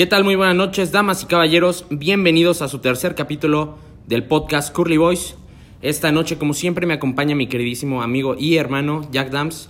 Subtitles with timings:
[0.00, 0.24] ¿Qué tal?
[0.24, 1.84] Muy buenas noches, damas y caballeros.
[1.90, 3.76] Bienvenidos a su tercer capítulo
[4.06, 5.36] del podcast Curly Boys.
[5.82, 9.68] Esta noche, como siempre, me acompaña mi queridísimo amigo y hermano Jack Dams.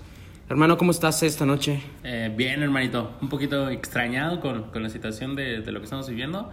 [0.48, 1.82] Hermano, ¿cómo estás esta noche?
[2.04, 3.11] Eh, bien, hermanito.
[3.21, 6.49] Un poquito extrañado con, con la situación de, de, lo que estamos viviendo.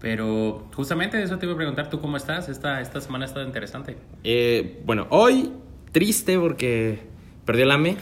[0.00, 2.48] Pero justamente de eso te iba a preguntar, ¿tú cómo estás?
[2.48, 3.96] Esta, esta semana ha estado interesante.
[4.24, 5.52] Eh, bueno, hoy
[5.92, 6.98] triste porque
[7.44, 7.96] perdió el AME.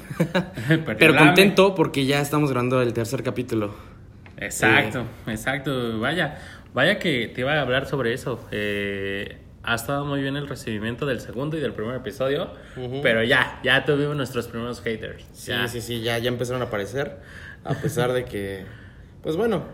[0.98, 3.87] pero contento porque ya estamos grabando el tercer capítulo.
[4.40, 5.98] Exacto, eh, exacto.
[5.98, 6.38] Vaya,
[6.74, 8.46] vaya que te iba a hablar sobre eso.
[8.50, 12.50] Eh, ha estado muy bien el recibimiento del segundo y del primer episodio,
[13.02, 15.24] pero ya, ya tuvimos nuestros primeros haters.
[15.32, 17.18] Sí, sí, sí, ya, ya empezaron a aparecer,
[17.64, 18.64] a pesar de que,
[19.22, 19.64] pues bueno,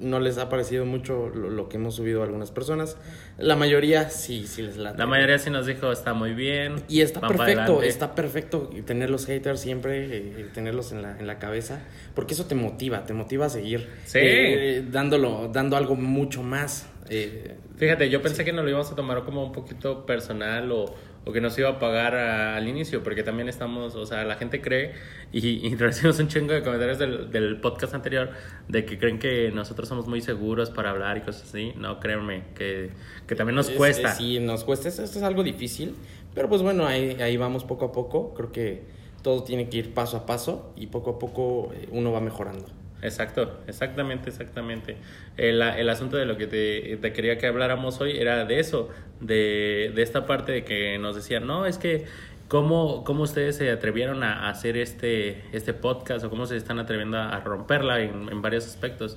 [0.00, 2.96] no les ha parecido mucho lo, que hemos subido a algunas personas.
[3.38, 4.98] La mayoría sí, sí les late.
[4.98, 6.82] La mayoría sí nos dijo está muy bien.
[6.88, 11.38] Y está perfecto, está perfecto tener los haters siempre, eh, tenerlos en la, en la
[11.38, 11.80] cabeza,
[12.14, 14.18] porque eso te motiva, te motiva a seguir sí.
[14.20, 16.88] eh, dándolo, dando algo mucho más.
[17.10, 18.44] Eh, Fíjate, yo pensé sí.
[18.44, 21.68] que nos lo íbamos a tomar como un poquito personal o, o que nos iba
[21.68, 24.92] a pagar a, al inicio, porque también estamos, o sea, la gente cree,
[25.32, 28.30] y, y recibimos un chingo de comentarios del, del, podcast anterior,
[28.68, 31.72] de que creen que nosotros somos muy seguros para hablar y cosas así.
[31.76, 32.90] No, créanme, que,
[33.26, 34.12] que también nos cuesta.
[34.12, 35.94] Es, sí, nos cuesta, esto es algo difícil,
[36.34, 38.82] pero pues bueno, ahí, ahí vamos poco a poco, creo que
[39.22, 42.77] todo tiene que ir paso a paso y poco a poco eh, uno va mejorando.
[43.00, 44.96] Exacto, exactamente, exactamente.
[45.36, 48.88] El, el asunto de lo que te, te, quería que habláramos hoy era de eso,
[49.20, 52.06] de, de esta parte de que nos decían, no, es que
[52.48, 57.18] cómo, cómo ustedes se atrevieron a hacer este, este podcast o cómo se están atreviendo
[57.18, 59.16] a romperla en, en varios aspectos.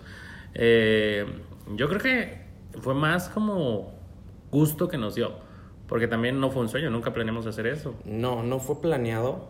[0.53, 1.25] Eh,
[1.75, 2.41] yo creo que
[2.81, 3.93] fue más como
[4.51, 5.33] gusto que nos dio,
[5.87, 7.95] porque también no fue un sueño, nunca planeamos hacer eso.
[8.05, 9.49] No, no fue planeado.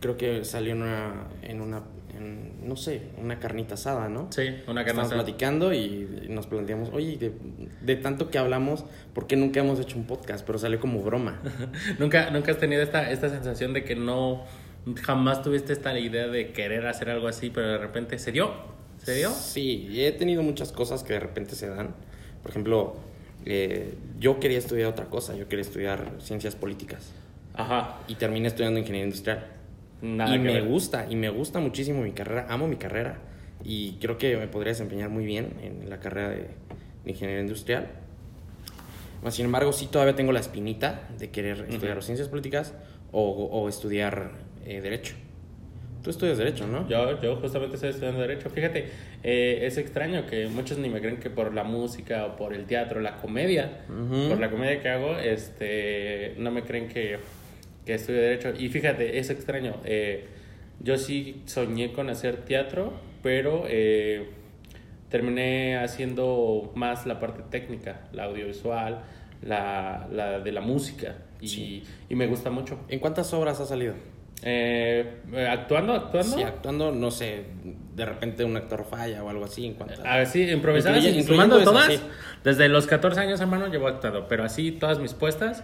[0.00, 1.82] Creo que salió en una, en una
[2.16, 4.28] en, no sé, una carnita asada, ¿no?
[4.30, 5.22] Sí, una carnita asada.
[5.22, 7.32] platicando y nos planteamos, oye, de,
[7.80, 10.44] de, tanto que hablamos, ¿por qué nunca hemos hecho un podcast?
[10.44, 11.40] Pero salió como broma.
[11.98, 14.44] ¿Nunca, ¿Nunca has tenido esta, esta sensación de que no,
[15.02, 18.52] jamás tuviste esta idea de querer hacer algo así, pero de repente se dio?
[19.02, 19.30] ¿Se dio?
[19.30, 21.94] Sí, he tenido muchas cosas que de repente se dan.
[22.42, 22.96] Por ejemplo,
[23.44, 27.12] eh, yo quería estudiar otra cosa, yo quería estudiar ciencias políticas.
[27.54, 27.98] Ajá.
[28.08, 29.55] Y terminé estudiando ingeniería industrial.
[30.02, 30.64] Nada y me ver.
[30.64, 33.18] gusta, y me gusta muchísimo mi carrera, amo mi carrera
[33.64, 36.36] y creo que me podría desempeñar muy bien en la carrera de,
[37.04, 37.86] de ingeniería industrial.
[39.30, 41.72] Sin embargo, sí todavía tengo la espinita de querer uh -huh.
[41.74, 42.74] estudiar ciencias políticas
[43.10, 44.32] o, o estudiar
[44.64, 45.14] eh, derecho.
[46.04, 46.88] Tú estudias derecho, ¿no?
[46.88, 48.48] Yo, yo justamente estoy estudiando derecho.
[48.50, 48.88] Fíjate,
[49.24, 52.66] eh, es extraño que muchos ni me creen que por la música o por el
[52.66, 54.28] teatro, la comedia, uh -huh.
[54.28, 57.18] por la comedia que hago, este, no me creen que
[57.86, 58.52] que estudio Derecho.
[58.58, 59.76] Y fíjate, es extraño.
[59.84, 60.26] Eh,
[60.80, 62.92] yo sí soñé con hacer teatro,
[63.22, 64.28] pero eh,
[65.08, 69.02] terminé haciendo más la parte técnica, la audiovisual,
[69.42, 71.14] la, la de la música.
[71.40, 71.82] Y, sí.
[72.08, 72.80] y, me gusta mucho.
[72.88, 73.94] ¿En cuántas obras has salido?
[74.42, 75.94] Eh, ¿Actuando?
[75.94, 76.36] ¿Actuando?
[76.36, 77.44] Sí, actuando, no sé,
[77.94, 79.64] de repente un actor falla o algo así.
[79.64, 80.20] En cuanto a...
[80.20, 81.86] Ah, sí, improvisadas, incluye, sumando todas.
[81.92, 82.00] Sí.
[82.42, 84.26] Desde los 14 años, hermano, llevo actuado.
[84.28, 85.62] Pero así, todas mis puestas,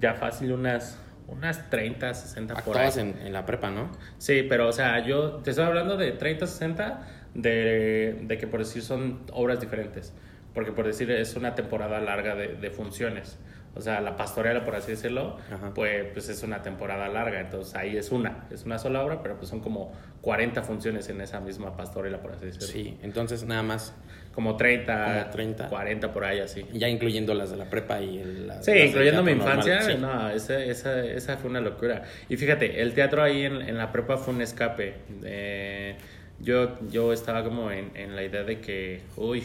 [0.00, 0.98] ya fácil unas
[1.30, 2.90] unas 30, 60 por ahí.
[2.96, 3.90] En, en la prepa, ¿no?
[4.18, 8.60] Sí, pero o sea, yo te estoy hablando de 30, 60, de, de que por
[8.60, 10.12] decir son obras diferentes.
[10.54, 13.38] Porque por decir es una temporada larga de, de funciones.
[13.76, 15.36] O sea, la pastorela, por así decirlo,
[15.74, 17.40] pues, pues es una temporada larga.
[17.40, 19.92] Entonces ahí es una, es una sola obra, pero pues son como
[20.22, 22.66] 40 funciones en esa misma pastorela, por así decirlo.
[22.66, 23.94] Sí, entonces nada más.
[24.34, 26.64] Como 30, como 30, 40 por ahí así.
[26.72, 29.80] Ya incluyendo las de la prepa y el, Sí, incluyendo mi infancia.
[29.80, 30.00] Normal, sí.
[30.00, 32.04] No, esa, esa, esa fue una locura.
[32.28, 34.94] Y fíjate, el teatro ahí en, en la prepa fue un escape.
[35.24, 35.96] Eh,
[36.40, 39.44] yo, yo estaba como en, en la idea de que, uy,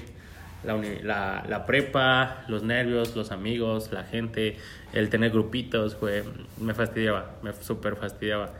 [0.63, 4.57] la, la, la, prepa, los nervios, los amigos, la gente,
[4.93, 6.23] el tener grupitos, fue,
[6.59, 8.53] me fastidiaba, me súper fastidiaba.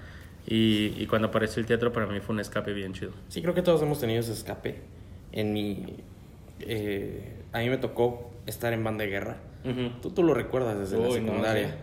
[0.47, 3.12] Y, y, cuando apareció el teatro para mí fue un escape bien chido.
[3.30, 4.81] Sí, creo que todos hemos tenido ese escape.
[5.31, 5.95] En mi...
[6.60, 9.38] Eh, a mí me tocó estar en banda de guerra.
[9.63, 10.02] Uh -huh.
[10.02, 11.68] tú, tú lo recuerdas desde Uy, la secundaria.
[11.68, 11.75] No,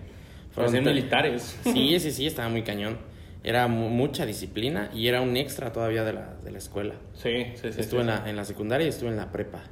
[0.53, 1.59] Fueron militares.
[1.65, 2.99] Sí, sí, sí, estaba muy cañón.
[3.45, 6.95] Era mucha disciplina y era un extra todavía de la, de la escuela.
[7.15, 7.81] Sí, sí, sí.
[7.81, 9.65] Estuve sí, en, la, en la secundaria y estuve en la prepa.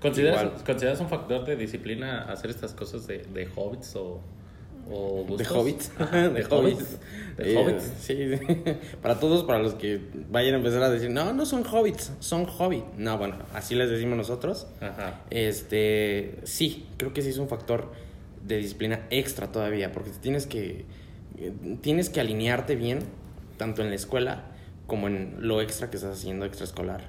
[0.00, 4.20] ¿Consideras, ¿Consideras un factor de disciplina hacer estas cosas de, de hobbits o,
[4.90, 5.92] o ¿De hobbits?
[5.98, 6.98] Ajá, ¿De, de hobbits?
[7.36, 7.92] ¿De eh, hobbits?
[8.00, 8.16] Sí,
[9.02, 10.00] para todos, para los que
[10.30, 12.84] vayan a empezar a decir, no, no son hobbits, son hobbit.
[12.96, 14.66] No, bueno, así les decimos nosotros.
[14.80, 15.20] Ajá.
[15.30, 17.92] Este, sí, creo que sí es un factor
[18.44, 20.84] de disciplina extra todavía, porque tienes que,
[21.80, 23.00] tienes que alinearte bien,
[23.56, 24.44] tanto en la escuela
[24.86, 27.04] como en lo extra que estás haciendo extraescolar.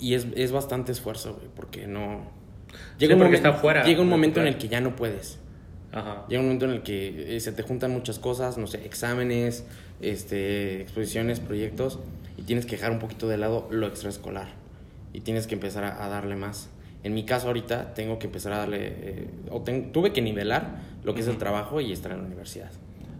[0.00, 2.22] Y es, es bastante esfuerzo, güey, porque no...
[2.98, 5.39] Sí, un, porque momen- está fuera llega un momento en el que ya no puedes.
[5.92, 6.24] Ajá.
[6.28, 9.66] Llega un momento en el que eh, se te juntan muchas cosas, no sé, exámenes,
[10.00, 11.98] este, exposiciones, proyectos,
[12.36, 14.48] y tienes que dejar un poquito de lado lo extraescolar.
[15.12, 16.70] Y tienes que empezar a, a darle más.
[17.02, 20.76] En mi caso ahorita tengo que empezar a darle, eh, o ten- tuve que nivelar
[21.02, 22.70] lo que es el trabajo y estar en la universidad.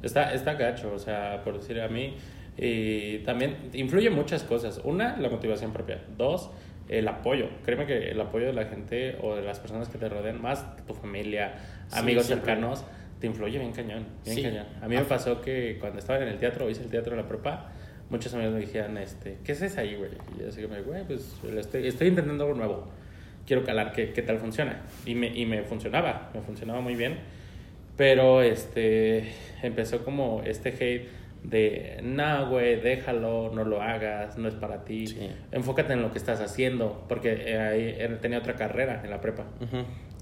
[0.03, 2.15] Está, está gacho, o sea, por decir a mí,
[2.57, 4.81] y también influye muchas cosas.
[4.85, 6.03] Una, la motivación propia.
[6.17, 6.51] Dos,
[6.89, 7.47] el apoyo.
[7.65, 10.65] Créeme que el apoyo de la gente o de las personas que te rodean, más
[10.87, 11.55] tu familia,
[11.93, 12.85] amigos cercanos,
[13.21, 14.43] te influye bien cañón, bien Sí.
[14.43, 14.67] cañón.
[14.83, 17.29] A mí me pasó que cuando estaba en el teatro, hice el teatro en la
[17.29, 17.71] prepa,
[18.09, 20.11] muchos amigos me dijeron, este, ¿qué es ahí, güey?
[20.37, 22.89] Y yo así como, güey, pues estoy, estoy intentando algo nuevo.
[23.47, 24.83] Quiero calar qué, qué tal funciona.
[25.07, 27.19] Y me, y me funcionaba, me funcionaba muy bien.
[27.97, 29.33] Pero este
[29.63, 31.09] empezó como este hate
[31.43, 35.07] de, nah, güey, déjalo, no lo hagas, no es para ti.
[35.07, 35.31] Sí.
[35.53, 37.05] Enfócate en lo que estás haciendo.
[37.09, 39.45] Porque eh, ahí él tenía otra carrera en la prepa.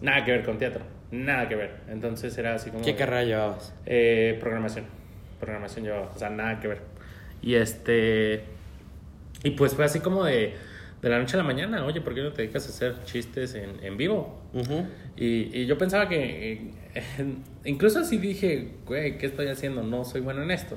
[0.01, 1.77] Nada que ver con teatro, nada que ver.
[1.89, 2.85] Entonces era así como...
[2.85, 3.75] ¿Qué carrera llevabas?
[3.87, 4.85] eh, programación.
[5.41, 6.81] Programación llevaba, o sea, nada que ver.
[7.43, 8.43] Y este.
[9.45, 10.55] Y pues fue así como de,
[11.01, 13.55] de la noche a la mañana, oye, ¿por qué no te dedicas a hacer chistes
[13.55, 14.43] en, en vivo?
[15.17, 16.73] Y, y yo pensaba que.
[17.65, 19.83] incluso así dije, güey, ¿qué estoy haciendo?
[19.85, 20.77] No soy bueno en esto.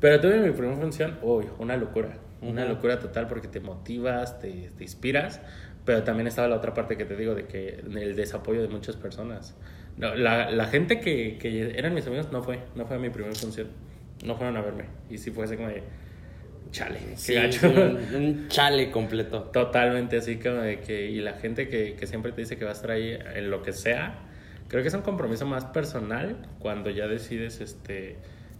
[0.00, 2.18] Pero tuve mi primera función, uy, una locura.
[2.42, 5.40] Una locura total porque te motivas, te, te inspiras.
[5.86, 8.96] Pero también estaba la otra parte que te digo de que el desapoyo de muchas
[8.96, 9.56] personas.
[9.96, 13.34] La, la gente que, que eran mis amigos no fue, no fue a mi primera
[13.34, 13.68] función.
[14.24, 14.84] No fueron a verme.
[15.08, 15.82] Y sí fue así como de,
[16.70, 17.68] chale, qué Sí, gacho.
[17.70, 19.44] un, un chale completo.
[19.44, 22.72] Totalmente así como de que, y la gente que, que siempre te dice que va
[22.72, 24.18] a estar ahí en lo que sea,
[24.68, 28.16] creo que es un compromiso más personal cuando ya decides, este,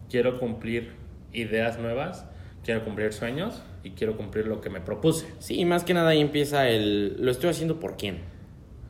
[0.09, 0.93] quiero cumplir
[1.33, 2.25] ideas nuevas,
[2.67, 5.25] quiero cumplir sueños y quiero cumplir lo que me propuse.
[5.39, 7.17] Sí, más que nada ahí empieza el...
[7.25, 8.19] Lo estoy haciendo por quién.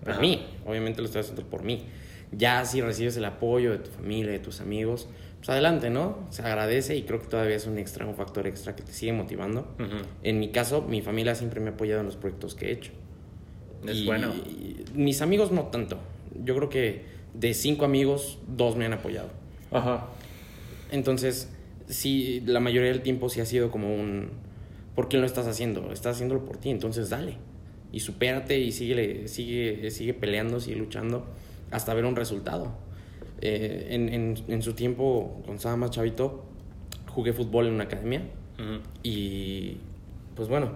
[0.03, 0.21] Por Ajá.
[0.21, 0.45] mí.
[0.65, 1.85] Obviamente lo estoy haciendo por mí.
[2.33, 5.09] Ya si recibes el apoyo de tu familia, de tus amigos,
[5.39, 6.27] pues adelante, ¿no?
[6.31, 9.13] Se agradece y creo que todavía es un extra, un factor extra que te sigue
[9.13, 9.61] motivando.
[9.79, 9.97] Ujú.
[10.23, 12.93] En mi caso, mi familia siempre me ha apoyado en los proyectos que he hecho.
[13.87, 14.33] Es Y- bueno.
[14.35, 15.99] y mis amigos no tanto.
[16.45, 19.29] Yo creo que de cinco amigos, dos me han apoyado.
[19.71, 20.07] Ajá.
[20.91, 21.51] Entonces,
[21.89, 24.31] sí, la mayoría del tiempo sí ha sido como un...
[24.95, 25.93] ¿Por qué lo estás haciendo?
[25.93, 27.37] Estás haciéndolo por ti, entonces dale.
[27.93, 31.27] Y supérate y sigue, sigue, sigue peleando, sigue luchando
[31.71, 32.73] hasta ver un resultado.
[33.41, 36.47] Eh, en, en, en su tiempo, cuando estaba más chavito,
[37.09, 38.23] jugué fútbol en una academia
[39.03, 39.79] y
[40.35, 40.73] pues bueno,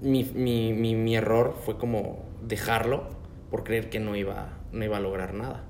[0.00, 3.08] mi, mi, mi, mi error fue como dejarlo
[3.50, 5.64] por creer que no iba, no iba a lograr nada.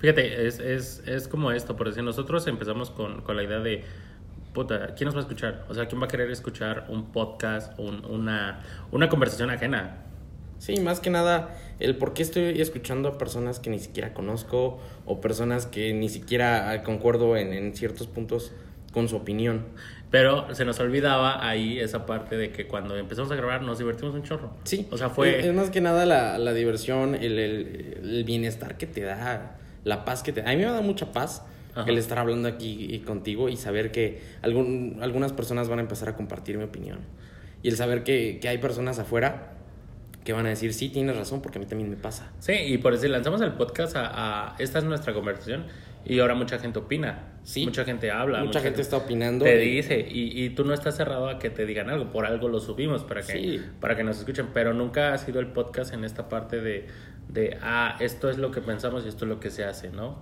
[0.00, 3.84] Fíjate, es, es, es como esto, por decir, nosotros empezamos con, con la idea de,
[4.54, 5.64] puta, ¿quién nos va a escuchar?
[5.68, 8.62] O sea, ¿quién va a querer escuchar un podcast, un- una,
[8.92, 9.98] una conversación ajena?
[10.58, 14.78] Sí, más que nada, el por qué estoy escuchando a personas que ni siquiera conozco
[15.06, 18.52] o personas que ni siquiera concuerdo en, en ciertos puntos
[18.92, 19.64] con su opinión.
[20.10, 24.14] Pero se nos olvidaba ahí esa parte de que cuando empezamos a grabar nos divertimos
[24.14, 24.50] un chorro.
[24.64, 25.38] Sí, O sea, fue...
[25.38, 29.56] Es, es más que nada la, la diversión, el, el- el bienestar que te da,
[29.84, 30.40] la paz que te.
[30.42, 31.44] A mí me da mucha paz
[31.74, 31.88] Ajá.
[31.90, 36.08] el estar hablando aquí y contigo y saber que algún, algunas personas van a empezar
[36.08, 36.98] a compartir mi opinión.
[37.62, 39.52] Y el saber que, que hay personas afuera
[40.24, 42.30] que van a decir, sí, tienes razón, porque a mí también me pasa.
[42.40, 45.66] Sí, y por eso lanzamos el podcast a, a- Esta es nuestra conversación
[46.04, 47.26] y ahora mucha gente opina.
[47.42, 47.64] Sí.
[47.64, 48.44] Mucha gente habla.
[48.44, 49.44] Mucha gente está opinando.
[49.46, 52.26] Te y- dice, y, y tú no estás cerrado a que te digan algo, por
[52.26, 53.60] algo lo subimos para que, Sí.
[53.80, 56.86] para que nos escuchen, pero nunca ha sido el podcast en esta parte de,
[57.32, 60.18] de, ah, esto es lo que pensamos y esto es lo que se hace, ¿no?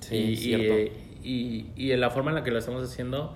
[0.00, 0.78] Sí, y, cierto.
[1.22, 3.34] Y, y, y en la forma en la que lo estamos haciendo,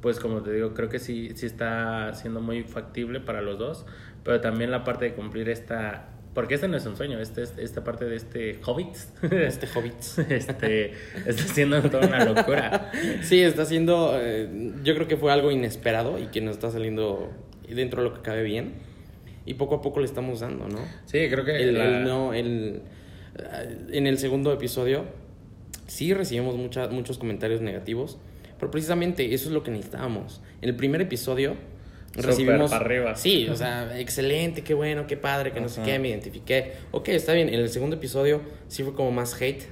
[0.00, 3.86] pues como te digo, creo que sí, sí está siendo muy factible para los dos,
[4.24, 6.10] pero también la parte de cumplir esta...
[6.34, 8.94] Porque este no es un sueño, este, es- esta parte de este Hobbit,
[9.32, 9.94] Este Hobbit.
[10.30, 10.92] este,
[11.24, 12.92] está siendo toda una locura.
[13.22, 14.12] Sí, está siendo.
[14.20, 17.32] eh, yo creo que fue algo inesperado y que nos está saliendo
[17.66, 18.74] dentro de lo que cabe bien.
[19.46, 20.78] Y poco a poco le estamos dando, ¿no?
[21.06, 22.82] Sí, creo que El, la- el no, el,
[23.38, 25.04] eh, en el segundo episodio
[25.86, 28.18] sí recibimos mucha- muchos comentarios negativos,
[28.58, 30.42] pero precisamente eso es lo que necesitábamos.
[30.60, 31.54] En el primer episodio
[32.14, 32.70] recibimos...
[32.70, 33.14] pa' arriba.
[33.14, 36.72] Sí, o sea, excelente, qué bueno, qué padre, que no sé qué, me identifiqué.
[36.90, 37.48] Ok, está bien.
[37.48, 39.62] En el segundo episodio sí fue como más hate,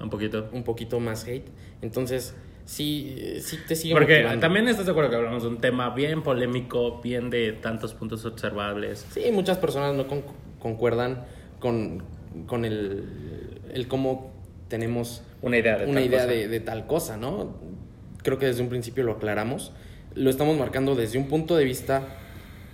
[0.00, 0.48] un poquito.
[0.52, 1.46] un poquito más hate.
[1.82, 2.34] Entonces,
[2.64, 4.40] sí, sí te sigue Porque motivando.
[4.40, 8.24] también estás de acuerdo que hablamos de un tema bien polémico, bien de tantos puntos
[8.24, 9.06] observables.
[9.12, 10.22] Sí, muchas personas no con-
[10.58, 11.24] concuerdan
[11.60, 12.02] con,
[12.46, 13.04] con el,
[13.72, 14.32] el cómo
[14.68, 16.32] tenemos Una idea de una tal idea cosa.
[16.32, 17.56] de, de tal cosa, ¿no?
[18.22, 19.72] Creo que desde un principio lo aclaramos.
[20.14, 22.02] Lo estamos marcando desde un punto de vista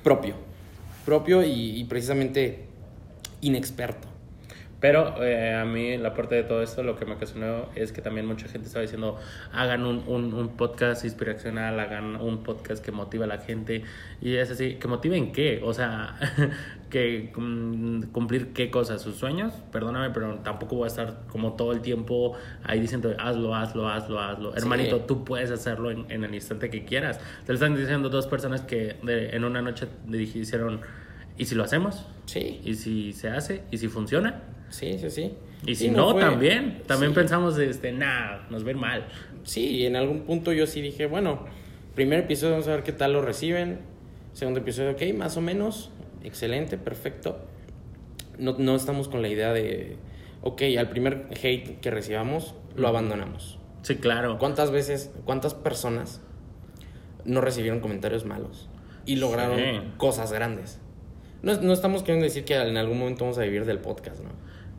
[0.05, 0.35] propio.
[1.05, 2.65] propio y, y precisamente
[3.41, 4.09] inexperto.
[4.81, 8.01] Pero eh, a mí, la parte de todo esto, lo que me ocasionó es que
[8.01, 9.19] también mucha gente estaba diciendo,
[9.53, 13.83] hagan un, un, un, podcast inspiracional, hagan un podcast que motiva a la gente.
[14.21, 15.61] Y es así, ¿que motive en qué?
[15.65, 16.17] O sea,
[16.91, 19.53] que mm, cumplir qué cosas, sus sueños.
[19.73, 24.21] Perdóname, pero tampoco voy a estar como todo el tiempo ahí diciendo, hazlo, hazlo, hazlo,
[24.21, 24.55] hazlo.
[24.55, 27.19] Hermanito, tú puedes hacerlo en, en, el instante que quieras.
[27.45, 30.83] Te lo están diciendo dos personas que de, en una noche dijeron,
[31.37, 32.07] ¿y si lo hacemos?
[32.27, 32.61] Sí.
[32.63, 33.65] ¿Y si se hace?
[33.73, 34.41] ¿Y si funciona?
[34.71, 35.33] Sí, sí, sí.
[35.67, 36.83] Y si no, no también.
[36.87, 37.17] También sí.
[37.17, 39.09] pensamos, este, nada, nos ven mal.
[39.45, 41.47] Sí, en algún punto yo sí dije, bueno,
[41.95, 43.81] primer episodio vamos a ver qué tal lo reciben.
[44.33, 45.91] Segundo episodio, ok, más o menos.
[46.23, 47.39] Excelente, perfecto.
[48.39, 49.97] No, no estamos con la idea de,
[50.43, 53.59] ok, al primer hate que recibamos, lo abandonamos.
[53.83, 54.39] Sí, claro.
[54.39, 56.21] ¿Cuántas veces, cuántas personas
[57.25, 58.69] no recibieron comentarios malos
[59.07, 59.93] y lograron sí.
[59.97, 60.79] cosas grandes?
[61.43, 64.31] No, no estamos queriendo decir que en algún momento vamos a vivir del podcast, ¿no?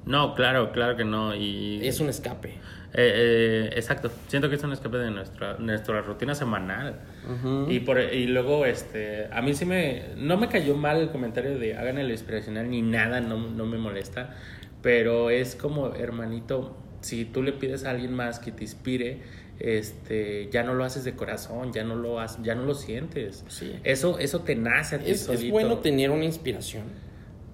[0.10, 1.36] No, claro, claro que no.
[1.36, 1.86] Y...
[1.88, 2.50] Es un escape.
[2.50, 2.58] Eh,
[2.96, 4.10] eh, exacto.
[4.28, 6.96] Siento que es un escape de nuestra, nuestra rutina semanal.
[7.28, 7.72] Uh -huh.
[7.72, 10.06] y, por, y luego, este, a mí sí me...
[10.18, 13.78] No me cayó mal el comentario de hagan el inspiracional ni nada, no, no me
[13.78, 14.36] molesta.
[14.82, 19.22] Pero es como, hermanito, si tú le pides a alguien más que te inspire,
[19.60, 23.46] este, ya no lo haces de corazón, ya no lo, haces, ya no lo sientes.
[23.48, 23.76] Sí.
[23.84, 27.09] Eso, eso te nace a ti es, es bueno tener una inspiración.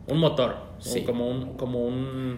[0.07, 1.03] Un motor, sí.
[1.03, 2.37] como un, como un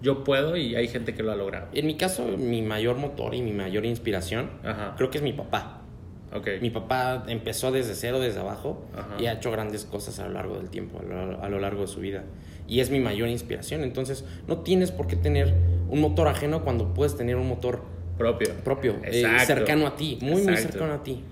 [0.00, 1.68] yo puedo y hay gente que lo ha logrado.
[1.72, 4.94] En mi caso, mi mayor motor y mi mayor inspiración, Ajá.
[4.96, 5.82] creo que es mi papá.
[6.30, 6.60] Okay.
[6.60, 9.16] Mi papá empezó desde cero, desde abajo, Ajá.
[9.18, 11.82] y ha hecho grandes cosas a lo largo del tiempo, a lo, a lo, largo
[11.82, 12.24] de su vida.
[12.66, 13.82] Y es mi mayor inspiración.
[13.82, 15.54] Entonces, no tienes por qué tener
[15.88, 17.82] un motor ajeno cuando puedes tener un motor
[18.18, 20.50] propio, propio eh, cercano a ti, muy, Exacto.
[20.50, 21.24] muy cercano a ti.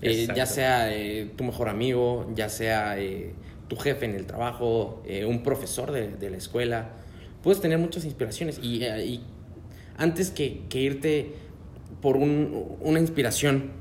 [0.00, 2.96] Eh, ya sea eh, tu mejor amigo, ya sea
[3.68, 6.90] tu jefe en el trabajo, eh, un profesor de, de, la escuela.
[7.42, 9.24] Puedes tener muchas inspiraciones y, eh, y
[9.96, 11.34] antes que, que, irte
[12.00, 13.72] por un, una inspiración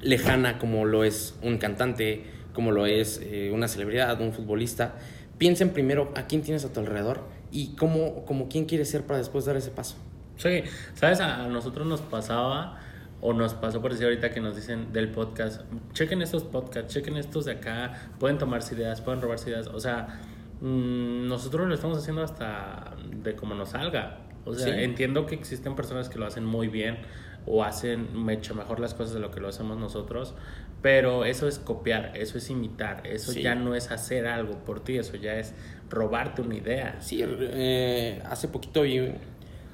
[0.00, 4.96] lejana como lo es un cantante, como lo es eh, una celebridad, un futbolista,
[5.38, 9.18] piensen primero a quién tienes a tu alrededor y cómo, cómo quién quieres ser para
[9.18, 9.96] después dar ese paso.
[10.36, 10.62] Sí,
[10.94, 12.80] sabes, a nosotros nos pasaba
[13.22, 15.62] o nos pasó por decir ahorita que nos dicen del podcast,
[15.92, 20.20] chequen estos podcasts, chequen estos de acá, pueden tomarse ideas, pueden robarse ideas, o sea,
[20.60, 24.18] mmm, nosotros lo estamos haciendo hasta de como nos salga.
[24.44, 24.82] O sea, sí.
[24.82, 26.98] entiendo que existen personas que lo hacen muy bien
[27.46, 30.34] o hacen mucho mejor las cosas de lo que lo hacemos nosotros,
[30.82, 33.42] pero eso es copiar, eso es imitar, eso sí.
[33.42, 35.54] ya no es hacer algo por ti, eso ya es
[35.88, 36.96] robarte una idea.
[37.00, 39.12] Sí, eh, hace poquito vi,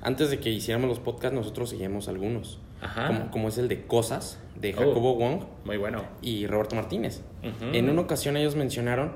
[0.02, 2.60] antes de que hiciéramos los podcasts, nosotros seguíamos algunos.
[2.80, 3.06] Ajá.
[3.08, 5.40] Como, como, es el de Cosas, de Jacobo oh, Wong.
[5.64, 6.02] Muy bueno.
[6.22, 7.22] Y Roberto Martínez.
[7.42, 7.74] Uh -huh.
[7.74, 9.12] En una ocasión ellos mencionaron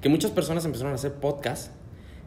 [0.00, 1.70] que muchas personas empezaron a hacer podcasts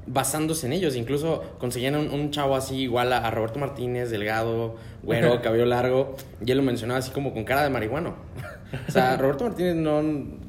[0.06, 0.96] basándose en ellos.
[0.96, 6.16] Incluso conseguían un, un chavo así igual a, a, Roberto Martínez, delgado, güero, cabello largo.
[6.46, 8.16] Y él lo mencionaba así como con cara de marihuano.
[8.88, 10.02] o sea, Roberto Martínez no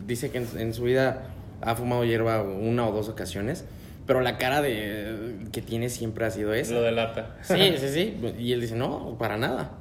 [0.07, 1.29] dice que en, en su vida
[1.61, 3.65] ha fumado hierba una o dos ocasiones
[4.07, 6.75] pero la cara de que tiene siempre ha sido esa.
[6.75, 7.37] Lo delata.
[7.43, 8.21] Sí, sí, sí.
[8.39, 9.73] Y él dice, no, para nada.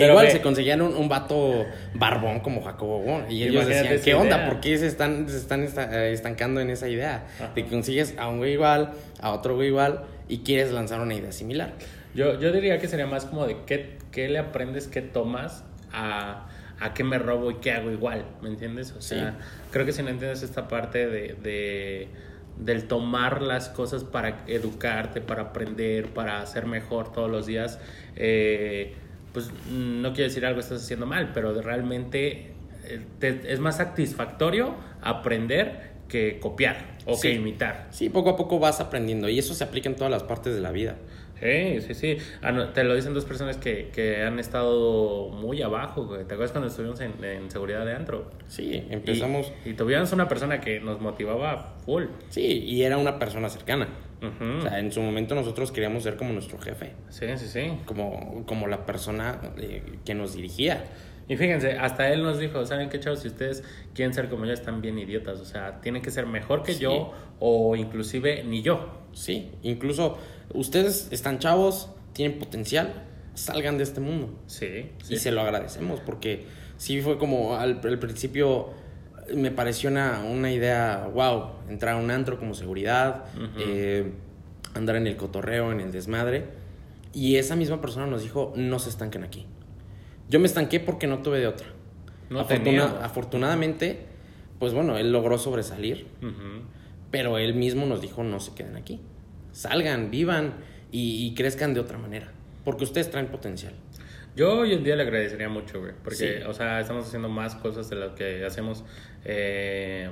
[0.00, 3.30] Pero igual ve, se conseguían un, un, vato barbón como Jacobo Wong.
[3.30, 4.36] Y ellos decían, ¿qué onda?
[4.36, 4.48] Idea.
[4.48, 7.26] ¿Por qué se están, se están eh, estancando en esa idea?
[7.36, 7.52] Ajá.
[7.54, 11.14] De que consigues a un güey igual, a otro güey igual, y quieres lanzar una
[11.14, 11.74] idea similar.
[12.14, 16.48] Yo, yo diría que sería más como de qué, qué le aprendes, qué tomas a,
[16.80, 18.24] a qué me robo y qué hago igual.
[18.42, 18.92] ¿Me entiendes?
[18.92, 19.36] O sea, sí.
[19.70, 22.08] creo que si no entiendes esta parte de, de
[22.60, 27.78] del tomar las cosas para educarte, para aprender, para ser mejor todos los días,
[28.16, 28.94] eh,
[29.32, 32.52] pues no quiero decir algo estás haciendo mal, pero realmente
[32.84, 37.28] eh, te, es más satisfactorio aprender que copiar o sí.
[37.28, 37.86] que imitar.
[37.90, 40.60] Sí, poco a poco vas aprendiendo y eso se aplica en todas las partes de
[40.60, 40.96] la vida.
[41.40, 42.18] Sí, sí, sí.
[42.42, 46.06] Ah, te lo dicen dos personas que, que han estado muy abajo.
[46.06, 46.24] Güey.
[46.26, 48.30] ¿Te acuerdas cuando estuvimos en, en seguridad de antro?
[48.46, 49.50] Sí, empezamos.
[49.64, 52.04] Y, y, tuvimos una persona que nos motivaba full.
[52.28, 53.88] Sí, y era una persona cercana.
[54.20, 54.58] Uh -huh.
[54.58, 56.92] O sea, en su momento nosotros queríamos ser como nuestro jefe.
[57.08, 57.72] Sí, sí, sí.
[57.86, 60.84] Como, como la persona eh, que nos dirigía.
[61.26, 63.20] Y fíjense, hasta él nos dijo, ¿saben qué, chavos?
[63.20, 63.62] Si ustedes
[63.94, 65.40] quieren ser como yo, están bien idiotas.
[65.40, 66.80] O sea, tienen que ser mejor que sí.
[66.80, 68.90] yo o inclusive ni yo.
[69.12, 70.18] Sí, incluso
[70.54, 72.92] ustedes están chavos, tienen potencial,
[73.34, 74.34] salgan de este mundo.
[74.46, 74.90] Sí.
[75.02, 75.14] sí.
[75.14, 78.70] Y se lo agradecemos porque sí fue como al, al principio
[79.34, 83.50] me pareció una, una, idea, wow, entrar a un antro como seguridad, uh -huh.
[83.58, 84.12] eh,
[84.74, 86.46] andar en el cotorreo, en el desmadre.
[87.12, 89.46] Y esa misma persona nos dijo, no se estanquen aquí.
[90.28, 91.66] Yo me estanqué porque no tuve de otra.
[92.28, 94.06] No Afortuna afortunadamente,
[94.60, 96.06] pues bueno, él logró sobresalir,
[97.10, 99.00] pero él mismo nos dijo no se queden aquí,
[99.52, 100.54] salgan, vivan
[100.92, 102.28] y, y crezcan de otra manera,
[102.64, 103.72] porque ustedes traen potencial.
[104.36, 106.44] Yo hoy en día le agradecería mucho, güey, porque, Sí.
[106.46, 108.84] o sea, estamos haciendo más cosas de lo que hacemos,
[109.24, 110.08] eh,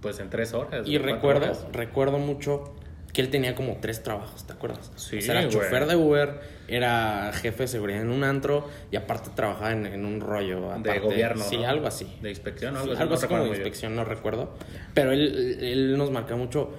[0.00, 0.86] pues, en tres horas.
[0.86, 1.66] Y cuatro recuerdo, horas.
[1.72, 2.74] recuerdo mucho
[3.12, 4.90] que él tenía como tres trabajos, ¿te acuerdas?
[4.96, 5.52] Sí, O sea, era güey.
[5.52, 10.06] chofer de Uber, era jefe de seguridad en un antro y aparte trabajaba en, en
[10.06, 10.70] un rollo.
[10.82, 11.68] De gobierno, Sí, ¿no?
[11.68, 12.10] algo así.
[12.22, 13.02] De inspección Sí, algo así.
[13.02, 14.54] algo no así como de inspección, no recuerdo.
[14.94, 16.72] Pero él, él nos marca mucho.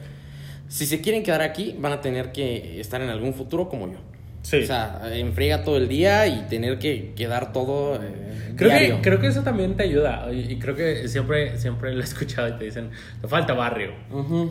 [0.67, 3.99] Si se quieren quedar aquí, van a tener que estar en algún futuro como yo.
[4.41, 4.57] Sí.
[4.57, 8.69] O sea, en friega todo el día y tener que, que dar todo eh, Creo
[8.71, 8.95] diario.
[8.97, 10.27] que, creo que eso también te ayuda.
[10.33, 12.89] Y creo que siempre, siempre lo he escuchado y te dicen,
[13.21, 13.91] te falta barrio.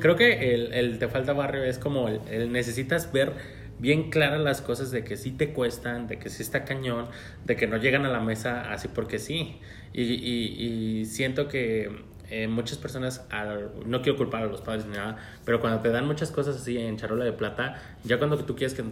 [0.00, 3.32] Creo que el, el te falta barrio es como el, el necesitas ver
[3.78, 7.08] bien claras las cosas de que sí te cuestan, de que sí está cañón,
[7.44, 9.58] de que no llegan a la mesa así porque sí.
[9.92, 11.90] Y, y- y siento que
[12.32, 15.90] eh, muchas personas, al- no quiero culpar a los padres ni nada, pero cuando te
[15.90, 18.82] dan muchas cosas así en charola de plata, ya cuando tú quieres que-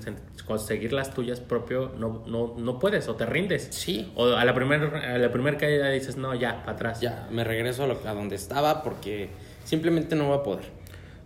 [0.45, 3.69] conseguir las tuyas propio, no, no, no puedes o te rindes.
[3.71, 4.13] Sí.
[4.15, 7.01] O a la primera la primer caída dices, no, ya, para atrás.
[7.01, 9.31] Ya, me regreso a, lo- a donde estaba porque
[9.65, 10.65] simplemente no voy a poder.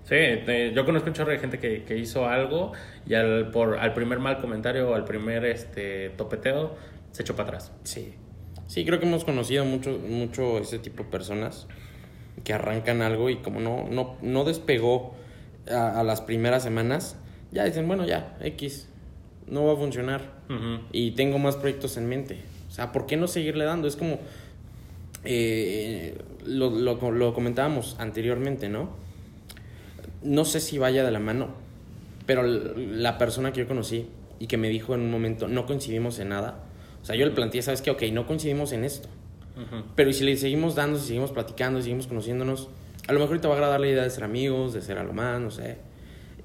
[0.05, 0.17] Sí,
[0.47, 2.73] te- yo conozco un chorro de gente que, que hizo algo
[3.07, 6.77] y al, por, al primer mal comentario o al primer este, topeteo
[7.11, 7.73] se echó para atrás.
[7.85, 8.15] Sí.
[8.67, 11.67] Sí, creo que hemos conocido mucho, mucho ese tipo de personas
[12.43, 15.15] que arrancan algo y como no, no, no despegó
[15.71, 17.17] a, a las primeras semanas,
[17.53, 18.89] ya dicen, bueno, ya, X,
[19.47, 20.33] no va a funcionar.
[20.93, 22.41] Y tengo más proyectos en mente.
[22.69, 23.87] O sea, ¿por qué no seguirle dando?
[23.89, 24.19] Es como,
[25.25, 28.91] eh, lo, lo, lo comentábamos anteriormente, ¿no?
[30.23, 31.49] No sé si vaya de la mano,
[32.27, 36.19] pero la persona que yo conocí y que me dijo en un momento, no coincidimos
[36.19, 36.65] en nada.
[37.03, 37.91] O sea, yo le planteé, ¿sabes qué?
[37.91, 39.09] Ok, no coincidimos en esto.
[39.57, 39.85] Ujú.
[39.95, 42.69] Pero ¿y si le seguimos dando, si seguimos platicando, si seguimos conociéndonos,
[43.07, 45.13] a lo mejor te va a agradar la idea de ser amigos, de ser algo
[45.13, 45.77] más, no sé.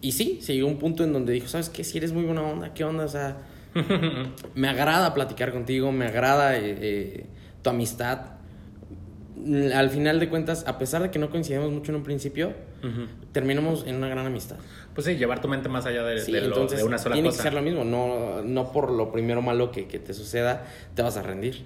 [0.02, 1.84] Y sí, se llegó un punto en donde dijo, ¿sabes qué?
[1.84, 3.06] Si eres muy buena onda, ¿qué onda?
[3.06, 3.38] O sea,
[4.56, 7.26] me agrada platicar contigo, me agrada eh, eh,
[7.62, 8.20] tu amistad.
[9.74, 12.50] Al final de cuentas, a pesar de que no coincidimos mucho en un principio,
[12.84, 13.08] Ujú.
[13.32, 14.58] terminamos en una gran amistad.
[14.94, 17.14] Pues sí, llevar tu mente más allá de, Sí, de lo- entonces de una sola
[17.14, 17.38] tiene cosa.
[17.38, 21.02] que ser lo mismo, no, no por lo primero malo que, que te suceda, te
[21.04, 21.66] vas a rendir.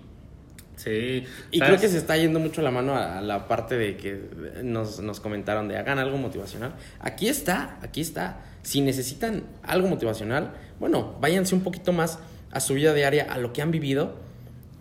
[0.84, 1.24] Sí.
[1.52, 1.70] Y ¿sabes?
[1.70, 4.20] creo que se está yendo mucho la mano a, la parte de que
[4.64, 6.74] nos, nos comentaron de hagan algo motivacional.
[7.00, 8.42] Aquí está, aquí está.
[8.64, 12.20] Si necesitan algo motivacional, bueno, váyanse un poquito más
[12.52, 14.16] a su vida diaria, a lo que han vivido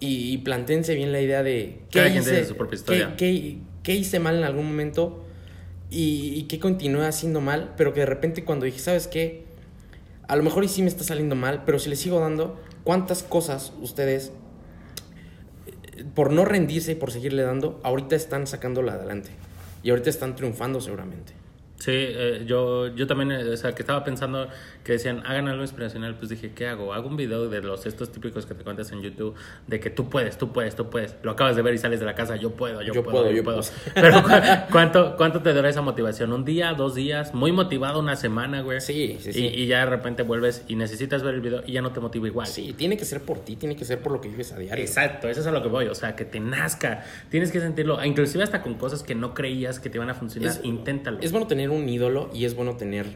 [0.00, 3.14] y, y bien la idea de quien tiene su propia qué, historia.
[3.16, 5.24] qué- qué hice mal en algún momento
[5.90, 9.44] y, y qué continué haciendo mal, pero que de repente cuando dije, ¿sabes qué?
[10.28, 13.22] A lo mejor y sí me está saliendo mal, pero si le sigo dando, ¿cuántas
[13.22, 14.32] cosas ustedes
[16.14, 19.30] por no rendirse y por seguirle dando, ahorita están sacándola adelante.
[19.82, 21.32] Y ahorita están triunfando seguramente.
[21.78, 24.48] Sí, eh, yo, yo también, eh, o sea, que estaba pensando
[24.84, 26.92] que decían, hagan algo inspiracional, pues dije, ¿qué hago?
[26.92, 29.34] Hago un video de los estos típicos que te cuentas en YouTube,
[29.66, 31.16] de que tú puedes, tú puedes, tú puedes.
[31.22, 33.30] Lo acabas de ver y sales de la casa, yo puedo, yo, Yo puedo, puedo,
[33.30, 33.60] yo puedo.
[33.60, 33.72] puedo.
[33.94, 34.30] Pero ¿cu-
[34.72, 36.32] ¿cuánto, ¿cuánto te dura esa motivación?
[36.32, 37.32] ¿Un día, dos días?
[37.34, 38.80] Muy motivado una semana, güey.
[38.80, 39.46] Sí, sí, sí.
[39.46, 42.26] Y, ya de repente vuelves y necesitas ver el video y ya no te motiva
[42.26, 42.46] igual.
[42.46, 44.82] Sí, tiene que ser por ti, tiene que ser por lo que vives a diario.
[44.84, 48.04] Exacto, eso es a lo que voy, o sea, que te nazca, tienes que sentirlo,
[48.04, 51.18] inclusive hasta con cosas que no creías que te iban a funcionar, Es- inténtalo.
[51.20, 53.06] Es bueno tener un ídolo y es bueno tener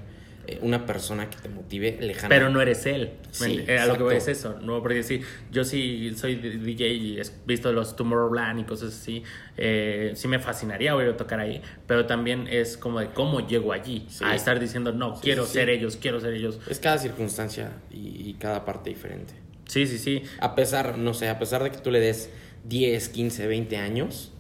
[0.63, 2.29] una persona que te motive lejana.
[2.29, 3.11] Pero no eres él.
[3.31, 4.59] Sí, Eh, a lo que voy es eso.
[4.63, 9.23] No, porque sí, yo sí soy DJ y he visto los Tomorrowland y cosas así.
[9.57, 11.61] eh, sí me fascinaría oír tocar ahí.
[11.87, 14.07] Pero también es como de cómo llego allí.
[14.09, 14.25] Sí.
[14.25, 16.59] A estar diciendo, no, Sí, quiero ser ellos, quiero ser ellos.
[16.69, 19.35] Es cada circunstancia y, y cada parte diferente.
[19.67, 20.23] Sí, sí, sí.
[20.39, 22.31] A pesar, no sé, a pesar de que tú le des
[22.65, 24.33] 10, 15, 20 años,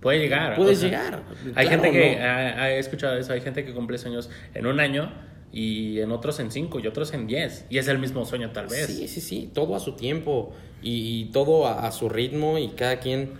[0.00, 0.56] Puede llegar.
[0.56, 1.22] puedes o sea, llegar.
[1.56, 2.24] Hay Claro, gente que, ¿no?
[2.24, 5.12] ha- escuchado eso, hay gente que cumple sueños en un año
[5.52, 7.64] y en otros en cinco y otros en diez.
[7.70, 8.86] Y es el mismo sueño tal vez.
[8.86, 12.68] Sí, sí, sí, todo a su tiempo y, y todo a, a su ritmo y
[12.68, 13.32] cada quien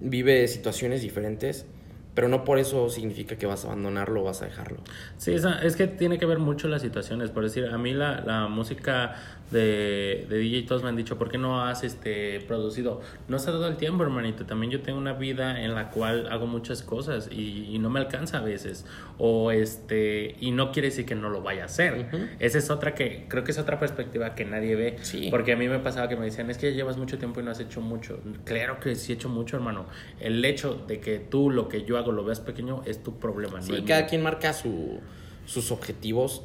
[0.00, 1.66] vive situaciones diferentes,
[2.14, 4.78] pero no por eso significa que vas a abandonarlo o vas a dejarlo.
[5.18, 7.30] Sí, esa- es que tiene que ver mucho las situaciones.
[7.30, 9.16] Por decir, a mí la, la música
[9.50, 13.00] de, de DJ todos me han dicho, ¿por qué no has este, producido?
[13.28, 14.44] No se ha dado el tiempo, hermanito.
[14.44, 18.00] También yo tengo una vida en la cual hago muchas cosas y, y no me
[18.00, 18.86] alcanza a veces.
[19.18, 22.08] O este, y no quiere decir que no lo vaya a hacer.
[22.40, 24.96] Esa es otra que, creo que es otra perspectiva que nadie ve.
[25.02, 25.28] Sí.
[25.30, 27.44] Porque a mí me pasaba que me decían, es que ya llevas mucho tiempo y
[27.44, 28.18] no has hecho mucho.
[28.44, 29.86] Claro que sí he hecho mucho, hermano.
[30.20, 33.58] El hecho de que tú lo que yo hago lo veas pequeño es tu problema.
[33.58, 34.08] no Sí, el cada mío.
[34.10, 35.00] quien marca su-
[35.46, 36.42] sus objetivos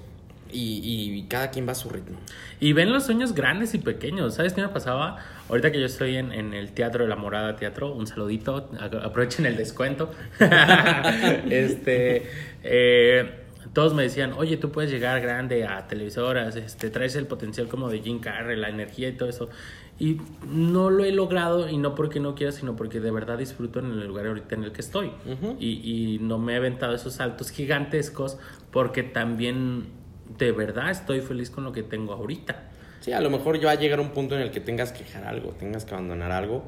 [0.52, 2.18] y, cada quien va a su ritmo.
[2.60, 4.36] Y ven los sueños grandes y pequeños.
[4.36, 5.18] ¿Sabes qué me pasaba?
[5.50, 8.70] Ahorita que yo estoy en, en el Teatro de la Morada Teatro, un saludito,
[9.04, 10.12] aprovechen el descuento.
[11.50, 12.30] este,
[12.64, 13.42] eh,
[13.74, 17.90] todos me decían, oye, tú puedes llegar grande a televisoras, este, traes el potencial como
[17.90, 19.50] de Jim Carrey, la energía y todo eso.
[19.98, 23.80] Y no lo he logrado, y no porque no quiera, sino porque de verdad disfruto
[23.80, 25.12] en el lugar ahorita en el que estoy.
[25.60, 28.38] y, y no me he aventado esos saltos gigantescos
[28.72, 30.01] porque también
[30.38, 32.70] de verdad estoy feliz con lo que tengo ahorita.
[33.02, 35.04] Sí, a lo mejor ya va a llegar un punto en el que tengas que
[35.04, 36.63] dejar algo, tengas que abandonar algo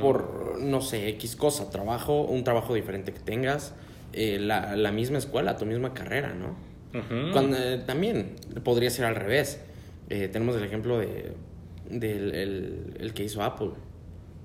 [0.00, 3.74] por, no sé, X cosa, trabajo, un trabajo diferente que tengas,
[4.12, 6.56] eh, la, la, misma escuela, tu misma carrera, ¿no?
[7.32, 9.60] Cuando, eh, también podría ser al revés.
[10.08, 11.32] Eh, tenemos el ejemplo de,
[11.88, 13.70] del el, el que hizo Apple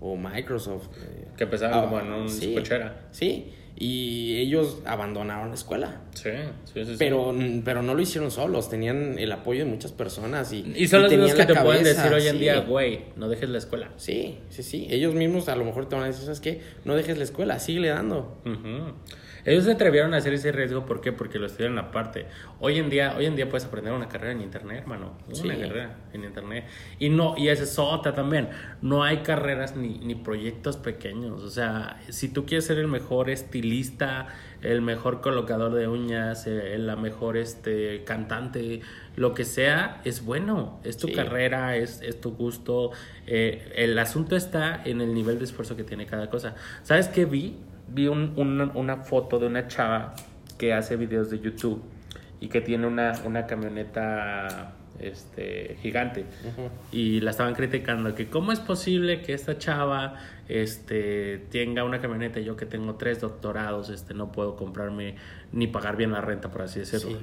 [0.01, 0.89] o Microsoft.
[1.35, 3.07] que empezaba como en un sí, cochera.
[3.11, 6.01] Sí, y ellos abandonaron la escuela.
[6.13, 6.29] Sí,
[6.73, 6.95] sí, sí.
[6.99, 10.53] Pero, pero no lo hicieron solos, tenían el apoyo de muchas personas.
[10.53, 13.57] Y, y son los que te pueden decir hoy en día, güey, no dejes la
[13.57, 13.89] escuela.
[13.97, 14.87] Sí, sí, sí.
[14.89, 16.61] Ellos mismos a lo mejor te van a decir, ¿sabes qué?
[16.85, 18.37] No dejes la escuela, sigue dando.
[19.45, 21.11] Ellos se atrevieron a hacer ese riesgo, ¿por qué?
[21.11, 22.27] Porque lo estudiaron aparte.
[22.59, 25.17] Hoy en día, hoy en día puedes aprender una carrera en internet, hermano.
[25.43, 26.65] Una carrera en internet.
[26.99, 28.49] Y no, y esa es otra también.
[28.81, 31.43] No hay carreras ni, ni proyectos pequeños.
[31.43, 34.27] O sea, si tú quieres ser el mejor estilista,
[34.61, 38.81] el mejor colocador de uñas, eh, la mejor este cantante,
[39.15, 40.79] lo que sea, es bueno.
[40.83, 42.91] Es tu carrera, es, es, tu gusto.
[43.27, 46.55] Eh, el asunto está en el nivel de esfuerzo que tiene cada cosa.
[46.83, 47.57] ¿Sabes qué vi?
[47.93, 48.33] Vi un,
[48.73, 50.13] una foto de una chava
[50.57, 51.81] que hace videos de YouTube
[52.39, 56.25] y que tiene una, una camioneta este, gigante.
[56.91, 60.15] Y la estaban criticando, que cómo es posible que esta chava
[60.47, 65.15] este, tenga una camioneta y yo que tengo tres doctorados, este, no puedo comprarme
[65.51, 67.19] ni pagar bien la renta, por así decirlo.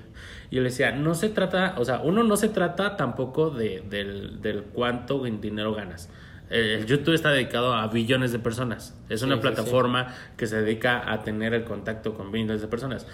[0.50, 3.82] Y yo le decía, no se trata, o sea, uno no se trata tampoco de,
[3.88, 6.08] del, del cuánto dinero ganas
[6.50, 8.98] el YouTube está dedicado a billones de personas.
[9.08, 13.06] Es una plataforma que se dedica a tener el contacto con billones de personas.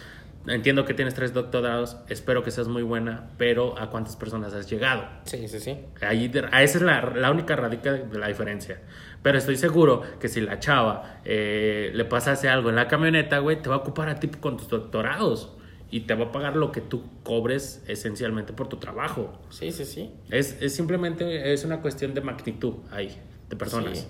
[0.46, 4.70] Entiendo que tienes tres doctorados, espero que seas muy buena, pero ¿a cuántas personas has
[4.70, 5.04] llegado?
[5.24, 5.76] Sí, sí, sí.
[6.00, 8.80] Ahí, esa es la, la, única radica de la diferencia.
[9.22, 13.60] Pero estoy seguro que si la chava eh, le pasase algo en la camioneta, güey,
[13.60, 15.55] te va a ocupar a ti con tus doctorados
[15.90, 19.32] y te va a pagar lo que tú cobres esencialmente por tu trabajo.
[19.50, 20.10] Sí, sí, sí.
[20.30, 23.16] Es, es simplemente, es una cuestión de magnitud ahí,
[23.48, 24.08] de personas.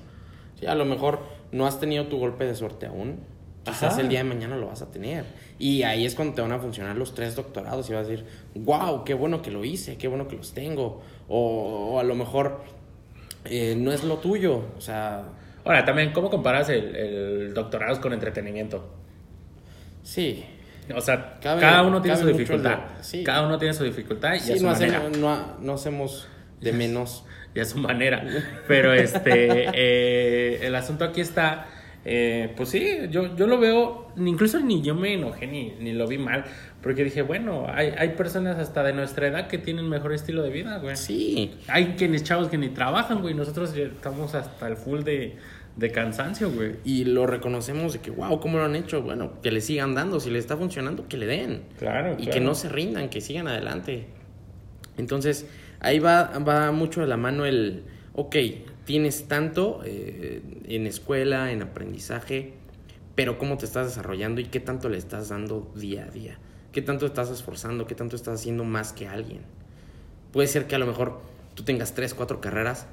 [0.58, 0.66] Sí.
[0.66, 1.20] a lo mejor
[1.52, 3.20] no has tenido tu golpe de suerte aún.
[3.64, 5.24] Quizás el día de mañana lo vas a tener.
[5.58, 8.24] Y ahí es cuando te van a funcionar los tres doctorados y vas a decir,
[8.54, 11.02] wow, qué bueno que lo hice, qué bueno que los tengo.
[11.28, 12.62] O, a lo mejor
[13.44, 14.62] eh, no es lo tuyo.
[14.78, 15.24] O sea...
[15.64, 18.88] Ahora, también, ¿cómo comparas el, el doctorado con entretenimiento?
[20.04, 20.44] Sí,
[20.94, 22.78] o sea, cada uno tiene su dificultad.
[23.24, 24.98] Cada uno tiene su dificultad y a su no manera.
[24.98, 26.28] Hacemos, no, hacemos
[26.60, 27.24] de menos.
[27.54, 28.24] y a su manera.
[28.68, 31.66] Pero este, eh, el asunto aquí está,
[32.04, 36.06] eh, pues sí, yo, yo lo veo, incluso ni yo me enojé ni, ni lo
[36.06, 36.44] vi mal,
[36.82, 40.50] porque dije, bueno, hay, hay personas hasta de nuestra edad que tienen mejor estilo de
[40.50, 40.96] vida, güey.
[40.96, 41.58] Sí.
[41.66, 45.36] Hay quienes chavos que ni trabajan, güey, nosotros estamos hasta el full de
[45.76, 46.76] de cansancio, güey.
[46.84, 49.02] Y lo reconocemos de que, wow, ¿cómo lo han hecho?
[49.02, 50.20] Bueno, que le sigan dando.
[50.20, 51.64] Si le está funcionando, que le den.
[51.78, 52.16] Claro.
[52.18, 54.06] Y que no se rindan, que sigan adelante.
[54.96, 55.46] Entonces,
[55.80, 57.84] ahí va, va mucho de la mano el,
[58.14, 58.36] ok,
[58.84, 62.54] tienes tanto eh, en escuela, en aprendizaje,
[63.14, 66.38] pero cómo te estás desarrollando y qué tanto le estás dando día a día.
[66.72, 67.86] ¿Qué tanto estás esforzando?
[67.86, 69.40] ¿Qué tanto estás haciendo más que alguien?
[70.32, 71.20] Puede ser que a lo mejor
[71.54, 72.86] tú tengas tres, cuatro carreras,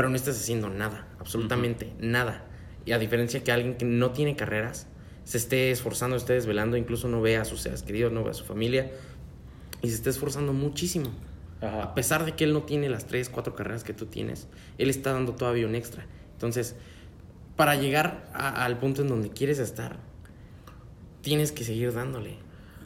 [0.00, 2.42] pero no estás haciendo nada, absolutamente nada.
[2.86, 4.86] Y a diferencia que alguien que no tiene carreras,
[5.24, 8.32] se esté esforzando, esté desvelando, incluso no ve a sus seres queridos, no ve a
[8.32, 8.90] su familia,
[9.82, 11.10] y se esté esforzando muchísimo.
[11.60, 14.88] A pesar de que él no tiene las tres, cuatro carreras que tú tienes, él
[14.88, 16.06] está dando todavía un extra.
[16.32, 16.76] Entonces,
[17.56, 19.98] para llegar al punto en donde quieres estar,
[21.20, 22.38] tienes que seguir dándole.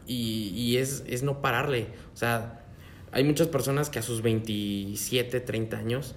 [0.04, 1.86] Y, es, es, no pararle.
[2.12, 2.64] O sea,
[3.12, 6.16] hay muchas personas que a sus 27, 30 años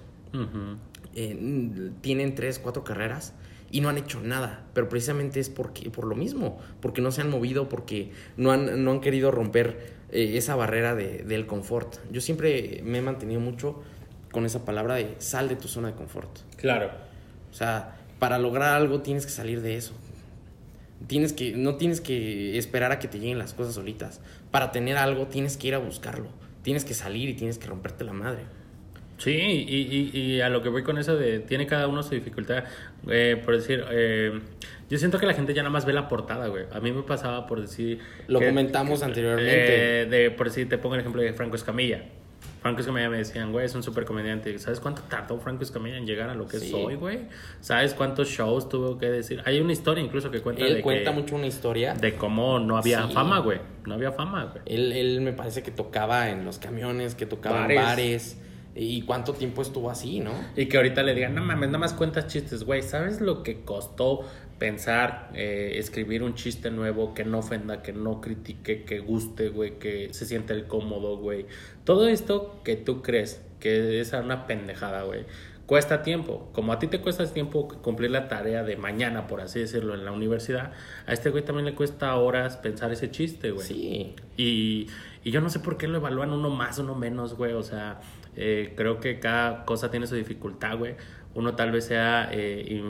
[1.14, 3.34] eh, tienen tres, cuatro carreras
[3.70, 7.20] y no han hecho nada, pero precisamente es porque, por lo mismo, porque no se
[7.20, 11.96] han movido, porque no han, no han querido romper eh, esa barrera de, del confort.
[12.10, 13.82] Yo siempre me he mantenido mucho
[14.32, 16.30] con esa palabra de sal de tu zona de confort.
[16.56, 16.90] Claro.
[17.50, 19.94] O sea, para lograr algo tienes que salir de eso.
[21.06, 24.20] Tienes que, no tienes que esperar a que te lleguen las cosas solitas.
[24.50, 26.28] Para tener algo tienes que ir a buscarlo.
[26.62, 28.42] Tienes que salir y tienes que romperte la madre.
[29.18, 32.14] Sí, y, y, y, a lo que voy con eso de tiene cada uno su
[32.14, 32.64] dificultad.
[33.08, 34.40] Eh, por decir, eh,
[34.88, 36.66] yo siento que la gente ya nada más ve la portada, güey.
[36.72, 37.98] A mí me pasaba por decir.
[38.28, 40.02] Lo comentamos anteriormente.
[40.02, 42.04] Eh, de, por decir, te pongo el ejemplo de Franco Escamilla.
[42.62, 44.56] Franco Escamilla me decían, güey, es un súper comediante.
[44.60, 47.22] ¿Sabes cuánto tardó Franco Escamilla en llegar a lo que soy, güey?
[47.60, 49.42] ¿Sabes cuántos shows tuvo que decir?
[49.46, 50.64] Hay una historia incluso que cuenta.
[50.64, 51.94] Él cuenta mucho una historia.
[51.94, 53.58] De cómo no había fama, güey.
[53.84, 54.62] No había fama, güey.
[54.66, 58.38] Él, él me parece que tocaba en los camiones, que tocaba en bares
[58.74, 60.32] ¿Y cuánto tiempo estuvo así, no?
[60.56, 62.82] Y que ahorita le digan, no mames, nada más cuentas chistes, güey.
[62.82, 64.24] ¿Sabes lo que costó
[64.58, 69.78] pensar, eh, escribir un chiste nuevo que no ofenda, que no critique, que guste, güey,
[69.78, 71.46] que se sienta el cómodo, güey?
[71.84, 75.24] Todo esto que tú crees que es una pendejada, güey.
[75.66, 76.48] Cuesta tiempo.
[76.54, 80.04] Como a ti te cuesta tiempo cumplir la tarea de mañana, por así decirlo, en
[80.04, 80.72] la universidad,
[81.06, 83.66] a este güey también le cuesta horas pensar ese chiste, güey.
[83.66, 84.16] Sí.
[84.38, 84.86] Y,
[85.24, 87.52] y yo no sé por qué lo evalúan uno más, uno menos, güey.
[87.52, 88.00] O sea,
[88.40, 90.94] eh, creo que cada cosa tiene su dificultad, güey.
[91.34, 92.82] Uno tal vez sea eh,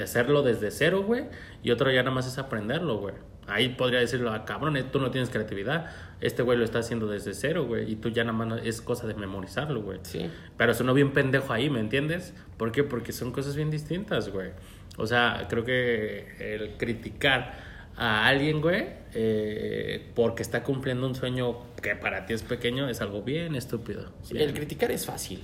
[0.00, 1.24] hacerlo desde cero, güey,
[1.64, 3.14] y otro ya nada más es aprenderlo, güey.
[3.48, 5.90] Ahí podría decirlo, ah, cabrón, tú no tienes creatividad.
[6.20, 7.90] Este güey lo está haciendo desde cero, güey.
[7.90, 10.00] Y tú ya nada más es cosa de memorizarlo, güey.
[10.02, 10.30] Sí.
[10.56, 12.34] Pero sonó bien pendejo ahí, ¿me entiendes?
[12.56, 12.82] ¿Por qué?
[12.82, 14.50] Porque son cosas bien distintas, güey.
[14.96, 17.54] O sea, creo que el criticar
[17.96, 23.00] a alguien, güey, eh, porque está cumpliendo un sueño que para ti es pequeño, es
[23.00, 24.12] algo bien estúpido.
[24.34, 25.40] El criticar es fácil.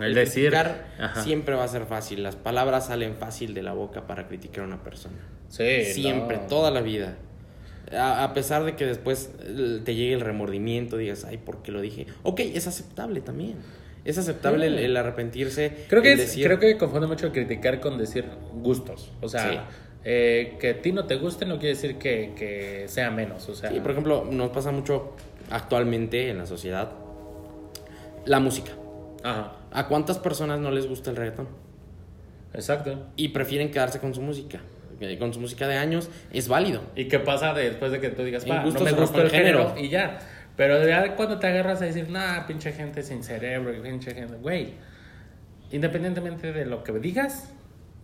[0.00, 0.50] El, decir.
[0.50, 0.86] Criticar
[1.22, 2.22] siempre va a ser fácil.
[2.22, 5.18] Las palabras salen fácil de la boca para criticar a una persona.
[5.48, 5.84] Sí.
[5.84, 7.18] Siempre, toda la vida.
[7.94, 11.82] A, pesar de que después eh, te llegue el remordimiento, digas, ay, ¿por qué lo
[11.82, 12.06] dije?
[12.22, 13.56] Ok, es aceptable también.
[14.06, 15.84] Es aceptable el, arrepentirse.
[15.88, 18.24] Creo que, creo que confunde mucho el criticar con decir
[18.54, 19.12] gustos.
[19.20, 19.68] O sea,
[20.04, 23.46] eh, que a ti no te guste no quiere decir que, sea menos.
[23.50, 25.14] O sea, sí, por ejemplo, nos pasa mucho
[25.52, 26.90] actualmente en la sociedad
[28.24, 28.72] la música.
[29.22, 29.52] Ajá.
[29.70, 31.48] ¿A cuántas personas no les gusta el reggaetón?
[32.54, 33.06] Exacto.
[33.16, 34.60] Y prefieren quedarse con su música.
[35.18, 36.82] Con su música de años es válido.
[36.94, 39.74] ¿Y qué pasa después de que tú digas, no me gusta el género.
[39.76, 40.20] Y ya.
[40.56, 44.74] Pero ya cuando te agarras a decir, nah, pinche gente sin cerebro, pinche gente, güey.
[45.72, 47.52] Independientemente de lo que digas,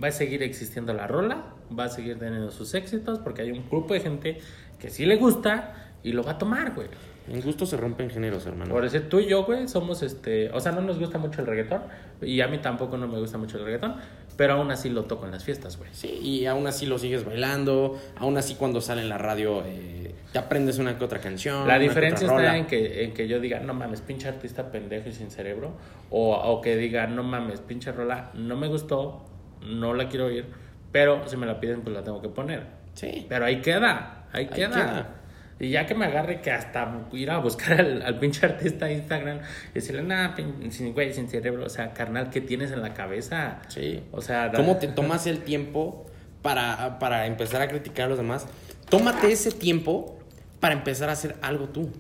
[0.03, 1.45] va a seguir existiendo la rola,
[1.79, 4.39] va a seguir teniendo sus éxitos, porque hay un grupo de gente
[4.81, 6.89] que sí le gusta y lo va a tomar, güey.
[7.31, 8.71] En gusto se rompen géneros, hermano.
[8.71, 10.51] Por decir, tú y yo, güey, somos este.
[10.51, 11.83] O sea, no nos gusta mucho el reggaetón.
[12.23, 13.97] Y a mí tampoco no me gusta mucho el reggaetón.
[14.37, 15.91] Pero aún así lo toco en las fiestas, güey.
[15.93, 17.99] Sí, y aún así lo sigues bailando.
[18.17, 21.67] Aún así, cuando sale en la radio, eh, te aprendes una que otra canción.
[21.67, 25.13] La diferencia está en que, en que yo diga, no mames, pinche artista pendejo y
[25.13, 25.73] sin cerebro.
[26.11, 29.25] O, o que diga, no mames, pinche rola, no me gustó,
[29.67, 30.47] no la quiero oír.
[30.93, 32.63] Pero si me la piden, pues la tengo que poner.
[32.95, 33.27] Sí.
[33.29, 35.18] Pero ahí queda, ahí, queda.
[35.61, 39.41] Y ya que me agarre que hasta ir a buscar al, pinche artista de Instagram
[39.71, 40.37] y decirle, nada,
[40.71, 43.61] sin, güey, sin cerebro, o sea, carnal, ¿qué tienes en la cabeza?
[43.69, 44.03] Sí.
[44.13, 46.07] O sea, ¿cómo te tomas el tiempo
[46.43, 48.47] para, para empezar a criticar a los demás?
[48.89, 50.19] Tómate ese tiempo
[50.61, 51.91] para empezar a hacer algo tú.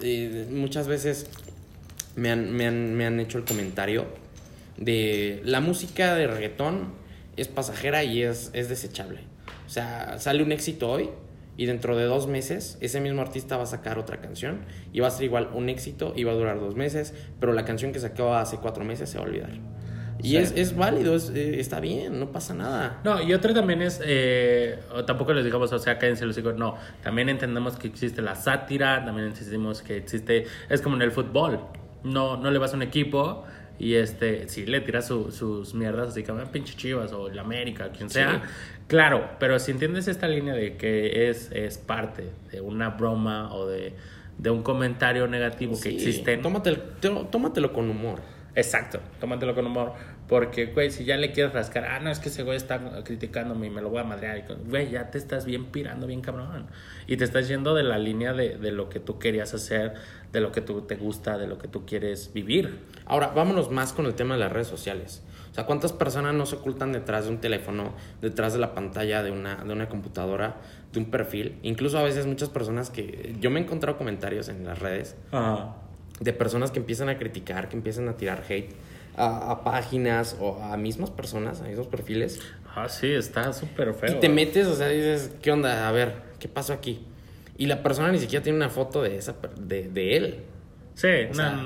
[0.00, 1.30] Eh, muchas veces
[2.16, 4.06] me han, me, han, me han hecho el comentario
[4.78, 6.92] de la música de reggaetón
[7.36, 9.20] es pasajera y es, es desechable.
[9.66, 11.10] O sea, sale un éxito hoy
[11.58, 14.60] y dentro de dos meses ese mismo artista va a sacar otra canción
[14.92, 17.66] y va a ser igual un éxito y va a durar dos meses, pero la
[17.66, 19.50] canción que sacó hace cuatro meses se va a olvidar.
[20.20, 23.00] Y es, es, válido, es, eh, está bien, no pasa nada.
[23.04, 26.76] No, y otra también es, eh, tampoco les digamos, o sea, cállense los hijos, no,
[27.02, 31.60] también entendemos que existe la sátira, también entendemos que existe, es como en el fútbol,
[32.04, 33.44] no, no le vas a un equipo
[33.78, 37.90] y este, si le tiras sus mierdas así como ah, pinche chivas o el América,
[37.90, 38.42] quien sea,
[38.88, 43.66] Claro, pero si entiendes esta línea de que es, es parte de una broma o
[43.66, 43.92] de,
[44.50, 46.38] un comentario negativo que existe.
[46.38, 46.78] Tómatelo,
[47.30, 48.20] tómatelo con humor.
[48.54, 49.92] Exacto, tómatelo con humor.
[50.26, 53.66] Porque, güey, si ya le quieres rascar, ah, no, es que ese güey está criticándome
[53.66, 54.44] y me lo voy a madrear.
[54.66, 56.66] Güey, ya te estás bien pirando, bien cabrón.
[57.06, 59.94] Y te estás yendo de la línea de, de lo que tú querías hacer,
[60.32, 62.80] de lo que tú te gusta, de lo que tú quieres vivir.
[63.06, 65.22] Ahora, vámonos más con el tema de las redes sociales.
[65.50, 69.22] O sea, ¿cuántas personas no se ocultan detrás de un teléfono, detrás de la pantalla
[69.22, 70.56] de una, de una computadora,
[70.92, 71.58] de un perfil?
[71.62, 73.34] Incluso a veces muchas personas que...
[73.40, 75.16] Yo me he encontrado comentarios en las redes
[76.20, 78.74] de personas que empiezan a criticar, que empiezan a tirar hate
[79.16, 82.40] a, páginas o a mismas personas, a esos perfiles.
[82.74, 84.16] Ah, sí, está súper feo.
[84.16, 85.88] Y te metes, o sea, dices, ¿qué onda?
[85.88, 87.04] A ver, ¿qué pasó aquí?
[87.58, 90.44] Y la persona ni siquiera tiene una foto de, esa, de, de él.
[90.94, 91.08] Sí,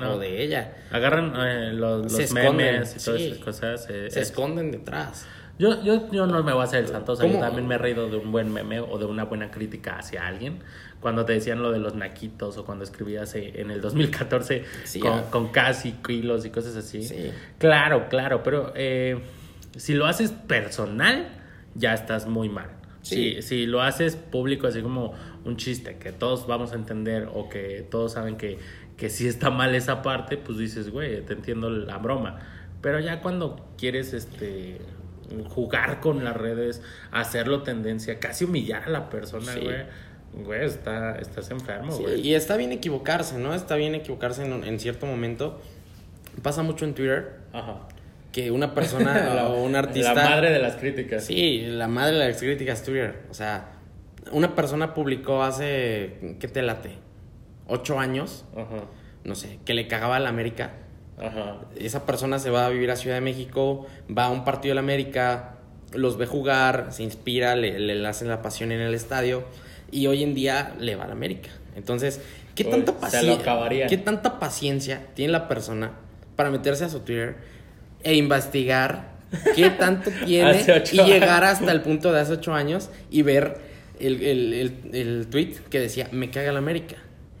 [0.05, 0.75] o, de ella.
[0.91, 2.03] Agarran eh, los,
[2.33, 3.85] memes y todas esas cosas.
[3.85, 5.25] se esconden detrás.
[5.59, 7.75] Yo Yo, yo, no me voy a hacer el santo, o sea, yo también me
[7.75, 10.59] he reído de un buen meme o de una buena crítica hacia alguien.
[10.99, 14.99] Cuando te decían lo de los naquitos o cuando escribías eh, en el 2014 Sí,
[14.99, 15.23] con, ah.
[15.29, 17.03] con casi kilos y cosas así.
[17.03, 17.31] Sí.
[17.59, 19.19] Claro, claro, pero eh,
[19.75, 21.27] si lo haces personal,
[21.75, 22.69] ya estás muy mal.
[23.03, 23.35] Sí.
[23.35, 25.13] Si, si lo haces público, así como
[25.45, 28.57] un chiste que todos vamos a entender o que todos saben que,
[28.97, 32.39] que sí está mal esa parte, pues dices, güey, te entiendo la broma.
[32.81, 34.79] Pero ya cuando quieres este
[35.49, 39.59] jugar con las redes, hacerlo tendencia, casi humillar a la persona, Sí.
[39.61, 39.77] güey,
[40.45, 42.21] güey, está, estás enfermo, Sí, güey.
[42.27, 43.53] y está bien equivocarse, ¿no?
[43.53, 45.61] Está bien equivocarse en, en cierto momento.
[46.41, 47.87] Pasa mucho en Twitter Ajá.
[48.33, 50.13] Que una persona La- o un artista...
[50.13, 51.23] La madre de las críticas.
[51.23, 53.21] Sí, la madre de las críticas Twitter.
[53.29, 53.69] O sea,
[54.33, 56.89] una persona publicó hace, ¿qué te late?
[57.67, 58.85] Ocho años, Ajá.
[59.23, 60.71] no sé, que le cagaba a la América.
[61.17, 61.61] Ajá.
[61.77, 64.75] Esa persona se va a vivir a Ciudad de México, va a un partido de
[64.75, 65.55] la América,
[65.93, 69.43] los ve jugar, se inspira, le, le hacen la pasión en el estadio
[69.91, 71.49] y hoy en día le va a la América.
[71.75, 72.19] Entonces,
[72.55, 73.87] ¿qué Uy, tanta se lo paciencia?
[73.87, 75.91] ¿Qué tanta paciencia tiene la persona
[76.35, 77.35] para meterse a su Twitter
[78.03, 79.13] e investigar
[79.55, 83.57] qué tanto tiene y llegar hasta el punto de hace ocho años y ver
[83.99, 86.97] el, el, el, el tweet que decía, me caga la América?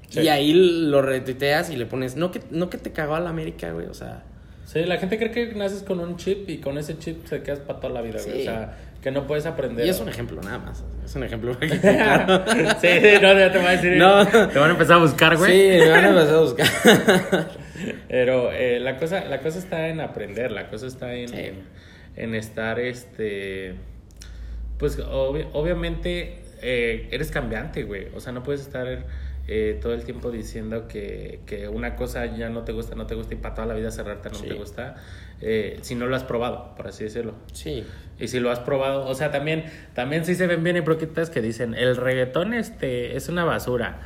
[0.09, 0.21] Sí.
[0.21, 3.29] Y ahí lo retuiteas y le pones, no que, no que te cagó a la
[3.29, 4.23] América, güey, o sea...
[4.65, 7.59] Sí, la gente cree que naces con un chip y con ese chip se quedas
[7.59, 8.33] para toda la vida, güey.
[8.33, 8.41] Sí.
[8.41, 9.85] O sea, que no puedes aprender.
[9.85, 10.83] Y es un ejemplo nada más.
[11.03, 11.53] Es un ejemplo.
[11.61, 13.97] sí, no, ya te voy a decir.
[13.97, 14.25] No.
[14.25, 15.51] Te van a empezar a buscar, güey.
[15.51, 17.62] Sí, me van a empezar a buscar.
[18.09, 21.51] Pero eh, la, cosa, la cosa está en aprender, la cosa está en, Sí.
[22.15, 23.75] en estar, este...
[24.77, 28.07] Pues obvi- obviamente eh, eres cambiante, güey.
[28.15, 29.05] O sea, no puedes estar
[29.47, 33.15] eh, todo el tiempo diciendo que, que una cosa ya no te gusta, no te
[33.15, 34.47] gusta y para toda la vida cerrarte no Sí.
[34.47, 34.95] te gusta.
[35.45, 37.33] eh, si no lo has probado, por así decirlo.
[37.51, 37.83] Sí.
[38.19, 41.41] Y si lo has probado, o sea, también, también sí se ven bien hipócritas que
[41.41, 43.99] dicen, el reggaetón este es una basura.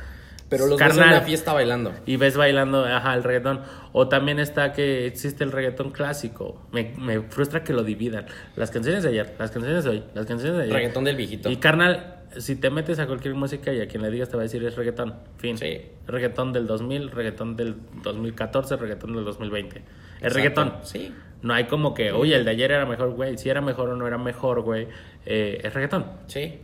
[0.48, 1.16] Pero los ves en Carnal.
[1.16, 1.92] una fiesta bailando.
[2.06, 3.60] Y ves bailando, ajá, el reggaetón.
[3.92, 6.66] O también está que existe el reggaetón clásico.
[6.72, 8.26] Me, me frustra que lo dividan.
[8.56, 10.74] Las canciones de ayer, las canciones de hoy, las canciones de ayer.
[10.74, 11.50] Reggaetón del viejito.
[11.50, 14.42] Y carnal, si te metes a cualquier música y a quien le digas te va
[14.42, 15.14] a decir es reggaetón.
[15.36, 15.58] Fin.
[15.58, 15.82] Sí.
[16.06, 19.76] Reggaetón del 2000, reggaetón del 2014, reggaetón del 2020.
[19.76, 19.82] Es
[20.22, 20.34] Exacto.
[20.34, 20.72] reggaetón.
[20.82, 21.14] Sí.
[21.42, 23.36] No hay como que, oye, el de ayer era mejor, güey.
[23.38, 24.88] Si era mejor o no era mejor, güey.
[25.26, 26.06] eh, es reggaetón.
[26.26, 26.58] Sí.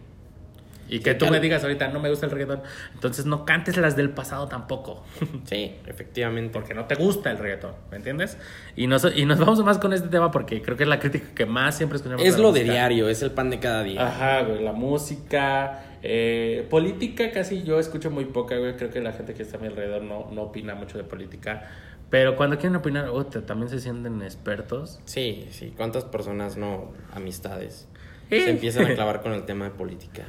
[0.88, 1.32] Y que Sí, tú claro.
[1.32, 2.60] me digas ahorita, no me gusta el reggaetón.
[2.94, 5.02] Entonces no cantes las del pasado tampoco.
[5.44, 6.52] Sí, efectivamente.
[6.52, 8.36] porque no te gusta el reggaetón, ¿me entiendes?
[8.76, 11.26] Y nos, y nos vamos más con este tema porque creo que es la crítica
[11.34, 12.24] que más siempre escuchamos.
[12.24, 14.06] Es lo de diario, es el pan de cada día.
[14.06, 19.12] Ajá, güey, la música, eh, política casi yo escucho muy poca, güey, creo que la
[19.12, 21.68] gente que está a mi alrededor no, no opina mucho de política,
[22.10, 25.00] pero cuando quieren opinar, ota, también se sienten expertos.
[25.04, 25.72] Sí, sí.
[25.76, 27.88] ¿Cuántas personas no, amistades,
[28.30, 28.42] Eh.
[28.44, 30.22] se empiezan a clavar con el tema de política?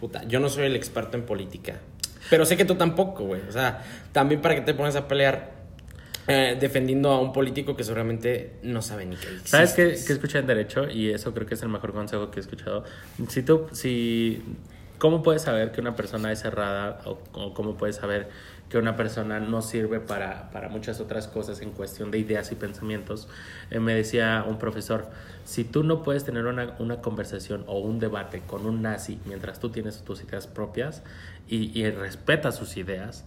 [0.00, 1.74] Puta, yo no soy el experto en política.
[2.28, 3.42] Pero sé que tú tampoco, güey.
[3.48, 5.52] O sea, también para que te pones a pelear
[6.26, 9.28] eh, defendiendo a un político que seguramente no sabe ni qué.
[9.44, 10.88] ¿Sabes qué, qué escuché en Derecho?
[10.88, 12.84] Y eso creo que es el mejor consejo que he escuchado.
[13.28, 14.42] Si tú, si,
[14.98, 18.28] ¿cómo puedes saber que una persona es cerrada o cómo puedes saber
[18.70, 22.54] que una persona no sirve para, para muchas otras cosas en cuestión de ideas y
[22.54, 23.28] pensamientos?
[23.70, 25.08] Eh, me decía un profesor,
[25.44, 29.58] si tú no puedes tener una, una conversación o un debate con un nazi mientras
[29.60, 31.02] tú tienes tus ideas propias
[31.48, 33.24] y, y respetas sus ideas,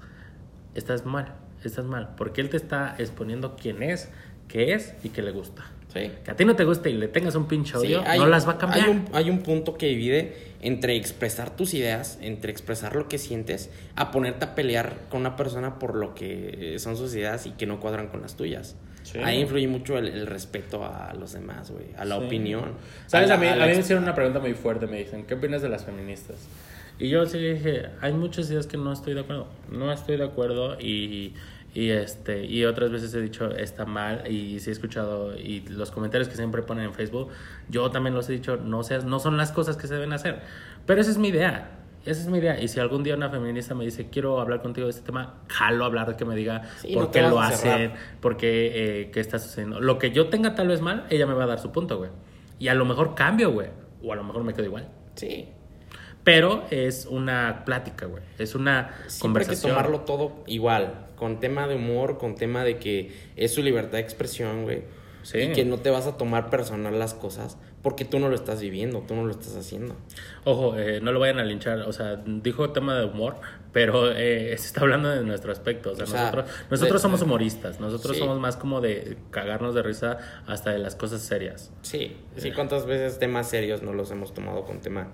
[0.75, 4.10] estás mal, estás mal, porque él te está exponiendo quién es,
[4.47, 5.65] qué es y qué le gusta.
[5.93, 6.12] Sí.
[6.23, 8.25] Que a ti no te guste y le tengas un pinche Sí, odio, hay- no
[8.27, 8.86] las va a cambiar.
[8.86, 13.17] Hay un, hay un punto que divide entre expresar tus ideas, entre expresar lo que
[13.17, 17.52] sientes, a ponerte a pelear con una persona por lo que son sus ideas y
[17.52, 18.76] que no cuadran con las tuyas.
[19.04, 19.19] Sí.
[19.21, 22.26] Ahí influye mucho el, el respeto a los demás, güey, a la Sí.
[22.26, 22.71] opinión.
[23.08, 23.28] ¿Sabes?
[23.28, 24.88] la- A mí, a mí me hicieron una pregunta muy fuerte.
[24.88, 26.38] Me dicen, ¿qué opinas de las feministas?
[26.99, 29.47] Y yo sí dije, hay muchas ideas que no estoy de acuerdo.
[29.69, 31.34] No estoy de acuerdo y,
[31.73, 34.29] y, este, y otras veces he dicho, está mal.
[34.31, 37.29] Y sí he escuchado, y los comentarios que siempre ponen en Facebook,
[37.69, 40.41] yo también los he dicho, no, seas, no son las cosas que se deben hacer.
[40.86, 41.79] Pero esa es mi idea.
[42.05, 42.62] Esa es mi idea.
[42.62, 45.86] Y si algún día una feminista me dice, quiero hablar contigo de este tema, jalo
[45.86, 49.12] a hablar de que me diga Sí, por no qué lo hacen, por qué, eh,
[49.12, 49.79] qué está sucediendo.
[49.79, 52.12] Lo que yo tenga tal vez mal, ella me va a dar su punto, güey.
[52.59, 53.69] Y a lo mejor cambio, güey.
[54.03, 54.89] O a lo mejor me quedo igual.
[55.15, 55.47] Sí.
[56.23, 58.23] Pero es una plática, güey.
[58.38, 59.71] Es una Siempre hay que conversación.
[59.73, 63.99] tomarlo todo igual, con tema de humor, con tema de que es su libertad de
[63.99, 64.83] expresión, güey.
[65.23, 65.38] Sí.
[65.39, 68.61] Y que no te vas a tomar personal las cosas porque tú no lo estás
[68.61, 69.95] viviendo, tú no lo estás haciendo.
[70.45, 73.36] Ojo, eh, no lo vayan a linchar, o sea, dijo tema de humor,
[73.74, 77.03] pero eh, se está hablando de nuestro aspecto, o sea, O sea, nosotros, nosotros de-
[77.03, 78.21] somos humoristas, nosotros Sí.
[78.21, 80.17] somos más como de cagarnos de risa
[80.47, 81.71] hasta de las cosas serias.
[81.82, 85.07] Sí, sí, cuántas veces temas serios no los hemos tomado con tema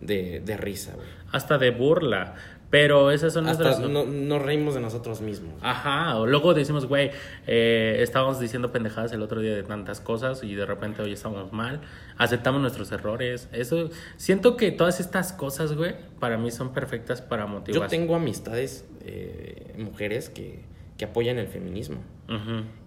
[0.00, 1.06] de, de risa, güey.
[1.32, 2.34] Hasta de burla,
[2.70, 3.88] pero esas son Hasta nuestras...
[3.90, 5.54] no- nos reímos de nosotros mismos.
[5.62, 7.10] Ajá, o luego decimos, güey,
[7.46, 11.52] eh, estábamos diciendo pendejadas el otro día de tantas cosas y de repente hoy estamos
[11.52, 11.80] mal,
[12.18, 13.48] aceptamos nuestros errores.
[13.52, 17.82] Eso, siento que todas estas cosas, güey, para mí son perfectas para motivar.
[17.82, 20.60] Yo tengo amistades, eh, mujeres que,
[20.98, 21.98] que apoyan el feminismo.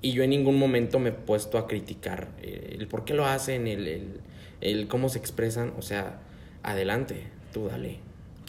[0.01, 3.25] Y yo en ningún momento me he puesto a criticar eh, el por qué lo
[3.25, 4.19] hacen, el, el,
[4.59, 5.71] el cómo se expresan.
[5.77, 6.19] O sea,
[6.63, 7.99] adelante, tú dale.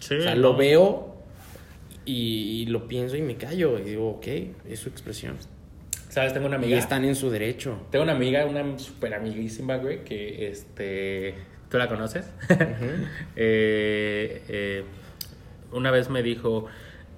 [0.01, 0.41] Sí, o sea, no.
[0.41, 1.17] lo veo
[2.05, 3.79] y, y lo pienso y me callo.
[3.79, 4.27] Y digo, ok,
[4.69, 5.37] es su expresión.
[6.09, 6.33] ¿Sabes?
[6.33, 6.79] Tengo una Y amiga.
[6.79, 7.79] están en su derecho.
[7.91, 11.35] Tengo una amiga, una super amiguísima, güey, que este.
[11.71, 12.27] ¿Tú la conoces?
[13.37, 14.85] Eh, eh,
[15.73, 16.67] una vez me dijo: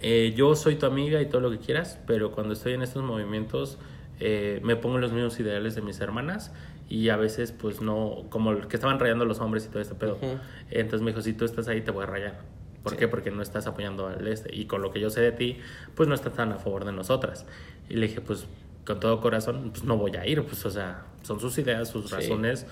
[0.01, 3.03] eh, Yo soy tu amiga y todo lo que quieras, pero cuando estoy en estos
[3.03, 3.78] movimientos
[4.20, 6.53] me pongo en los mismos ideales de mis hermanas
[6.89, 10.18] y a veces, pues no, como que estaban rayando los hombres y todo este pedo.
[10.70, 12.41] Entonces me dijo: Si tú estás ahí, te voy a rayar.
[12.83, 12.99] ¿Por Sí.
[12.99, 13.09] qué?
[13.09, 14.55] Porque no estás apoyando al este.
[14.55, 15.59] Y con lo que yo sé de ti,
[15.95, 17.47] pues no estás tan a favor de nosotras.
[17.89, 18.47] Y le dije, pues
[18.85, 20.43] con todo corazón, pues no voy a ir.
[20.45, 22.16] Pues, o sea, son sus ideas, sus Sí.
[22.16, 22.66] razones.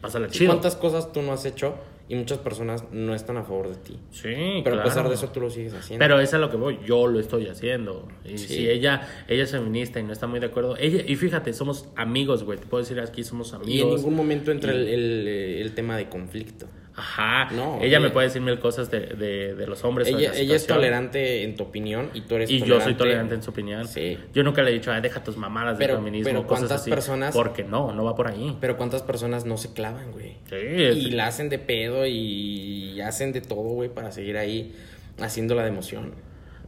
[0.00, 0.52] Pásala Sí, chido.
[0.52, 1.74] ¿Cuántas cosas tú no has hecho
[2.08, 3.98] y muchas personas no están a favor de ti?
[4.10, 6.02] Sí, Pero a pesar de eso tú lo sigues haciendo.
[6.04, 8.06] Pero es a lo que voy, yo lo estoy haciendo.
[8.24, 8.48] Y Sí.
[8.48, 11.88] si ella, ella es feminista y no está muy de acuerdo, ella, y fíjate, somos
[11.96, 12.58] amigos, güey.
[12.58, 13.74] Te puedo decir aquí somos amigos.
[13.74, 16.66] y en ningún momento entra Y- el, el, eh, el tema de conflicto.
[16.96, 17.50] Ajá.
[17.52, 20.08] No, ella me puede decir mil cosas de, de, de los hombres.
[20.08, 22.80] o de Ella, la ella es tolerante en tu opinión y tú eres Y yo
[22.80, 23.86] soy tolerante en su opinión.
[23.86, 24.18] Sí.
[24.32, 26.80] Yo nunca le he dicho, "Ay, deja tus mamadas Pero- de feminismo, pero cosas ¿cuántas
[26.80, 26.90] así.
[26.90, 28.56] personas- Porque no, no va por ahí.
[28.60, 30.36] Pero cuántas personas no se clavan, güey.
[30.48, 34.74] Sí, Y la hacen de pedo y hacen de todo, güey, para seguir ahí
[35.20, 36.12] haciéndola de emoción.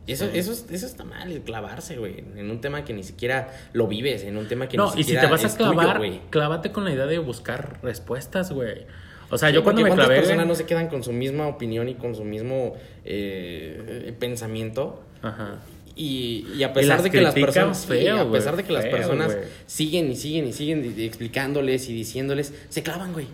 [0.06, 2.24] Y eso, eso, es- eso está mal, el clavarse, güey.
[2.36, 5.04] En un tema que ni siquiera lo vives, en un tema que no, ni y
[5.04, 6.20] si siquiera te vas a tuyo, clavar, güey.
[6.30, 8.86] clávate con la idea de buscar respuestas, güey.
[9.30, 10.20] O sea, Sí, yo cuando me ¿Cuántas clavé.
[10.20, 12.74] personas no se quedan con su misma opinión y con su mismo
[13.04, 15.02] eh, pensamiento?
[15.22, 15.58] Ajá.
[15.96, 18.92] Y, y a pesar de que las personas, sí, a pesar de que las feo,
[18.92, 23.26] personas siguen y siguen y siguen explicándoles y diciéndoles, se clavan, güey.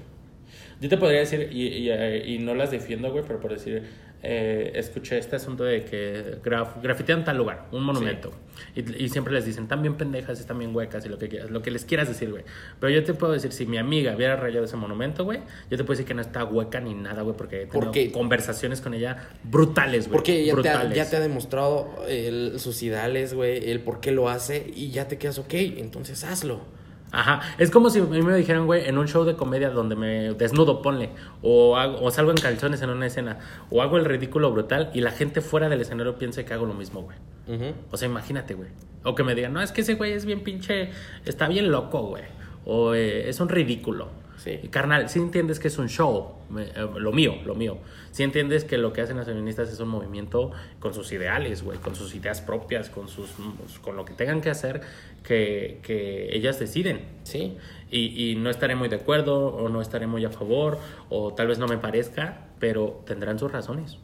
[0.80, 3.82] Yo te podría decir, y, y, y no las defiendo, güey, pero por decir,
[4.24, 8.30] eh, escuché este asunto de que graf, grafitean tal lugar, un monumento.
[8.74, 11.60] Y, y siempre les dicen, bien pendejas, están bien huecas y lo que quieras, lo
[11.62, 12.44] que les quieras decir, güey.
[12.80, 15.84] Pero yo te puedo decir, si mi amiga hubiera rayado ese monumento, güey, yo te
[15.84, 19.28] puedo decir que no está hueca ni nada, güey, porque he tenido conversaciones con ella
[19.42, 20.12] brutales, güey.
[20.12, 20.96] Porque ya te, ha, brutales.
[20.96, 25.08] ya te ha demostrado el- sus ideales, güey, el por qué lo hace y ya
[25.08, 26.60] te quedas, ok, entonces hazlo.
[27.14, 29.94] Ajá, es como si a mí me dijeran, güey, en un show de comedia donde
[29.96, 31.10] me desnudo, ponle,
[31.42, 33.38] o, hago- o salgo en calzones en una escena,
[33.70, 36.74] o hago el ridículo brutal y la gente fuera del escenario piensa que hago lo
[36.74, 37.16] mismo, güey.
[37.46, 37.72] Ujú.
[37.90, 38.70] O sea, imagínate, güey.
[39.04, 40.90] O que me digan, no, es que ese güey es bien pinche,
[41.24, 42.24] está bien loco, güey.
[42.64, 44.08] O eh, es un ridículo.
[44.44, 44.60] Sí.
[44.62, 47.78] Y, carnal, si entiendes que es un show, eh, lo mío, lo mío.
[48.10, 51.78] Si entiendes que lo que hacen las feministas es un movimiento con sus ideales, güey,
[51.78, 53.30] con sus ideas propias, con sus
[53.80, 54.82] con lo que tengan que hacer,
[55.22, 57.06] que, que ellas deciden.
[57.22, 57.56] Sí.
[57.90, 60.78] Y, y no estaré muy de acuerdo, o no estaré muy a favor,
[61.08, 63.96] o tal vez no me parezca, pero tendrán sus razones.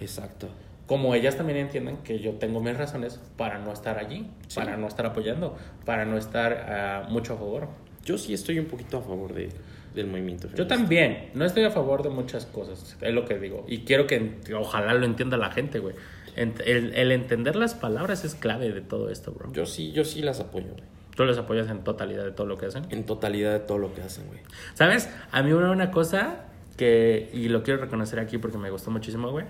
[0.00, 0.48] Exacto.
[0.88, 4.88] Como ellas también entienden que yo tengo mis razones para no estar allí, para no
[4.88, 7.68] estar apoyando, para no estar ah, mucho a favor.
[8.04, 9.50] Yo sí estoy un poquito a favor de,
[9.94, 10.48] del movimiento.
[10.48, 10.76] Yo feminista.
[10.76, 13.64] también, no estoy a favor de muchas cosas, es lo que digo.
[13.68, 15.94] Y quiero que, ojalá lo entienda la gente, güey.
[16.34, 16.54] El,
[16.94, 19.52] el entender las palabras es clave de todo esto, bro.
[19.52, 20.84] Yo sí, yo sí las apoyo, güey.
[21.14, 22.84] Tú les apoyas en totalidad de todo lo que hacen.
[22.88, 24.40] En totalidad de todo lo que hacen, güey.
[24.72, 25.10] ¿Sabes?
[25.30, 26.46] A mí una cosa
[26.76, 29.44] que, y lo quiero reconocer aquí porque me gustó muchísimo, güey.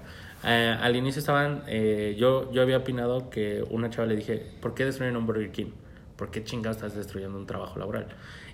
[0.44, 4.74] Eh, al inicio estaban, eh, yo, yo había opinado que una chava le dije, ¿por
[4.74, 5.70] qué destruyen un Burger King?
[6.16, 8.08] ¿Por qué chingados estás destruyendo un trabajo laboral?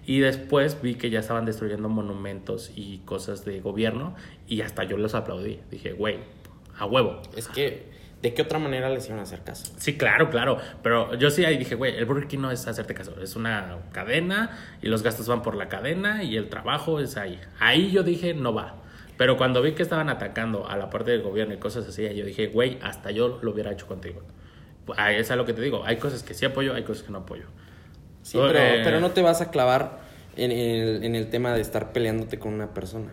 [0.08, 4.14] Y después vi que ya estaban destruyendo monumentos y cosas de gobierno
[4.46, 5.60] y hasta yo los aplaudí.
[5.70, 6.16] Dije, güey,
[6.78, 7.20] a huevo.
[7.36, 7.90] Es que,
[8.22, 9.70] ¿de qué otra manera les iban a hacer caso?
[9.76, 10.56] Sí, claro, claro.
[10.82, 13.80] Pero yo sí ahí dije, güey, el Burger King no es hacerte caso, es una
[13.92, 17.38] cadena y los gastos van por la cadena y el trabajo es ahí.
[17.58, 18.76] Ahí yo dije, no va.
[19.18, 22.24] Pero cuando vi que estaban atacando a la parte del gobierno y cosas así, yo
[22.24, 24.22] dije, güey, hasta yo lo hubiera hecho contigo.
[25.10, 25.84] Es a lo que te digo.
[25.84, 27.44] Hay cosas que sí apoyo, hay cosas que no apoyo.
[28.30, 30.00] Sí, pero, eh, pero no te vas a clavar
[30.36, 33.12] en el, en el tema de estar peleándote con una persona.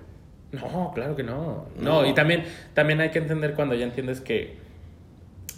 [0.52, 1.68] No, claro que no.
[1.78, 2.06] No, No.
[2.06, 2.44] y también,
[2.74, 4.58] también hay que entender cuando ya entiendes que,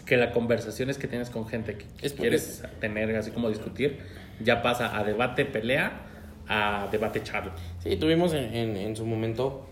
[0.06, 4.00] que las conversaciones que tienes con gente que quieres tener, así como discutir,
[4.40, 6.02] ya pasa a debate, pelea,
[6.48, 7.54] a debate charla.
[7.80, 9.68] Sí, tuvimos en, en, en su momento,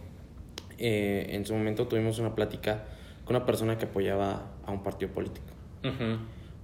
[0.77, 2.83] eh, en su momento tuvimos una plática
[3.23, 5.45] con una persona que apoyaba a un partido político.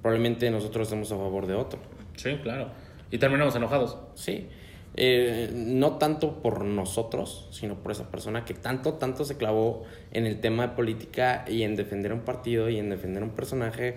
[0.02, 1.80] Probablemente nosotros estemos a favor de otro.
[2.16, 2.70] Sí, claro.
[3.12, 3.98] Y terminamos enojados.
[4.16, 4.48] Sí.
[4.96, 10.26] Eh, no tanto por nosotros, sino por esa persona que tanto, tanto se clavó en
[10.26, 13.96] el tema de política y en defender un partido y en defender un personaje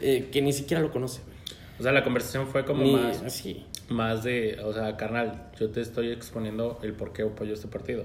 [0.00, 1.22] eh, que ni siquiera lo conoce.
[1.80, 3.66] O sea, la conversación fue como Ni- más, Sí.
[3.88, 8.04] más de, o sea, carnal, yo te estoy exponiendo el por qué apoyo este partido.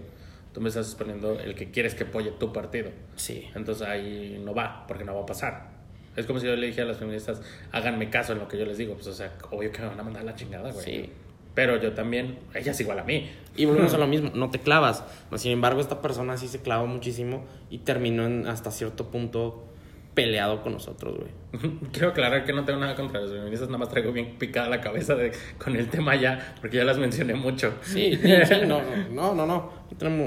[0.53, 2.89] Tú me estás exponiendo el que quieres que apoye tu partido.
[3.15, 3.47] Sí.
[3.55, 5.72] Entonces ahí no va, porque no va a pasar.
[6.16, 7.41] Es como si yo le dije a las feministas,
[7.72, 8.93] háganme caso en lo que yo les digo.
[8.93, 10.86] Pues, o sea, obvio que me van a mandar la chingada, güey.
[10.86, 11.09] Sí.
[11.55, 13.30] Pero yo también, ella es igual a mí.
[13.55, 15.03] Y volvemos a lo mismo, no te clavas.
[15.36, 19.66] Sin embargo, esta persona sí se clavó muchísimo y terminó en hasta cierto punto
[20.14, 21.72] peleado con nosotros, güey.
[21.91, 24.82] Quiero aclarar que no tengo nada contra las feministas, nada más traigo bien picada la
[24.82, 27.74] cabeza de, con el tema ya, porque ya las mencioné mucho.
[27.82, 29.72] Sí, sí, sí, no, no, no, no.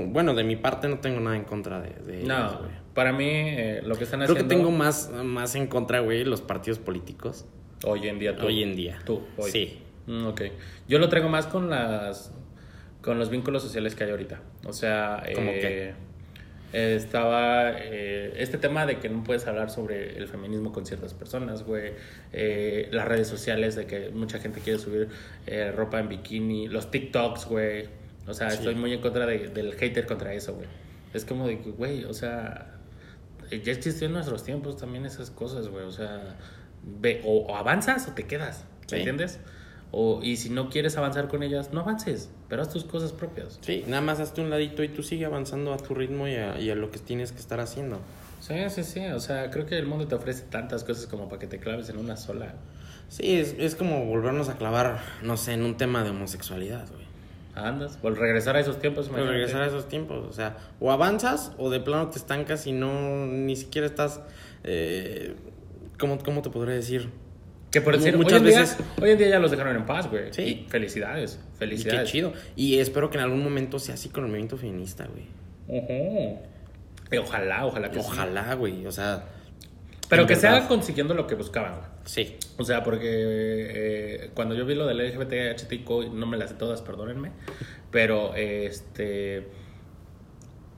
[0.08, 2.85] Bueno, de mi parte no tengo nada en contra de, de No, güey.
[2.96, 6.24] Para mí eh, lo que están Creo haciendo que tengo más, más en contra, güey,
[6.24, 7.44] los partidos políticos.
[7.84, 8.46] hoy en día tú.
[8.46, 8.98] Hoy en día.
[9.04, 9.50] Tú, hoy.
[9.52, 9.78] Sí.
[10.08, 10.42] Mm, ok.
[10.88, 12.32] Yo lo traigo más con las
[13.02, 14.40] con los vínculos sociales que hay ahorita.
[14.64, 15.94] O sea, ¿Cómo eh,
[16.72, 16.94] qué?
[16.96, 21.62] estaba eh, este tema de que no puedes hablar sobre el feminismo con ciertas personas,
[21.64, 21.92] güey.
[22.32, 25.08] Eh, las redes sociales de que mucha gente quiere subir
[25.46, 27.88] eh, ropa en bikini, los TikToks, güey.
[28.26, 28.58] O sea, Sí.
[28.58, 30.66] estoy muy en contra de- del hater contra eso, güey.
[31.14, 32.72] Es como de que, güey, o sea,
[33.50, 35.84] ya existió en nuestros tiempos también esas cosas, güey.
[35.84, 36.36] O sea,
[36.82, 38.96] ve, o, o avanzas o te quedas, ¿me Sí.
[38.96, 39.40] entiendes?
[39.92, 43.58] O, y si no quieres avanzar con ellas, no avances, pero haz tus cosas propias.
[43.62, 46.58] Sí, nada más hazte un ladito y tú sigue avanzando a tu ritmo y a,
[46.58, 48.00] y a lo que tienes que estar haciendo.
[48.40, 49.06] Sí, sí, sí.
[49.06, 51.88] O sea, creo que el mundo te ofrece tantas cosas como para que te claves
[51.88, 52.54] en una sola.
[53.08, 57.05] Sí, es, es como volvernos a clavar, no sé, en un tema de homosexualidad, güey.
[57.56, 59.06] Andas, o regresar a esos tiempos.
[59.08, 59.32] Imagínate.
[59.32, 63.26] regresar a esos tiempos, o sea, o avanzas o de plano te estancas y no,
[63.26, 64.20] ni siquiera estás,
[64.64, 65.34] eh,
[65.98, 67.08] ¿cómo, ¿cómo te podría decir?
[67.70, 69.86] Que por decir, Muchas hoy, en veces- día, hoy en día ya los dejaron en
[69.86, 70.32] paz, güey.
[70.32, 70.42] Sí.
[70.42, 72.02] Y felicidades, Y felicidades.
[72.02, 72.32] qué chido.
[72.54, 75.26] Y espero que en algún momento sea así con el movimiento feminista, güey.
[75.80, 76.38] Ujú.
[77.10, 77.98] Y ojalá, ojalá que.
[77.98, 79.24] Ojalá, güey, o sea,
[80.08, 80.58] Pero que se verdad.
[80.58, 81.86] haga consiguiendo lo que buscaban, güey.
[82.06, 82.36] Sí.
[82.56, 86.56] O sea, porque eh, cuando yo vi lo del LGBT, HTIQ, no me las sé
[86.56, 87.32] todas, perdónenme,
[87.90, 89.46] pero este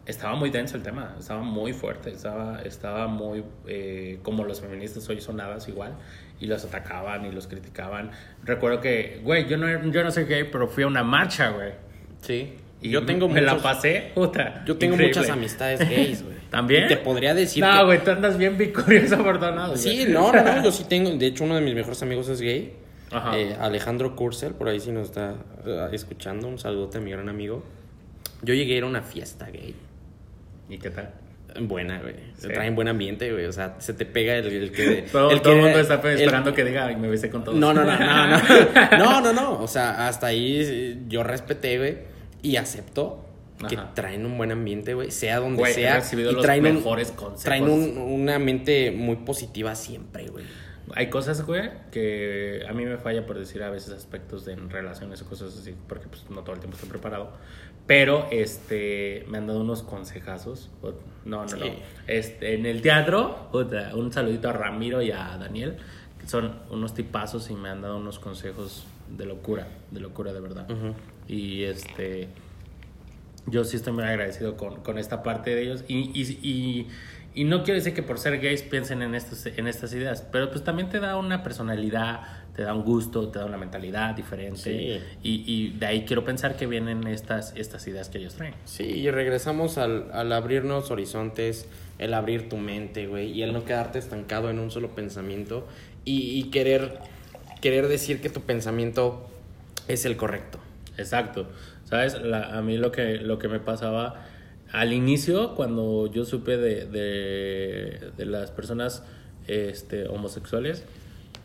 [0.08, 5.06] estaba muy denso el tema, estaba muy fuerte, estaba, estaba muy eh, como los feministas
[5.10, 5.92] hoy sonadas igual,
[6.40, 8.10] y los atacaban y los criticaban.
[8.42, 11.72] Recuerdo que, güey, yo no, yo no soy gay, pero fui a una marcha, güey.
[12.22, 12.54] Sí.
[12.80, 14.64] Y yo tengo me la pasé, puta.
[14.64, 15.20] Yo tengo increíble.
[15.20, 16.37] muchas amistades gays, güey.
[16.50, 16.84] ¿También?
[16.84, 19.68] Y Te podría decir No, que- güey, tú andas bien victorioso, afortunado.
[19.72, 19.78] güey.
[19.78, 21.10] Sí, no, no, no, yo sí tengo.
[21.10, 22.72] De hecho, uno de mis mejores amigos es gay.
[23.10, 23.38] Ajá.
[23.38, 25.34] Eh, Alejandro Kursel, por ahí sí nos está
[25.66, 26.48] eh, escuchando.
[26.48, 27.64] Un saludote a mi gran amigo.
[28.42, 29.74] Yo llegué a ir a una fiesta gay.
[30.68, 31.12] ¿Y qué tal?
[31.60, 32.14] Buena, güey.
[32.36, 32.52] Se Sí.
[32.52, 33.46] traen buen ambiente, güey.
[33.46, 35.02] O sea, se te pega el, el que.
[35.12, 37.42] Todo el todo el que- mundo está el- esperando que diga, "Ay, me besé con
[37.44, 37.58] todos.
[37.58, 38.38] No, no, no, no, no.
[38.98, 39.60] No, no, no.
[39.62, 41.98] O sea, hasta ahí yo respeté, güey.
[42.42, 42.56] Y
[43.66, 45.10] que traen un buen ambiente, güey.
[45.10, 45.96] Sea donde Güey, sea.
[45.96, 47.44] recibido y los traen un- mejores consejos.
[47.44, 50.44] Traen un- una mente muy positiva siempre, güey.
[50.94, 55.20] Hay cosas, güey, que a mí me falla por decir a veces aspectos de relaciones
[55.20, 57.32] o cosas así, porque pues no todo el tiempo estoy preparado.
[57.86, 60.70] Pero este me han dado unos consejazos.
[61.24, 61.56] No, no, Sí.
[61.58, 61.66] no.
[62.06, 63.48] Este, en el teatro,
[63.94, 65.76] un saludito a Ramiro y a Daniel,
[66.18, 70.40] que son unos tipazos y me han dado unos consejos de locura, de locura de
[70.40, 70.66] verdad.
[71.26, 72.28] Y este
[73.50, 75.84] yo sí estoy muy agradecido con, con esta parte de ellos.
[75.88, 76.88] Y, y, y,
[77.34, 80.50] y no quiero decir que por ser gays piensen en, estos, en estas ideas, pero
[80.50, 82.20] pues también te da una personalidad,
[82.56, 84.58] te da un gusto, te da una mentalidad diferente.
[84.58, 85.00] Sí.
[85.22, 88.54] Y, y de ahí quiero pensar que vienen estas, estas ideas que ellos traen.
[88.64, 91.68] Sí, y regresamos al, al abrirnos horizontes,
[91.98, 95.68] el abrir tu mente, güey, y el no quedarte estancado en un solo pensamiento
[96.04, 96.98] y, y querer,
[97.60, 99.28] querer decir que tu pensamiento
[99.86, 100.58] es el correcto.
[100.96, 101.48] Exacto.
[101.88, 102.20] ¿Sabes?
[102.20, 104.26] La- a mí lo que, lo que me pasaba
[104.72, 109.02] al inicio, cuando yo supe de, de, de las personas
[109.46, 110.84] este, homosexuales,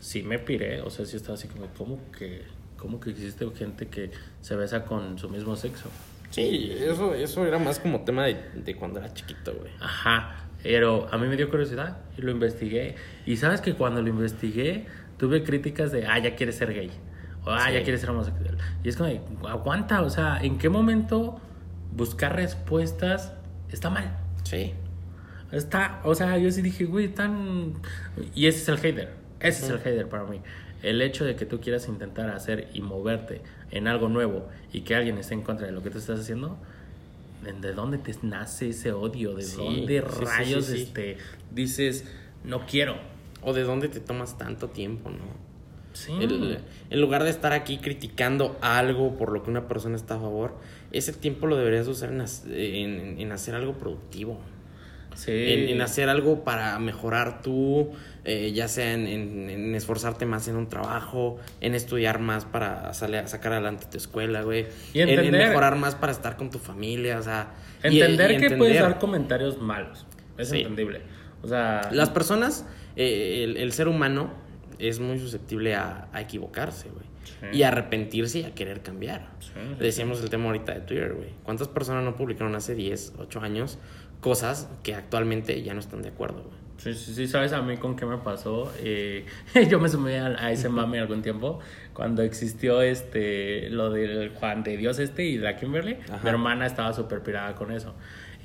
[0.02, 0.82] sí me piré.
[0.82, 2.42] O sea, sí estaba así como, ¿cómo que,
[2.78, 5.90] ¿cómo que existe gente que se besa con su mismo sexo?
[6.32, 9.72] Sí, eso, eso era más como tema de, de cuando era chiquito, güey.
[9.80, 10.40] Ajá.
[10.62, 12.96] Pero a mí me dio curiosidad y lo investigué.
[13.26, 14.88] Y sabes que cuando lo investigué,
[15.18, 16.92] tuve críticas de, ah, ya quieres ser gay.
[17.46, 17.74] O, ah, Sí.
[17.74, 18.58] ya quieres ser homosexual.
[18.84, 19.10] Y es como,
[19.48, 21.40] aguanta, o sea, ¿en qué momento
[21.96, 23.34] buscar respuestas
[23.72, 24.18] está mal?
[24.44, 24.74] Sí.
[25.52, 27.74] Está, o sea, yo sí dije, güey, tan...
[28.34, 29.14] Y ese es el hater.
[29.40, 30.42] Ese es el hater para mí.
[30.82, 33.42] el hecho de que tú quieras intentar hacer y moverte
[33.72, 36.58] en algo nuevo y que alguien esté en contra de lo que tú estás haciendo,
[37.62, 39.34] ¿de dónde te nace ese odio?
[39.34, 41.18] ¿De dónde rayos este,
[41.52, 42.04] dices,
[42.44, 42.98] no quiero?
[43.42, 45.53] O de dónde te tomas tanto tiempo, ¿no?
[45.94, 46.12] Sí.
[46.90, 50.56] en lugar de estar aquí criticando algo por lo que una persona está a favor,
[50.92, 54.40] ese tiempo lo deberías usar en, en hacer algo productivo.
[55.28, 57.92] En, hacer algo para mejorar tú,
[58.26, 63.86] eh, ya sea en, esforzarte más en un trabajo, en estudiar más para sacar adelante
[63.90, 64.68] tu escuela, güey.
[64.94, 67.54] Y en, mejorar más para estar con tu familia, o sea.
[67.84, 70.06] Entender que puedes dar comentarios malos.
[70.38, 71.02] Es entendible.
[71.42, 71.90] O sea.
[71.92, 72.66] Las personas,
[72.96, 74.34] eh, el, ser humano
[74.80, 77.14] es muy susceptible a, equivocarse, güey.
[77.54, 79.30] Y a arrepentirse y a querer cambiar.
[79.80, 81.30] Decíamos el tema ahorita de Twitter, güey.
[81.44, 83.80] ¿Cuántas personas no publicaron hace 10, 8 años
[84.24, 87.96] cosas que actualmente ya no están de acuerdo, Sí, sí, sí, sabes a mí con
[87.96, 88.74] qué me pasó.
[88.80, 89.26] Eh,
[89.70, 91.60] yo me sumé a, ese mame algún tiempo
[91.94, 95.98] cuando existió este lo del Juan de Dios este y la Kimberly.
[96.24, 97.94] Mi hermana estaba súper pirada con eso.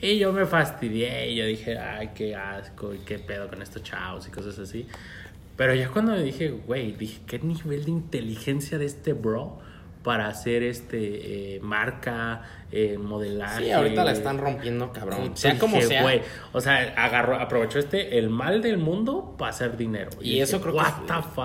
[0.01, 3.83] Y yo me fastidié y yo dije, ay, qué asco y qué pedo con estos
[3.83, 4.87] chavos y cosas así.
[5.59, 9.59] Pero ya cuando me dije, güey, dije, ¿qué nivel de inteligencia de este bro?
[10.09, 12.43] para hacer este eh, marca,
[12.73, 13.65] eh, modelaje.
[13.65, 15.37] Sí, ahorita la están rompiendo, cabrón.
[15.37, 16.23] sea como sea.
[16.53, 20.11] o sea, agarró, aprovechó este el mal del mundo para hacer dinero.
[20.23, 20.83] Y, eso creo que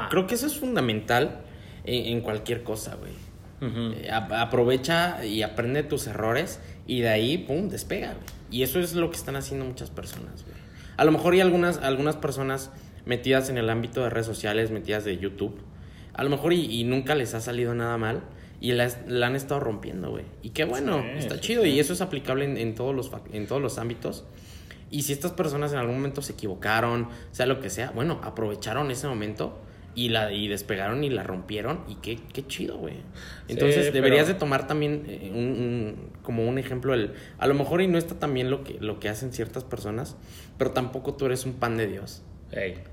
[0.09, 1.41] creo que eso es fundamental
[1.83, 3.11] en, cualquier cosa, güey.
[3.61, 8.25] Eh, aprovecha y aprende tus errores y de ahí, pum, despega, güey.
[8.49, 10.55] Y eso es lo que están haciendo muchas personas, güey.
[10.95, 12.71] A lo mejor hay algunas, algunas personas
[13.05, 15.55] metidas en el ámbito de redes sociales, metidas de YouTube.
[16.13, 18.23] A lo mejor y nunca les ha salido nada mal
[18.63, 18.87] y la,
[19.27, 20.23] han estado rompiendo, güey.
[20.41, 21.65] Y qué bueno, está chido.
[21.65, 24.23] Y eso es aplicable en, todos los, en todos los ámbitos.
[24.89, 28.89] Y si estas personas en algún momento se equivocaron, sea lo que sea, bueno, aprovecharon
[28.89, 29.59] ese momento
[29.95, 31.81] y la y despegaron y la rompieron.
[31.89, 33.01] Y qué, qué chido, güey.
[33.49, 37.15] Entonces deberías de tomar también eh, un, como un ejemplo el...
[37.39, 40.15] A lo mejor y no está también lo que, lo que hacen ciertas personas,
[40.57, 42.21] pero tampoco tú eres un pan de Dios.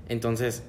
[0.09, 0.63] Entonces,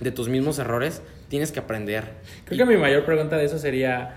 [0.00, 2.04] de tus mismos errores, tienes que aprender.
[2.44, 4.14] Creo que mi mayor pregunta de eso sería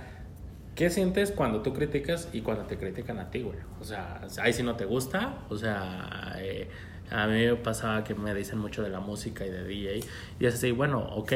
[0.75, 3.57] ¿Qué sientes cuando tú criticas y cuando te critican a ti, güey?
[3.81, 6.69] O sea, ahí si no te gusta, o sea, eh,
[7.09, 9.99] a mí me pasaba que me dicen mucho de la música y de DJ,
[10.39, 11.33] y es así, bueno, ok,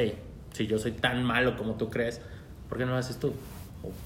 [0.53, 2.21] si yo soy tan malo como tú crees,
[2.69, 3.33] ¿por qué no lo haces tú?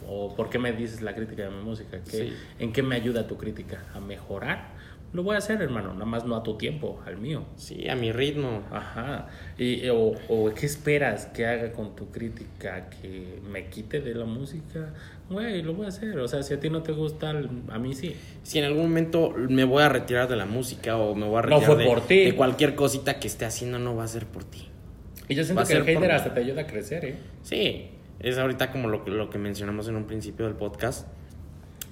[0.07, 1.99] O, ¿por qué me dices la crítica de mi música?
[2.57, 3.83] ¿En qué me ayuda tu crítica?
[3.93, 4.71] ¿A mejorar?
[5.11, 7.43] Lo voy a hacer, hermano, nada más no a tu tiempo, al mío.
[7.55, 8.61] Sí, a mi ritmo.
[8.71, 9.27] Ajá.
[9.57, 12.89] Y, o, o, ¿qué esperas que haga con tu crítica?
[12.89, 14.93] ¿Que me quite de la música?
[15.27, 16.19] Güey, lo voy a hacer.
[16.19, 18.15] O sea, si a ti no te gusta, a mí sí.
[18.43, 21.41] Si en algún momento me voy a retirar de la música o me voy a
[21.41, 22.25] retirar de, por ti.
[22.25, 24.67] de cualquier cosita que esté haciendo, no va a ser por ti.
[25.27, 27.15] Y yo siento que el hater hasta te ayuda a crecer, ¿eh?
[27.41, 27.89] Sí,
[28.19, 31.07] es ahorita como lo, lo que mencionamos en un principio del podcast.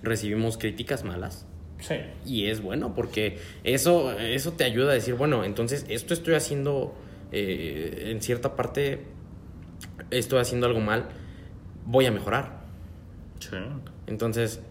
[0.04, 1.48] Recibimos críticas malas
[1.80, 1.96] Sí.
[2.26, 6.96] Y es bueno porque eso, eso te ayuda a decir, bueno, entonces esto estoy haciendo
[7.32, 9.04] eh, en cierta parte,
[10.12, 11.10] estoy haciendo algo mal,
[11.86, 12.62] voy a mejorar.
[13.40, 13.58] Sí.
[14.08, 14.62] Entonces,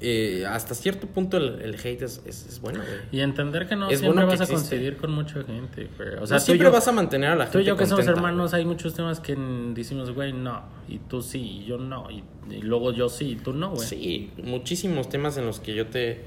[0.00, 2.80] eh, hasta cierto punto el, hate es, es, bueno,
[3.10, 5.88] Y entender que no siempre vas a conseguir con mucha gente,
[6.20, 7.58] O sea, siempre vas a mantener a la gente.
[7.58, 9.36] Tú y yo que somos hermanos, hay muchos temas que
[9.74, 10.62] decimos, güey, no.
[10.88, 12.08] Y tú sí, y yo no.
[12.10, 12.22] Y,
[12.62, 13.86] luego yo sí, y tú no, güey.
[13.86, 16.24] Sí, muchísimos temas en los que yo te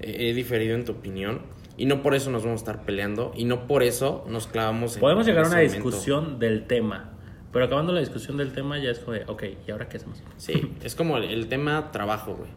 [0.00, 1.42] he diferido en tu opinión.
[1.76, 3.32] Y no por eso nos vamos a estar peleando.
[3.36, 5.00] Y no por eso nos clavamos en.
[5.00, 7.10] Podemos llegar a una discusión del tema.
[7.52, 10.20] Pero acabando la discusión del tema, ya es como de, ok, ¿y ahora qué hacemos?
[10.36, 12.50] Sí, es como el tema trabajo, güey.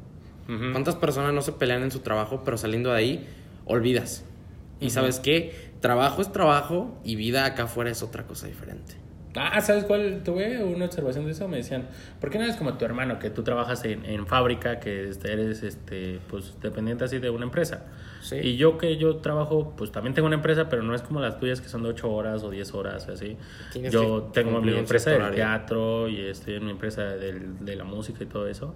[0.48, 3.28] ¿Cuántas personas no se pelean en su trabajo, pero saliendo de ahí
[3.66, 4.24] olvidas?
[4.80, 5.72] Y sabes qué?
[5.82, 8.96] Trabajo es trabajo y vida acá afuera es otra cosa diferente.
[9.36, 10.22] Ah, ¿sabes cuál?
[10.24, 11.48] Tuve una observación de eso.
[11.48, 11.88] Me decían,
[12.20, 15.32] ¿por qué no eres como tu hermano, que tú trabajas en, en fábrica, que este,
[15.32, 17.86] eres este, pues, dependiente así de una empresa?
[18.22, 18.38] Sí.
[18.38, 21.40] Y yo que yo trabajo, pues también tengo una empresa, pero no es como las
[21.40, 23.38] tuyas que son de 8 horas o 10 horas, así.
[23.92, 28.28] Yo tengo mi empresa de teatro y estoy en mi empresa de la música y
[28.28, 28.76] todo eso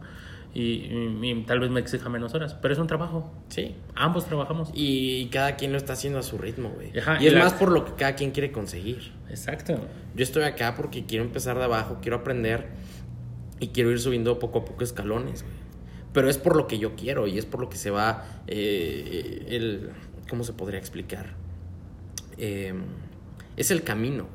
[0.53, 3.31] y, tal vez me exija menos horas, pero es un trabajo.
[3.47, 3.75] Sí.
[3.95, 4.69] Ambos trabajamos.
[4.73, 6.91] Y cada quien lo está haciendo a su ritmo, güey.
[7.21, 9.13] y, es más por lo que cada quien quiere conseguir.
[9.29, 9.79] Exacto.
[10.13, 12.67] Yo estoy acá porque quiero empezar de abajo, quiero aprender
[13.59, 15.61] y quiero ir subiendo poco a poco escalones, güey.
[16.11, 19.45] Pero es por lo que yo quiero y es por lo que se va eh,
[19.49, 19.91] el...
[20.29, 21.27] ¿Cómo se podría explicar?
[22.37, 22.83] Em,
[23.55, 24.27] es el camino.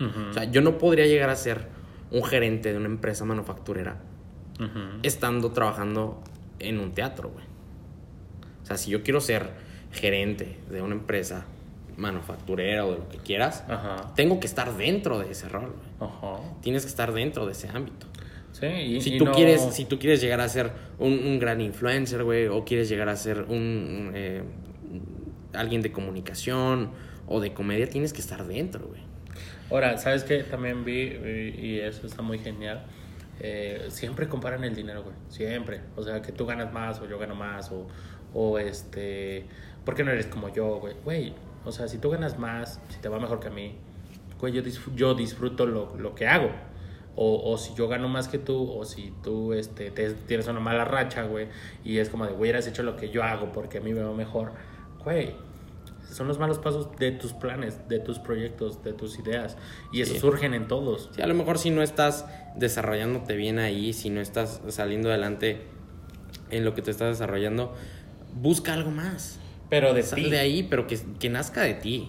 [0.00, 1.66] O sea, yo no podría llegar a ser
[2.12, 3.98] un gerente de una empresa manufacturera
[5.02, 6.22] estando trabajando
[6.58, 7.44] en un teatro, güey.
[8.62, 9.50] O sea, si yo quiero ser
[9.92, 11.46] gerente de una empresa
[11.96, 14.12] manufacturera o de lo que quieras, Ajá.
[14.14, 15.74] tengo que estar dentro de ese rol.
[16.00, 16.36] Ajá.
[16.60, 18.06] Tienes que estar dentro de ese ámbito.
[18.52, 21.38] Sí, y, Si y tú, no- quieres, si tú quieres llegar a ser un, un
[21.38, 24.42] gran influencer, güey, o quieres llegar a ser un, eh,
[25.54, 26.90] alguien de comunicación
[27.26, 29.00] o de comedia, tienes que estar dentro, güey.
[29.70, 30.42] Ahora, ¿sabes qué?
[30.44, 30.92] También vi,
[31.60, 32.84] y eso está muy genial.
[33.40, 35.14] Eh, siempre comparan el dinero, güey.
[35.28, 35.80] Siempre.
[35.96, 37.86] O sea, que tú ganas más o yo gano más o,
[38.34, 39.44] o este...
[39.84, 40.94] ¿Por qué no eres como yo, güey?
[41.04, 41.34] Güey,
[41.64, 43.76] o sea, si tú ganas más, si te va mejor que a mí,
[44.38, 44.62] güey, yo,
[44.94, 46.50] yo disfruto lo, lo que hago.
[47.20, 50.60] O, o si yo gano más que tú, o si tú este, te- tienes una
[50.60, 51.48] mala racha, güey,
[51.82, 54.02] y es como de, güey, hubieras hecho lo que yo hago porque a mí me
[54.02, 54.52] va mejor.
[55.02, 55.34] Güey,
[56.10, 59.56] son los malos pasos de tus planes, de tus proyectos, de tus ideas.
[59.92, 60.20] Y eso Sí.
[60.20, 61.10] surgen en todos.
[61.14, 65.62] Sí, a lo mejor si no estás desarrollándote bien ahí, si no estás saliendo adelante
[66.50, 67.74] en lo que te estás desarrollando,
[68.40, 69.38] busca algo más.
[69.68, 72.08] Pero de Sal de ahí, pero que, que nazca de ti.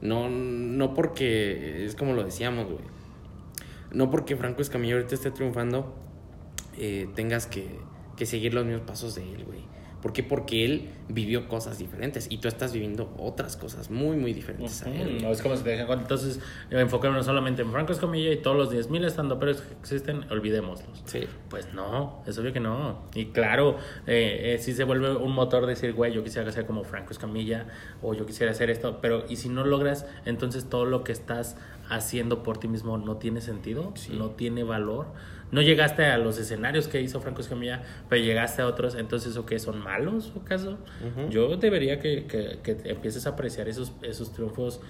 [0.00, 2.84] No, no porque, es como lo decíamos, güey.
[3.90, 5.94] No porque Franco Escamilla ahorita esté triunfando,
[6.78, 7.78] eh, tengas que,
[8.16, 9.60] que seguir los mismos pasos de él, güey.
[10.02, 10.22] ¿Por qué?
[10.22, 14.90] Porque él vivió cosas diferentes y tú estás viviendo otras cosas muy, muy diferentes a
[14.90, 14.94] él.
[14.94, 15.22] Ujú, güey.
[15.22, 16.00] No es como si te dejan.
[16.00, 16.40] Entonces,
[16.70, 21.02] enfoquémonos solamente en Franco Escamilla y todos los 10.000 estando pero que existen, olvidémoslos.
[21.06, 21.26] Sí.
[21.48, 23.02] Pues no, es obvio que no.
[23.14, 26.84] Y claro, eh, eh, sí se vuelve un motor decir, güey, yo quisiera ser como
[26.84, 27.66] Franco Escamilla
[28.02, 31.56] o yo quisiera hacer esto, pero y si no logras, entonces todo lo que estás
[31.88, 35.06] haciendo por ti mismo no tiene sentido, no tiene valor.
[35.52, 39.46] No llegaste a los escenarios que hizo Franco Escamilla, pero llegaste a otros, entonces ¿o
[39.46, 39.58] qué?
[39.58, 40.78] ¿Son malos o acaso?
[41.30, 44.80] Yo debería que, que, que empieces a apreciar esos, esos triunfos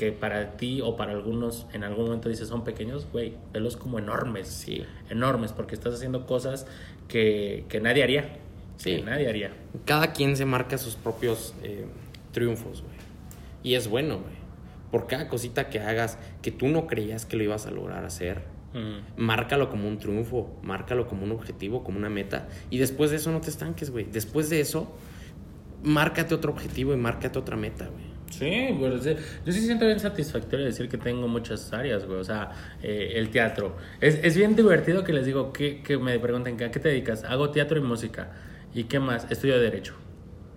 [0.00, 3.98] que para ti o para algunos en algún momento dices son pequeños, güey, velos como
[3.98, 4.48] enormes.
[4.48, 4.82] Sí.
[5.10, 6.66] Enormes, porque estás haciendo cosas
[7.06, 8.38] que, que nadie haría.
[8.78, 8.96] Sí.
[8.96, 9.52] Que nadie haría.
[9.84, 11.84] Cada quien se marca sus propios eh,
[12.32, 12.94] triunfos, güey.
[13.62, 14.40] Y es bueno, güey.
[14.90, 18.42] Por cada cosita que hagas que tú no creías que lo ibas a lograr hacer,
[18.72, 19.20] Mm.
[19.20, 22.48] márcalo como un triunfo, márcalo como un objetivo, como una meta.
[22.70, 24.04] Y después de eso no te estanques, güey.
[24.04, 24.94] Después de eso,
[25.82, 28.10] márcate otro objetivo y márcate otra meta, güey.
[28.30, 29.04] Sí, pues,
[29.44, 32.20] yo sí siento bien satisfactorio decir que tengo muchas áreas, güey.
[32.20, 32.50] O sea,
[32.82, 33.76] eh, el teatro.
[34.00, 37.24] Es, es bien divertido que les digo, que, que me pregunten, ¿a qué te dedicas?
[37.24, 38.30] Hago teatro y música.
[38.72, 39.28] ¿Y qué más?
[39.30, 39.94] Estudio Derecho.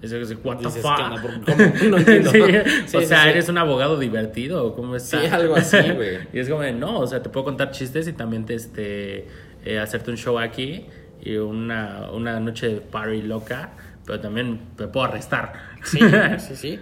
[0.04, 1.00] Es decir, what the fuck?
[1.90, 2.30] No entiendo.
[2.30, 2.42] Sí,
[2.88, 3.30] Sí, o sea, sí.
[3.30, 5.00] eres un abogado divertido, ¿o ¿cómo?
[5.00, 6.20] Sí, algo así, güey.
[6.34, 9.28] y es como, no, o sea, te puedo contar chistes y también te, este,
[9.64, 10.88] eh, hacerte un show aquí
[11.22, 13.72] y una, una noche de party loca,
[14.06, 15.54] pero también te puedo arrestar.
[15.86, 16.00] Sí,
[16.38, 16.80] sí, sí.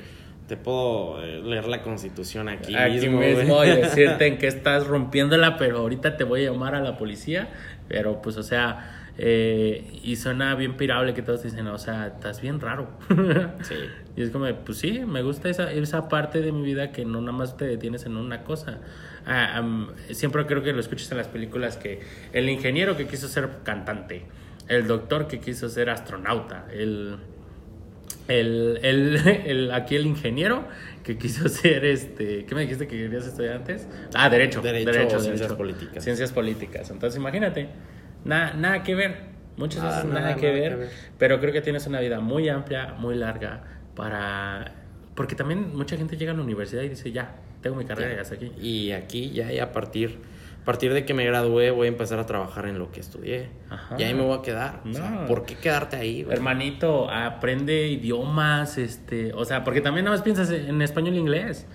[0.48, 5.58] Te puedo eh, leer la constitución aquí, aquí mismo, y decirte en que estás rompiéndola,
[5.58, 7.50] pero ahorita te voy a llamar a la policía.
[7.88, 12.42] Pero pues, o sea, eh, y suena bien pirable que todos dicen, o sea, estás
[12.42, 12.90] bien raro.
[13.64, 13.76] Sí.
[14.16, 17.22] Y es como, pues sí, me gusta esa, esa parte de mi vida que no
[17.22, 18.80] nada más te detienes en una cosa.
[19.26, 19.62] Ah,
[20.12, 22.02] siempre creo que lo escuchas en las películas que
[22.34, 24.24] el ingeniero que quiso ser cantante,
[24.68, 27.18] el doctor que quiso ser astronauta, el
[28.28, 30.66] el, el, el- aquí el ingeniero
[31.04, 33.88] que quiso ser este ¿qué me dijiste que querías estudiar antes?
[34.14, 36.04] ah derecho Derecho o ciencias políticas.
[36.04, 37.70] ciencias políticas entonces imagínate
[38.26, 40.90] nada nada que ver muchas Nada, veces nada, nada, que, nada ver, que ver.
[41.18, 43.64] pero creo que tienes una vida muy amplia muy larga
[43.96, 44.74] para
[45.16, 48.18] porque también mucha gente llega a la universidad y dice ya tengo mi carrera y
[48.18, 50.18] hasta aquí Y aquí ya y a partir,
[50.62, 53.50] a partir de que me gradué voy a empezar a trabajar en lo que estudié.
[53.70, 53.96] Ajá.
[54.00, 54.82] Y ahí me voy a quedar.
[54.90, 55.26] O sea, No.
[55.28, 56.36] ¿Por qué quedarte ahí, güey?
[56.36, 61.68] Hermanito, aprende idiomas, este, o sea, porque también nada más piensas en español e inglés.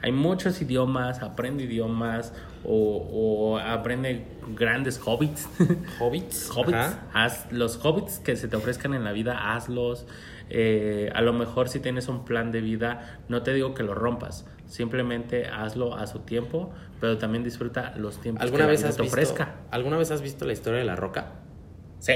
[0.00, 2.32] Hay muchos idiomas, aprende idiomas
[2.64, 3.08] o,
[3.54, 4.24] o aprende
[4.56, 5.48] grandes hobbits.
[6.00, 6.50] Hobbits.
[6.54, 6.98] hobbits, Ajá.
[7.12, 10.06] haz los hobbits que se te ofrezcan en la vida, hazlos.
[10.54, 13.94] Eh, a lo mejor si tienes un plan de vida, no te digo que lo
[13.94, 18.80] rompas, simplemente hazlo a su tiempo, pero también disfruta los tiempos ¿Alguna que la vez
[18.80, 19.54] vida has te visto, ofrezca.
[19.70, 21.26] ¿Alguna vez has visto la historia de la Roca?
[22.00, 22.14] Sí,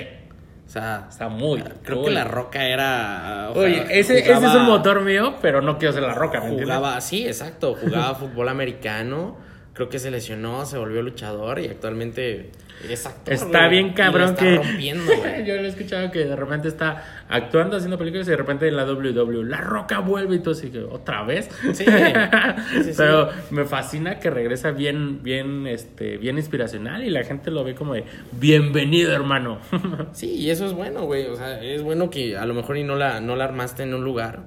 [0.67, 1.63] O sea, está muy.
[1.83, 2.07] creo cool.
[2.09, 3.51] que la Roca era.
[3.55, 6.49] sea, Oye, ese, ese es un motor mío, pero no quiero ser la roca, ¿me
[6.49, 6.77] entiendes?
[6.77, 7.75] Jugaba, sí, exacto.
[7.75, 9.37] Jugaba fútbol americano.
[9.77, 12.51] Creo que se lesionó, se volvió luchador y actualmente
[12.89, 13.35] es actor.
[13.35, 14.57] Está bien cabrón está que.
[14.57, 15.13] rompiendo.
[15.47, 18.75] Yo lo he escuchado que de repente está actuando, haciendo películas y de repente en
[18.75, 21.51] la WW, la roca vuelve y todo así que otra vez.
[21.75, 21.85] Sí, sí,
[22.85, 22.93] sí.
[22.97, 27.75] Pero me fascina que regresa bien, bien, este, bien inspiracional y la gente lo ve
[27.75, 29.59] como de bienvenido, hermano.
[30.13, 31.27] Sí, y eso es bueno, güey.
[31.27, 33.93] O sea, es bueno que a lo mejor y no la, no la armaste en
[33.93, 34.45] un lugar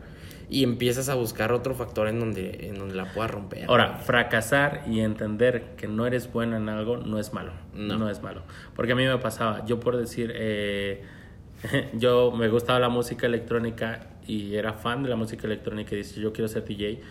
[0.50, 3.66] y empiezas a buscar otro factor en donde, en donde la puedas romper.
[3.68, 7.54] Ahora, fracasar y entender que no eres bueno en algo no es malo.
[7.74, 7.98] No.
[7.98, 8.42] No, es malo.
[8.76, 11.04] Porque a mí me pasaba, yo por decir, eh,
[11.94, 16.20] yo me gustaba la música electrónica y era fan de la música electrónica y dije,
[16.20, 17.02] yo quiero ser DJ.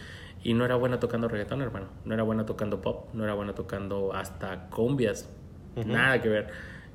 [0.43, 1.87] y no era buena tocando reggaetón, hermano.
[2.05, 5.29] No era buena tocando pop, no era buena tocando hasta cumbias.
[5.87, 6.49] Nada que ver.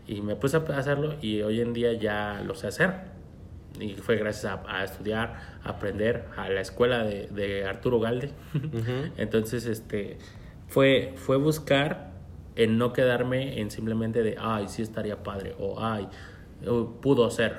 [0.07, 3.12] Y me puse a hacerlo y hoy en día ya lo sé hacer.
[3.79, 8.31] Y fue gracias a, estudiar, a aprender a la escuela de, Arturo Galde.
[9.17, 10.17] Entonces, este,
[10.67, 12.11] fue, fue buscar
[12.55, 16.07] en no quedarme en simplemente de, ay, sí estaría padre, o ay,
[17.01, 17.57] pudo ser.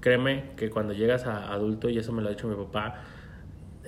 [0.00, 3.02] Créeme que cuando llegas a adulto, y eso me lo ha dicho mi papá,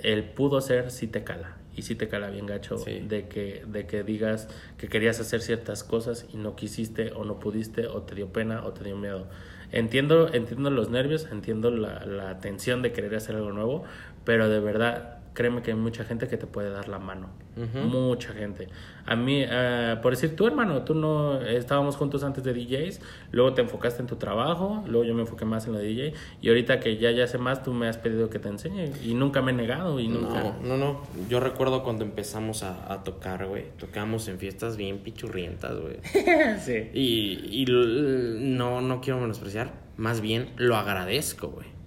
[0.03, 3.85] el pudo ser sí te cala y sí te cala bien gacho de, que, de
[3.85, 4.47] que digas
[4.77, 8.65] que querías hacer ciertas cosas y no quisiste o no pudiste o te dio pena
[8.65, 9.27] o te dio miedo.
[9.71, 13.83] Entiendo, entiendo los nervios, entiendo la, la tensión de querer hacer algo nuevo,
[14.25, 17.29] pero de verdad créeme que hay mucha gente que te puede dar la mano.
[17.55, 18.67] Mucha gente.
[19.05, 22.99] A mí, eh, por decir, tú hermano, tú no estábamos juntos antes de DJs,
[23.31, 26.49] luego te enfocaste en tu trabajo, luego yo me enfoqué más en la DJ, y
[26.49, 29.41] ahorita que ya ya sé más, tú me has pedido que te enseñe, y nunca
[29.41, 30.43] me he negado, y nunca...
[30.43, 31.01] No, no, no.
[31.29, 35.99] Yo recuerdo cuando empezamos a, tocar, güey, tocábamos en fiestas bien pichurrientas, güey.
[36.59, 36.89] sí.
[36.93, 41.78] Y, y no, no quiero menospreciar, más bien lo agradezco, güey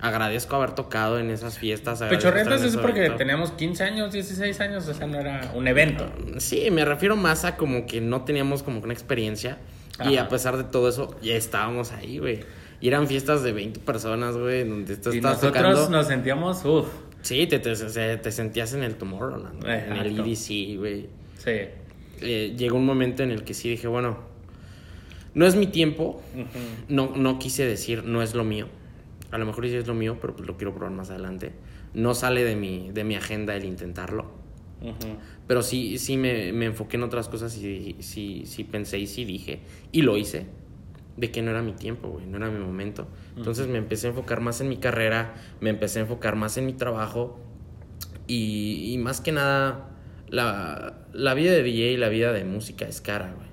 [0.00, 2.02] agradezco haber tocado en esas fiestas.
[2.02, 6.10] Pechorrentas es porque teníamos 15 años, 16 años, o sea, no era un evento.
[6.38, 9.58] Sí, me refiero más a como que no teníamos como una experiencia
[10.04, 12.40] y a pesar de todo eso, ya estábamos ahí, güey.
[12.80, 16.88] Y eran fiestas de 20 personas, güey, donde tú y nosotros nos sentíamos, uff.
[17.20, 21.08] Sí, te, te, te, sentías en el Tomorrowland, en el EDC, güey.
[21.36, 21.68] Sí.
[22.22, 24.18] Eh, llegó un momento en el que sí dije, bueno,
[25.34, 26.22] no es mi tiempo,
[26.88, 28.68] no, no quise decir, no es lo mío
[29.30, 31.52] a lo mejor sí es lo mío, pero pues lo quiero probar más adelante.
[31.94, 34.40] No sale de mi, de mi agenda el intentarlo.
[35.46, 39.60] Pero sí, sí me, enfoqué en otras cosas y sí, sí pensé y sí dije.
[39.92, 40.46] Y lo hice.
[41.16, 43.06] De que no era mi tiempo, güey, no era mi momento.
[43.36, 46.66] Entonces me empecé a enfocar más en mi carrera, me empecé a enfocar más en
[46.66, 47.38] mi trabajo.
[48.26, 49.90] Y, más que nada,
[50.28, 53.49] la, la vida de DJ y la vida de música es cara, güey.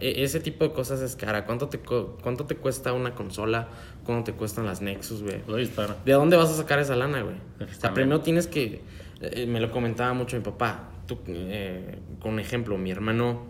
[0.00, 1.44] E, ese tipo de cosas es cara.
[1.44, 3.68] ¿Cuánto te, cuánto te cuesta una consola?
[4.04, 5.42] ¿Cuánto te cuestan las Nexus, güey?
[6.04, 7.36] ¿De dónde vas a sacar esa lana, güey?
[7.60, 8.82] O sea, primero tienes que...
[9.20, 10.90] Eh, me lo comentaba mucho mi papá.
[11.06, 13.46] Tú, eh, con ejemplo, mi hermano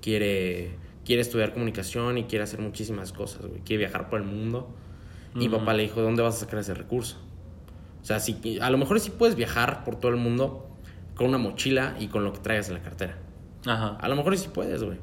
[0.00, 3.60] quiere, quiere estudiar comunicación y quiere hacer muchísimas cosas, güey.
[3.60, 4.74] Quiere viajar por el mundo.
[5.36, 7.16] Y papá le dijo, ¿de dónde vas a sacar ese recurso?
[8.00, 10.68] O sea, si, a lo mejor sí puedes viajar por todo el mundo
[11.14, 13.16] con una mochila y con lo que traigas en la cartera.
[13.66, 13.96] Ajá.
[14.00, 14.98] A lo mejor sí puedes, güey.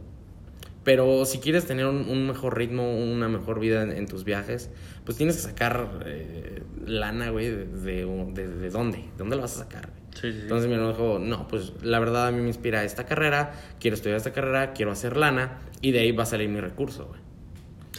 [0.84, 4.72] Pero si quieres tener un, mejor ritmo, una mejor vida en, tus viajes,
[5.06, 9.60] pues tienes que sacar eh, lana, güey, de, de, dónde, de dónde lo vas a
[9.60, 9.90] sacar.
[10.16, 13.06] Sí, sí, Entonces mi hermano dijo, no, pues la verdad a mí me inspira esta
[13.06, 16.60] carrera, quiero estudiar esta carrera, quiero hacer lana, y de ahí va a salir mi
[16.60, 17.22] recurso, güey.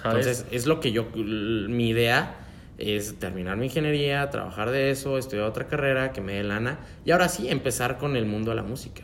[0.04, 2.38] Entonces es lo que yo, mi idea
[2.78, 7.12] es terminar mi ingeniería, trabajar de eso, estudiar otra carrera que me dé lana, y
[7.12, 9.02] ahora sí empezar con el mundo de la música.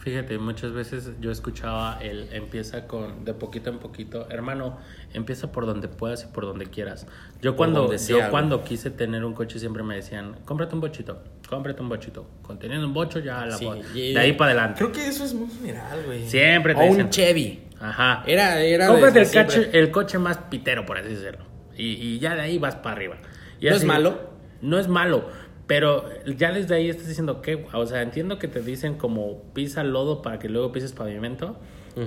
[0.00, 4.78] Fíjate, muchas veces yo escuchaba el empieza con de poquito en poquito, hermano,
[5.12, 7.06] empieza por donde puedas y por donde quieras.
[7.42, 11.82] Yo cuando yo cuando quise tener un coche siempre me decían, "Cómprate un bochito, cómprate
[11.82, 14.78] un bochito." Conteniendo un bocho ya la de ahí para adelante.
[14.78, 16.26] Creo que eso es muy general, güey.
[16.26, 17.64] Siempre te o un Chevy.
[17.78, 18.24] Ajá.
[18.26, 21.44] Era era Cómprate el coche, el coche más pitero por así decirlo.
[21.76, 23.16] Y, y ya de ahí vas para arriba.
[23.60, 24.30] Y ¿No es malo?
[24.62, 25.28] No es malo,
[25.70, 29.84] pero ya desde ahí estás diciendo que, o sea, entiendo que te dicen como pisa
[29.84, 31.60] lodo para que luego pises pavimento.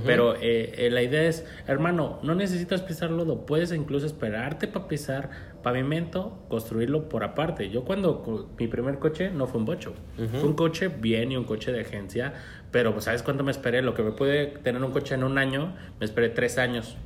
[0.06, 4.88] Pero eh, eh, la idea es, hermano, no necesitas pisar lodo, puedes incluso esperarte para
[4.88, 5.30] pisar
[5.62, 7.70] pavimento, construirlo por aparte.
[7.70, 11.46] Yo cuando mi primer coche no fue un bocho, fue un coche bien y un
[11.46, 12.34] coche de agencia,
[12.72, 13.82] pero pues, ¿sabes cuánto me esperé?
[13.82, 16.98] Lo que me puede tener un coche en un año, me esperé tres años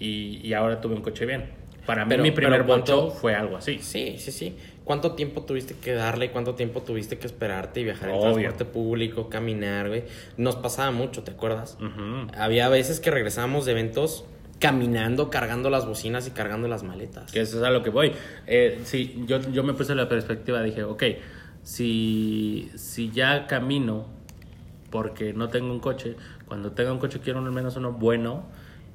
[0.00, 1.44] y, y, ahora tuve un coche bien.
[1.86, 3.78] Para mí mi primer bocho fue algo así.
[3.78, 4.56] Sí, sí, sí
[4.86, 9.28] cuánto tiempo tuviste que darle, cuánto tiempo tuviste que esperarte y viajar en transporte público,
[9.28, 10.04] caminar, güey.
[10.36, 11.76] Nos pasaba mucho, ¿te acuerdas?
[12.38, 14.24] Había veces que regresábamos de eventos
[14.60, 17.32] caminando, cargando las bocinas y cargando las maletas.
[17.32, 18.12] Que eso es a lo que voy.
[18.46, 21.02] Eh, sí, yo, yo me puse la perspectiva, dije, ok,
[21.64, 24.06] si, si ya camino
[24.90, 26.14] porque no tengo un coche,
[26.46, 28.44] cuando tenga un coche quiero al menos uno bueno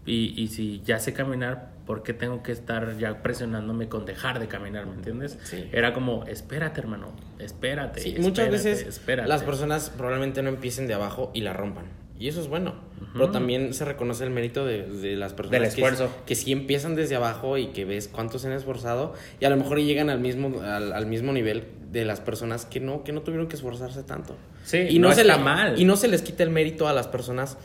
[0.06, 4.40] y, y si ya sé caminar, ¿por qué tengo que estar ya presionándome con dejar
[4.40, 4.86] de caminar?
[4.86, 5.38] ¿Me entiendes?
[5.44, 5.68] Sí.
[5.74, 8.00] Era como, espérate, hermano, espérate.
[8.00, 11.88] Sí, muchas veces las personas probablemente no empiecen de abajo y la rompan.
[12.18, 12.76] Y eso es bueno.
[13.12, 16.10] Pero también se reconoce el mérito de, las personas Del esfuerzo.
[16.26, 19.58] Que, sí empiezan desde abajo y que ves cuántos se han esforzado y a lo
[19.58, 23.50] mejor llegan al mismo, al, mismo nivel de las personas que no, que no tuvieron
[23.50, 24.38] que esforzarse tanto.
[24.64, 25.78] Sí, y no, se la mal.
[25.78, 27.58] Y no se les quita el mérito a las personas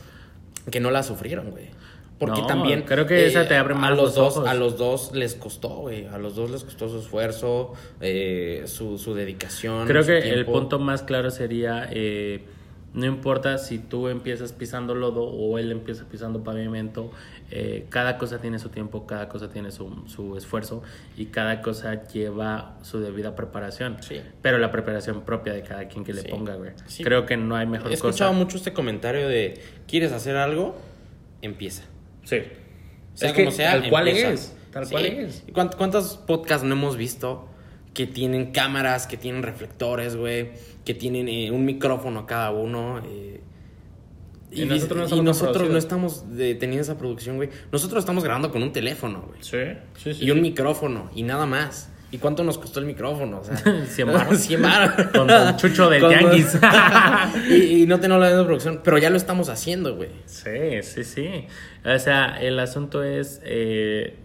[0.69, 1.69] que no la sufrieron, güey.
[2.19, 2.79] Porque No, también.
[2.79, 4.47] eh, creo que esa te abre a más los los dos ojos.
[4.49, 6.07] A los dos les costó, güey.
[6.07, 9.85] A los dos les costó su esfuerzo, eh, su, su dedicación.
[9.87, 10.53] Creo su que el tiempo.
[10.53, 12.43] punto más claro sería, eh,
[12.95, 17.11] no importa si tú empiezas pisando lodo o él empieza pisando pavimento,
[17.51, 20.81] eh, cada cosa tiene su tiempo, cada cosa tiene su, su esfuerzo
[21.15, 23.97] y cada cosa lleva su debida preparación.
[24.01, 24.19] Sí.
[24.41, 26.29] Pero la preparación propia de cada quien que le Sí.
[26.29, 26.71] ponga, güey.
[26.87, 27.03] Sí.
[27.03, 28.39] Creo que no hay mejor He escuchado cosa.
[28.43, 30.75] mucho este comentario de: ¿quieres hacer algo?
[31.43, 31.83] Empieza.
[32.27, 32.41] Sí.
[33.13, 34.31] Sea Es que como sea, tal cual empieza.
[34.33, 34.91] es, tal Sí.
[34.91, 35.43] cual es.
[35.47, 37.47] ¿Y cuánt- ¿Cuántos podcasts no hemos visto
[37.93, 40.51] que tienen cámaras, que tienen reflectores, güey?
[40.85, 43.01] Que tienen eh, un micrófono cada uno.
[43.05, 43.41] eh,
[44.51, 47.49] Y nosotros no y tan nosotros no estamos de- teniendo esa producción, güey.
[47.71, 49.39] Nosotros estamos grabando con un teléfono, güey.
[49.43, 49.57] Sí,
[49.97, 50.25] sí, sí.
[50.25, 51.91] Y un micrófono, y nada más.
[52.17, 53.41] ¿Y cuánto nos costó el micrófono?
[53.41, 54.39] O sea, 100 varos.
[54.39, 55.07] 100 varos.
[55.13, 56.57] Con Don Chucho del Tianguis.
[57.47, 60.09] y, y no tenemos la misma producción, pero ya lo estamos haciendo, güey.
[60.25, 61.45] Sí, sí, sí.
[61.85, 64.15] O sea, el asunto es, eh,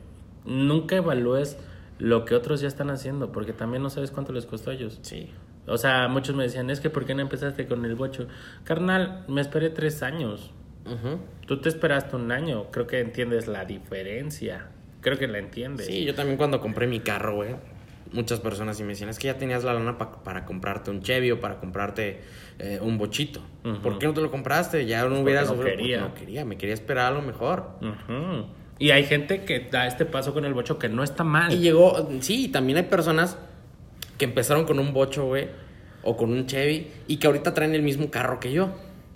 [0.47, 1.59] nunca evalúes
[1.99, 4.99] lo que otros ya están haciendo, porque también no sabes cuánto les costó a ellos.
[5.03, 5.29] Sí.
[5.67, 8.27] O sea, muchos me decían, es que ¿por qué no empezaste con el bocho?
[8.65, 10.51] Carnal, me esperé tres años.
[10.87, 11.19] Ujú.
[11.47, 12.71] Tú te esperaste un año.
[12.71, 14.69] Creo que entiendes la diferencia.
[15.03, 15.87] Creo que la entiendes.
[15.87, 17.57] Sí, yo también cuando compré mi carro, güey,
[18.13, 21.03] muchas personas sí me decían, es que ya tenías la lana pa- para comprarte un
[21.03, 22.21] Chevy o para comprarte
[22.59, 23.41] eh, un bochito.
[23.83, 24.85] ¿Por qué no te lo compraste?
[24.87, 25.49] Ya no Pues hubieras...
[25.49, 26.01] no pues, quería.
[26.01, 27.71] no quería, me quería esperar a lo mejor.
[28.79, 31.53] Y hay gente que da este paso con el bocho que no está mal.
[31.53, 33.39] Y llegó, sí, también hay personas
[34.19, 35.49] que empezaron con un bocho, güey,
[36.03, 38.71] o con un Chevy, y que ahorita traen el mismo carro que yo.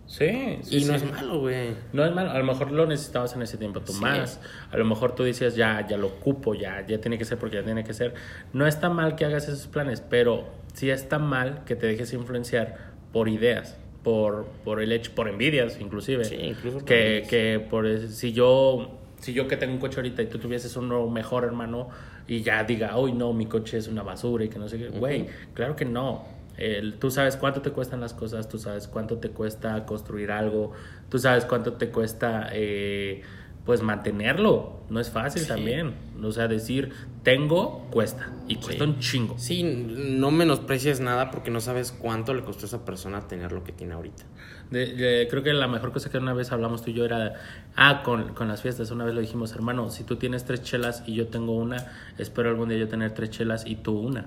[0.07, 1.05] Sí, sí, y no sí.
[1.05, 1.71] es malo, güey.
[1.93, 4.01] No es malo, a lo mejor lo necesitabas en ese tiempo tú Sí.
[4.01, 4.41] más.
[4.71, 7.57] A lo mejor tú decías, ya, ya lo ocupo, ya, ya tiene que ser porque
[7.57, 8.15] ya tiene que ser.
[8.53, 10.45] No está mal que hagas esos planes, pero
[10.75, 12.77] sí está mal que te dejes influenciar
[13.13, 16.25] por ideas, por, por el hecho, por envidias inclusive.
[16.25, 20.23] Sí, incluso por que, que por si yo, si yo que tengo un coche ahorita
[20.23, 21.89] y tú tuvieses uno mejor, hermano,
[22.29, 24.89] y ya diga, uy, no, mi coche es una basura y que no sé qué,
[24.89, 26.36] güey, claro que no.
[26.59, 30.73] El- tú sabes cuánto te cuestan las cosas, tú sabes cuánto te cuesta construir algo,
[31.11, 33.23] tú sabes cuánto te cuesta eh,
[33.65, 34.77] pues mantenerlo.
[34.89, 35.49] No es fácil Sí.
[35.49, 35.95] también.
[36.23, 36.93] O sea, decir
[37.25, 38.91] tengo cuesta y cuesta Sí.
[38.91, 39.35] un chingo.
[39.39, 43.65] Sí, no menosprecies nada porque no sabes cuánto le costó a esa persona tener lo
[43.65, 44.23] que tiene ahorita.
[44.71, 47.35] De- de- creo que la mejor cosa que una vez hablamos tú y yo era,
[47.75, 51.03] ah, con, con las fiestas, una vez lo dijimos, hermano, si tú tienes tres chelas
[51.07, 54.27] y yo tengo una, espero algún día yo tener tres chelas y tú una.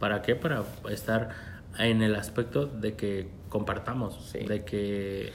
[0.00, 0.34] ¿Para qué?
[0.34, 1.28] Para estar
[1.78, 4.38] en el aspecto de que compartamos, Sí.
[4.40, 5.30] de que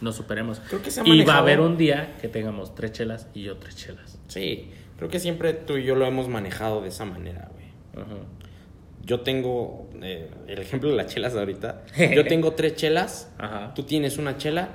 [0.00, 0.60] nos superemos.
[0.68, 3.42] Creo que se ha y va a haber un día que tengamos tres chelas y
[3.42, 4.18] yo tres chelas.
[4.26, 7.66] Sí, creo que siempre tú y yo lo hemos manejado de esa manera, güey.
[9.04, 11.82] Yo tengo eh, el ejemplo de las chelas de ahorita.
[12.14, 13.72] Yo tengo tres chelas, Ajá.
[13.74, 14.70] tú tienes una chela,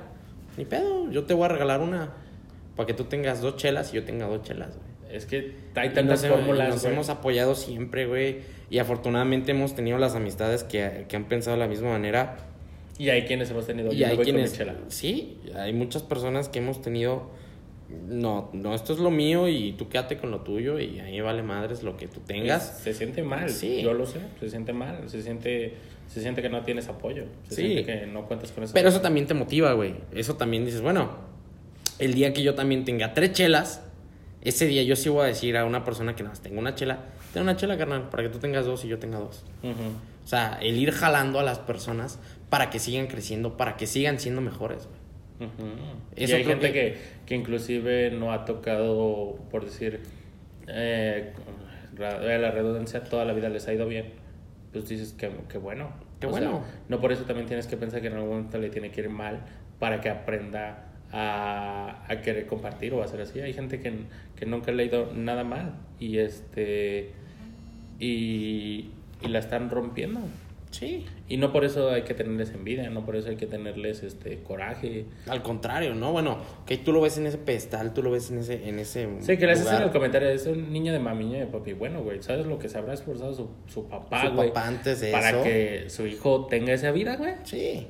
[0.56, 2.10] ni pedo, yo te voy a regalar una
[2.76, 5.14] para que tú tengas dos chelas y yo tenga dos chelas, güey.
[5.16, 6.68] Es que hay Y tantas nos, hemos- fórmulas.
[6.70, 6.94] nos güey.
[6.94, 8.40] hemos apoyado siempre, güey.
[8.72, 12.38] Y afortunadamente hemos tenido las amistades que, que han pensado de la misma manera.
[12.98, 13.92] Y hay quienes hemos tenido.
[13.92, 14.58] Y yo hay voy quienes.
[14.88, 17.30] Sí, hay muchas personas que hemos tenido.
[18.08, 21.42] No, no, esto es lo mío y tú quédate con lo tuyo y ahí vale
[21.42, 22.78] madres lo que tú tengas.
[22.82, 23.82] Se siente mal, Sí.
[23.82, 25.74] yo lo sé, se siente mal, se siente,
[26.08, 27.62] se siente que no tienes apoyo, se Sí.
[27.66, 28.72] siente que no cuentas con eso.
[28.72, 29.96] Pero eso también te motiva, güey.
[30.14, 31.10] Eso también dices, bueno,
[31.98, 33.82] el día que yo también tenga tres chelas,
[34.40, 36.74] ese día yo sí voy a decir a una persona que nada más tengo una
[36.74, 37.00] chela,
[37.32, 39.44] ten una chela, carnal, para que tú tengas dos y yo tenga dos.
[40.24, 42.18] O sea, el ir jalando a las personas
[42.48, 45.50] para que sigan creciendo, para que sigan siendo mejores, güey.
[46.16, 46.98] Y Eso hay creo gente que- que...
[47.26, 50.00] Que, inclusive no ha tocado, por decir,
[50.68, 51.32] eh,
[51.98, 54.12] la redundancia, toda la vida les ha ido bien.
[54.72, 55.90] Pues dices que, que bueno.
[56.20, 56.62] Qué O bueno.
[56.64, 59.00] sea, no por eso también tienes que pensar que en algún momento le tiene que
[59.02, 59.40] ir mal
[59.78, 63.40] para que aprenda a, a querer compartir o hacer así.
[63.40, 63.92] Hay gente que,
[64.36, 67.12] que nunca le ha ido nada mal y este
[68.06, 68.90] y,
[69.22, 70.20] y la están rompiendo.
[70.70, 71.04] Sí.
[71.28, 74.38] Y no por eso hay que tenerles envidia, no por eso hay que tenerles este
[74.38, 75.04] coraje.
[75.28, 76.12] Al contrario, ¿no?
[76.12, 79.06] Bueno, que tú lo ves en ese pedestal, tú lo ves en ese, en ese
[79.20, 79.82] Sí, que les hacen lugar.
[79.88, 81.74] el comentario, es un niño de mami, niño de papi.
[81.74, 84.48] Bueno, güey, ¿sabes lo que se habrá esforzado su, su papá, Su güey?
[84.48, 85.42] papá antes de para eso.
[85.42, 87.34] que su hijo tenga esa vida, güey.
[87.44, 87.86] Sí.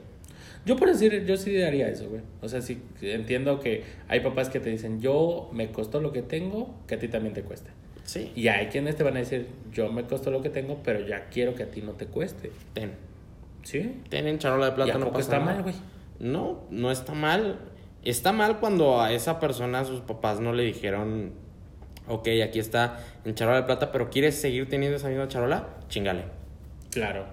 [0.67, 2.23] Yo por decir, yo sí haría eso, güey.
[2.41, 6.23] O sea, sí entiendo que hay papás que te dicen, yo me costó lo que
[6.23, 7.71] tengo, que a ti también te cueste.
[8.05, 8.33] Sí.
[8.35, 11.27] Y hay quienes te van a decir, yo me costó lo que tengo, pero ya
[11.31, 12.51] quiero que a ti no te cueste.
[12.75, 12.93] Ten.
[13.63, 14.01] ¿Sí?
[14.09, 15.53] Ten en charola de ¿Y plata, a no poco pasa está nada.
[15.55, 15.75] mal, güey?
[16.19, 17.59] No, no está mal.
[18.05, 21.33] Está mal cuando a esa persona sus papás no le dijeron,
[22.09, 26.25] ok, aquí está en charola de plata, pero quieres seguir teniendo esa misma charola, chingale.
[26.91, 27.25] Claro.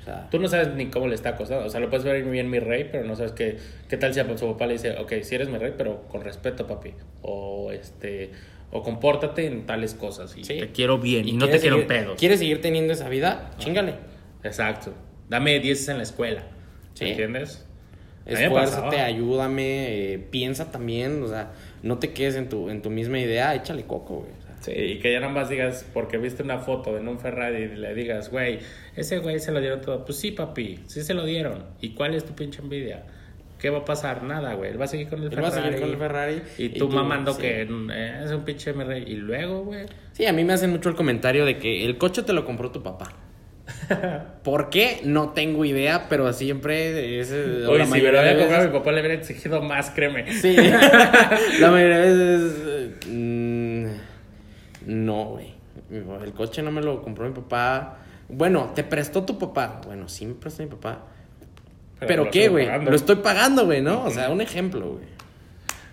[0.00, 1.64] O sea, Tú no sabes ni cómo le está acosando.
[1.66, 3.58] O sea, lo puedes ver muy bien mi rey, pero no sabes qué,
[3.88, 6.22] qué tal si a su papá le dice, ok, si eres mi rey, pero con
[6.22, 6.94] respeto, papi.
[7.22, 8.30] O este,
[8.70, 10.36] o compórtate en tales cosas.
[10.36, 10.58] Y Sí.
[10.58, 12.18] te quiero bien y, no te quiero seguir- pedos.
[12.18, 13.50] ¿Quieres seguir teniendo esa vida?
[13.58, 13.94] Chingale.
[14.42, 14.92] Exacto.
[15.28, 16.44] Dame 10 en la escuela.
[16.94, 17.06] Sí.
[17.06, 17.66] ¿Entiendes?
[18.26, 21.52] Esfuérzate, ayúdame, eh, piensa también, o sea,
[21.82, 24.30] no te quedes en tu, en tu misma idea, échale coco, güey.
[24.30, 24.56] o sea.
[24.62, 27.68] Sí, y que ya nada más digas, porque viste una foto en un Ferrari y
[27.76, 28.60] le digas, güey,
[28.96, 30.06] ese güey se lo dieron todo.
[30.06, 31.66] Pues sí, papi, sí se lo dieron.
[31.82, 33.04] ¿Y cuál es tu pinche envidia?
[33.64, 34.22] ¿Qué va a pasar?
[34.24, 34.72] Nada, güey.
[34.72, 35.72] Él va a seguir con el Él va a Ferrari.
[35.72, 36.42] seguir con el Ferrari.
[36.58, 37.40] Y tú, tú- mamando sí.
[37.40, 39.04] que eh, es un pinche rey.
[39.06, 39.86] Y luego, güey.
[40.12, 42.70] Sí, a mí me hacen mucho el comentario de que el coche te lo compró
[42.70, 43.10] tu papá.
[44.44, 45.00] ¿Por qué?
[45.04, 47.30] No tengo idea, pero siempre es...
[47.32, 50.30] eh, Oye, si me lo había comprado, mi papá le hubiera exigido más, créeme.
[50.30, 50.54] Sí.
[51.60, 52.96] la mayoría de veces...
[53.08, 53.86] mm,
[54.86, 55.54] no, güey.
[56.22, 57.96] El coche no me lo compró mi papá.
[58.28, 59.80] Bueno, te prestó tu papá.
[59.86, 61.06] Bueno, sí me prestó mi papá.
[62.06, 62.66] ¿Pero, qué, güey?
[62.84, 64.04] Lo estoy pagando, güey, ¿no?
[64.04, 65.04] O sea, un ejemplo, güey.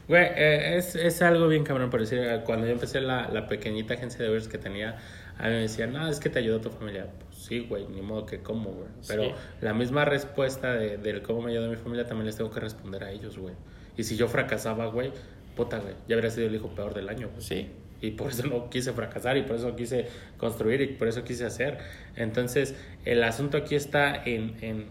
[0.08, 3.48] Güey, eh, es, es algo bien cabrón, por decir, eh, cuando yo empecé la, la
[3.48, 4.98] pequeñita agencia de Ubers que tenía,
[5.38, 7.08] a mí me decían, no, es que te ayudó tu familia.
[7.20, 8.90] Pues sí, güey, ni modo que cómo, güey.
[9.08, 9.32] Pero Sí.
[9.62, 13.04] la misma respuesta de, del cómo me ayudó mi familia también les tengo que responder
[13.06, 13.54] a ellos, güey.
[13.96, 15.12] Y si yo fracasaba, güey,
[15.56, 17.46] puta, güey, ya habría sido el hijo peor del año, pues.
[17.46, 17.70] Sí.
[18.02, 20.08] Y por eso no quise fracasar y por eso quise
[20.38, 21.78] construir y por eso quise hacer.
[22.16, 24.86] Entonces, el asunto aquí está en, en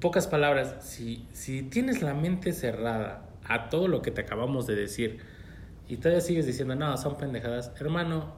[0.00, 4.74] pocas palabras, si, si tienes la mente cerrada a todo lo que te acabamos de
[4.74, 5.18] decir
[5.88, 8.32] y todavía sigues diciendo, no, son pendejadas, hermano,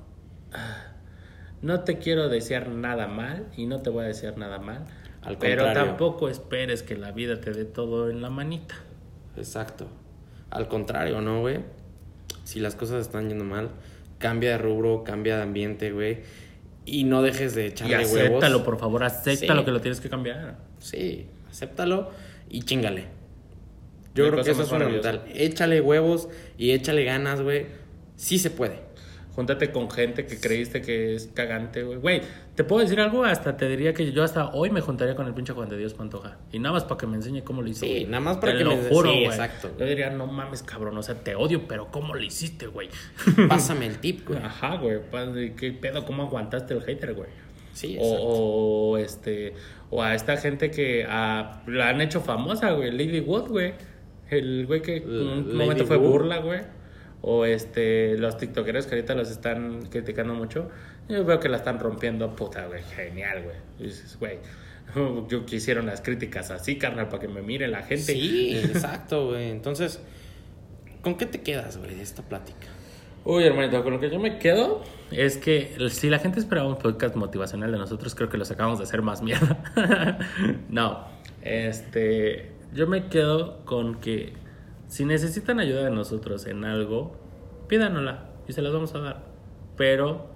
[1.63, 4.85] no te quiero desear nada mal y no te voy a desear nada mal,
[5.23, 5.91] Al pero contrario.
[5.91, 8.75] tampoco esperes que la vida te dé todo en la manita.
[9.37, 9.87] Exacto.
[10.51, 11.61] Al contrario, ¿no, güey?
[12.45, 13.71] Si las cosas están yendo mal,
[14.19, 16.21] cambia de rubro, cambia de ambiente, güey.
[16.85, 18.63] Y no dejes de Y echarle acéptalo, huevos.
[18.63, 19.65] por favor, acéptalo Sí.
[19.65, 20.59] que lo tienes que cambiar.
[20.81, 22.11] Sí, acéptalo
[22.51, 23.07] y chingale.
[24.15, 25.25] Yo creo que eso es fundamental.
[25.35, 26.29] Échale huevos
[26.59, 27.67] y échale ganas, güey.
[28.17, 28.81] Sí se puede.
[29.35, 31.97] Júntate con gente que creíste que es cagante, güey.
[31.99, 32.21] Güey,
[32.55, 35.33] te puedo decir algo, hasta te diría que yo hasta hoy me juntaría con el
[35.33, 36.37] pinche Juan de Dios Pantoja.
[36.53, 37.87] Y nada más para que me enseñe cómo lo hizo.
[37.87, 39.25] Sí, nada más para Te que lo me- juro, sí, güey.
[39.25, 39.71] exacto.
[39.79, 42.91] Yo diría, no mames, cabrón, o sea, te odio, pero ¿cómo lo hiciste, güey?
[43.49, 44.39] Pásame el tip, güey.
[44.43, 45.01] Ajá, güey.
[45.11, 46.05] pa- ¿Qué pedo?
[46.05, 47.31] ¿Cómo aguantaste el hater, güey?
[47.73, 48.27] Sí, o, exacto.
[48.27, 49.55] o, este
[49.95, 53.75] o a esta gente que la han hecho famosa, güey, Lady Wood, güey.
[54.31, 56.11] El güey que en un Lady momento fue Wood.
[56.11, 56.61] burla, güey.
[57.21, 60.71] O este los tiktokeros que ahorita los están criticando mucho.
[61.11, 63.57] Yo veo que la están rompiendo, puta, güey, genial, güey.
[63.81, 64.39] Y dices, güey,
[65.29, 68.15] yo quisieron las críticas así, carnal, para que me mire la gente.
[68.15, 69.51] Sí, exacto, güey.
[69.51, 70.01] Entonces,
[71.03, 72.69] ¿con qué te quedas, güey, de esta plática?
[73.25, 76.77] Uy, hermanito, con lo que yo me quedo es que si la gente esperaba un
[76.77, 80.19] podcast motivacional de nosotros, creo que los acabamos de hacer más mierda.
[80.69, 81.05] no,
[81.43, 84.33] este, yo me quedo con que
[84.89, 87.17] si necesitan ayuda de nosotros en algo,
[87.69, 89.25] pídanosla y se las vamos a dar.
[89.77, 90.27] Pero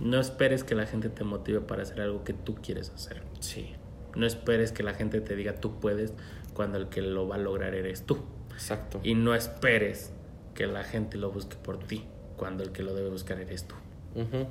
[0.00, 3.22] no esperes que la gente te motive para hacer algo que tú quieres hacer.
[3.40, 3.74] Sí,
[4.16, 6.14] No esperes que la gente te diga tú puedes
[6.54, 8.18] cuando el que lo va a lograr eres tú.
[8.52, 8.98] exacto.
[9.02, 10.12] Y no esperes
[10.54, 12.04] que la gente lo busque por ti,
[12.40, 13.74] cuando el que lo debe buscar eres tú.
[14.14, 14.46] Ujú.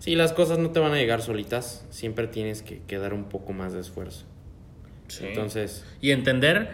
[0.00, 1.86] Sí, las cosas no te van a llegar solitas.
[1.88, 4.26] Siempre tienes que, que dar un poco más de esfuerzo.
[5.22, 6.70] Entonces, Y entender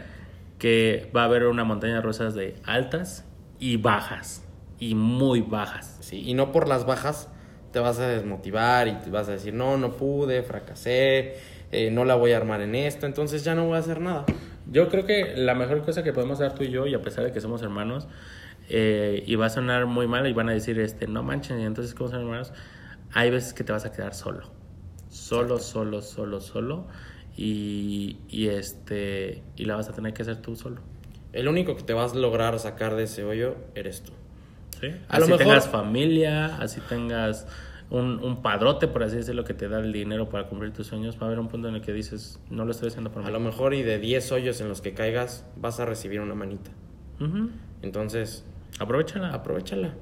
[0.59, 3.27] que va a haber una montaña de rosas de altas
[3.59, 4.43] y bajas,
[4.79, 5.99] y muy bajas.
[6.01, 7.29] sí, y no por las bajas
[7.71, 11.35] te vas a desmotivar y te vas a decir, no, no pude, fracasé,
[11.73, 14.25] eh, no la voy a armar en esto, entonces ya no voy a hacer nada.
[14.67, 17.25] Yo creo que la mejor cosa que podemos dar tú y yo, y a pesar
[17.25, 18.09] de que somos hermanos,
[18.69, 21.65] eh, y va a sonar muy mal y van a decir, este, no manchen, y
[21.65, 22.53] entonces ¿cómo son hermanos?
[23.13, 24.51] Hay veces que te vas a quedar solo.
[25.09, 26.87] Solo, solo, solo, solo.
[27.37, 30.81] Y, y este y la vas a tener que hacer tú solo.
[31.33, 34.13] El único que te vas a lograr sacar de ese hoyo eres tú.
[34.81, 34.87] ¿sí?
[35.09, 37.47] A así lo mejor- tengas familia, así tengas
[37.91, 41.17] un, un padrote, por así decirlo, que te da el dinero para cumplir tus sueños,
[41.19, 43.29] va a haber un punto en el que dices, no lo estoy haciendo por mí.
[43.29, 46.35] A lo mejor y de 10 hoyos en los que caigas vas a recibir una
[46.35, 46.71] manita.
[47.83, 48.45] Entonces,
[48.79, 49.33] Aprovechala.
[49.33, 49.95] aprovechala.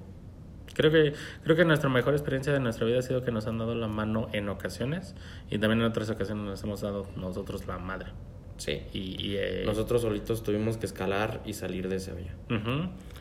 [0.75, 1.13] Creo que,
[1.45, 3.89] creo que nuestra mejor experiencia de nuestra vida ha sido que nos han dado la
[3.89, 5.15] mano en ocasiones
[5.51, 8.09] y también en otras ocasiones nos hemos dado nosotros la madre.
[8.57, 8.83] Sí.
[8.93, 12.31] Y, y, eh, Nosotros solitos tuvimos que escalar y salir de ese hoyo.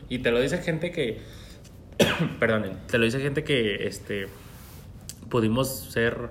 [0.08, 1.20] Y te lo dice gente que.
[2.40, 2.78] Perdonen.
[2.86, 4.28] Te lo dice gente que este
[5.28, 6.30] pudimos ser.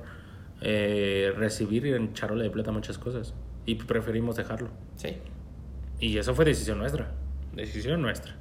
[0.62, 3.34] eh, recibir en charola de plata muchas cosas.
[3.66, 4.70] Y preferimos dejarlo.
[4.96, 5.18] Sí.
[6.00, 7.12] Y eso fue decisión nuestra.
[7.54, 8.36] Decisión nuestra.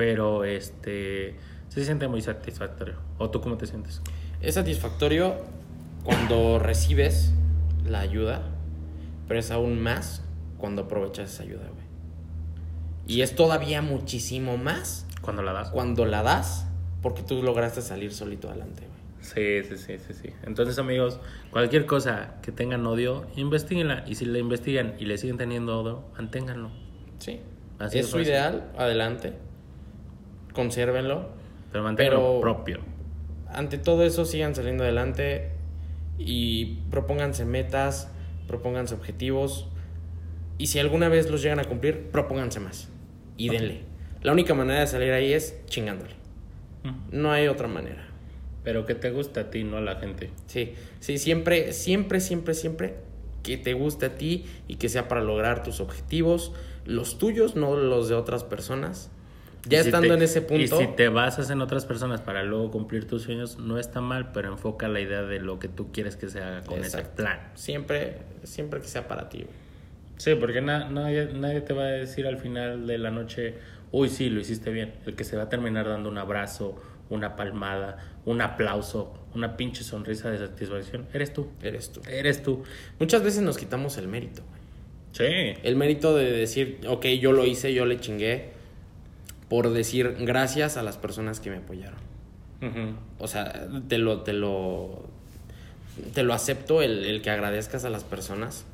[0.00, 1.34] Pero este.
[1.68, 2.94] Se siente muy satisfactorio.
[3.18, 4.00] ¿O tú cómo te sientes?
[4.40, 5.34] Es satisfactorio
[6.04, 7.34] cuando recibes
[7.86, 8.40] la ayuda,
[9.28, 10.22] pero es aún más
[10.56, 11.84] cuando aprovechas esa ayuda, güey.
[13.06, 15.68] Y es todavía muchísimo más Cuando la das.
[15.68, 16.66] cuando la das
[17.02, 19.00] porque tú lograste salir solito adelante, güey.
[19.20, 20.30] Sí, sí, sí, sí, sí.
[20.44, 21.20] Entonces, amigos,
[21.50, 24.04] cualquier cosa que tengan odio, investiguenla.
[24.06, 26.70] Y si la investigan y le siguen teniendo odio, manténganlo.
[27.18, 27.40] Sí.
[27.78, 28.28] Así es es su fácil.
[28.32, 29.34] ideal, adelante.
[30.52, 31.28] Consérvenlo.
[31.72, 32.80] Pero manténganlo propio.
[33.48, 35.50] Ante todo eso, sigan saliendo adelante
[36.18, 38.10] y propónganse metas,
[38.46, 39.68] propónganse objetivos.
[40.58, 42.88] Y si alguna vez los llegan a cumplir, propónganse más.
[43.36, 43.82] Y denle.
[44.22, 46.14] La única manera de salir ahí es chingándole.
[47.10, 48.06] No hay otra manera.
[48.62, 50.30] Pero que te gusta a ti, no a la gente.
[50.46, 52.96] Sí, sí, siempre, siempre, siempre, siempre
[53.42, 56.52] que te guste a ti y que sea para lograr tus objetivos,
[56.84, 59.10] los tuyos, no los de otras personas.
[59.68, 62.42] Ya si estando te- en ese punto, Y si te basas en otras personas para
[62.42, 65.92] luego cumplir tus sueños, no está mal, pero enfoca la idea de lo que tú
[65.92, 66.98] quieres que se haga con Exacto.
[67.08, 67.40] ese plan.
[67.54, 69.44] siempre, siempre que sea para ti.
[70.16, 73.54] Sí, porque na- nadie, nadie te va a decir al final de la noche,
[73.92, 74.94] uy, sí, lo hiciste bien.
[75.06, 76.80] El que se va a terminar dando un abrazo,
[77.10, 81.48] una palmada, un aplauso, una pinche sonrisa de satisfacción, eres tú.
[81.62, 82.00] Eres tú.
[82.08, 82.62] Eres tú.
[82.98, 84.42] Muchas veces nos quitamos el mérito.
[85.12, 85.24] Sí.
[85.62, 88.52] El mérito de decir, ok, yo lo hice, yo le chingué,
[89.50, 91.98] por decir gracias a las personas que me apoyaron.
[92.62, 92.94] Ujú.
[93.18, 95.04] O sea, te lo, te lo,
[96.14, 98.64] te lo acepto el, el que agradezcas a las personas,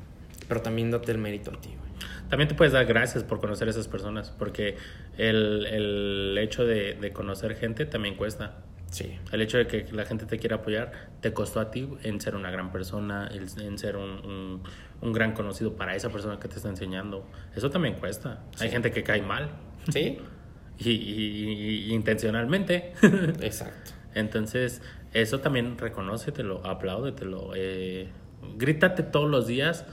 [0.47, 1.87] pero también date el mérito a ti, güey.
[2.29, 4.77] También te puedes dar gracias por conocer a esas personas, porque
[5.17, 8.55] el, el hecho de, de conocer gente también cuesta.
[8.91, 12.21] Sí, El hecho de que la gente te quiera apoyar te costó a ti en
[12.21, 14.61] ser una gran persona, en ser un, un-
[15.01, 17.25] un gran conocido para esa persona que te está enseñando.
[17.55, 18.43] Eso también cuesta.
[18.59, 18.73] Hay Sí.
[18.73, 19.49] gente que cae mal
[19.91, 20.19] sí,
[20.79, 22.93] y, y- y- intencionalmente.
[23.41, 23.91] exacto.
[24.13, 24.81] Entonces,
[25.13, 27.51] eso también reconócetelo, apláudetelo.
[27.55, 28.09] Eh,
[28.57, 29.85] grítate todos los días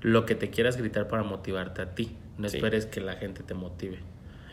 [0.00, 2.16] lo que te quieras gritar para motivarte a ti.
[2.38, 2.56] No Sí.
[2.56, 3.98] esperes que la gente te motive.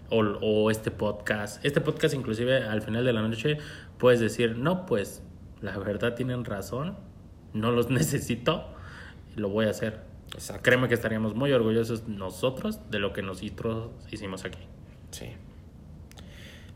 [0.09, 1.63] O, o este podcast.
[1.65, 3.57] Este podcast inclusive al final de la noche
[3.97, 5.21] puedes decir, no, pues
[5.61, 6.97] la verdad tienen razón,
[7.53, 8.65] no los necesito,
[9.35, 10.01] lo voy a hacer.
[10.33, 10.63] Exacto.
[10.63, 14.59] Créeme que estaríamos muy orgullosos nosotros de lo que nosotros hicimos aquí.
[15.11, 15.27] Sí.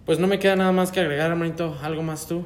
[0.05, 1.77] Pues no me queda nada más que agregar, hermanito.
[1.81, 2.45] ¿Algo más tú?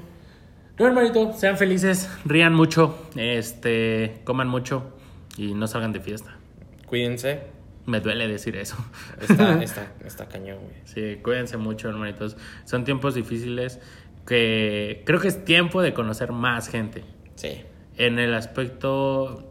[0.77, 4.93] No, hermanito, sean felices, rían mucho, este, coman mucho
[5.35, 6.37] y no salgan de fiesta.
[6.85, 7.41] Cuídense.
[7.87, 8.75] Me duele decir eso.
[9.19, 10.75] Está, está, está cañón, güey.
[10.85, 12.37] Sí, cuídense mucho, hermanitos.
[12.65, 13.79] Son tiempos difíciles
[14.27, 17.03] que creo que es tiempo de conocer más gente.
[17.35, 17.63] Sí.
[17.97, 19.49] En el aspecto,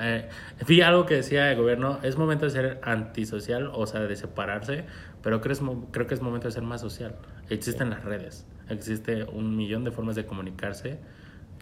[0.00, 0.28] eh,
[0.66, 4.84] vi algo que decía el gobierno, es momento de ser antisocial, o sea, de separarse,
[5.22, 7.14] pero creo, es creo que es momento de ser más social.
[7.48, 10.98] Existen las redes, existe un millón de formas de comunicarse.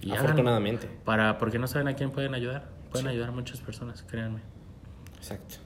[0.00, 0.12] Y.
[0.12, 0.88] Afortunadamente.
[1.04, 2.68] Para, porque no saben a quién pueden ayudar.
[2.90, 3.12] Pueden Sí.
[3.12, 4.40] ayudar a muchas personas, créanme.
[5.16, 5.56] Exacto.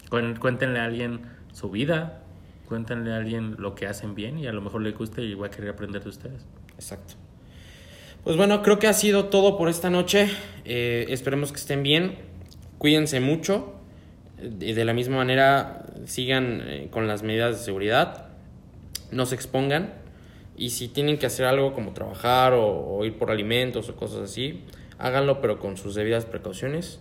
[0.40, 1.20] Cuéntenle a alguien
[1.52, 2.20] su vida,
[2.66, 5.46] cuéntenle a alguien lo que hacen bien y a lo mejor le guste y va
[5.46, 6.46] a querer aprender de ustedes.
[6.74, 7.14] Exacto.
[8.28, 10.28] Pues bueno, creo que ha sido todo por esta noche.
[10.66, 12.18] Eh, esperemos que estén bien.
[12.76, 13.72] Cuídense mucho.
[14.36, 18.26] De la misma manera, sigan eh, con las medidas de seguridad.
[19.10, 19.94] No se expongan.
[20.58, 24.30] Y si tienen que hacer algo como trabajar o, o ir por alimentos o cosas
[24.30, 24.62] así,
[24.98, 27.00] háganlo, pero con sus debidas precauciones.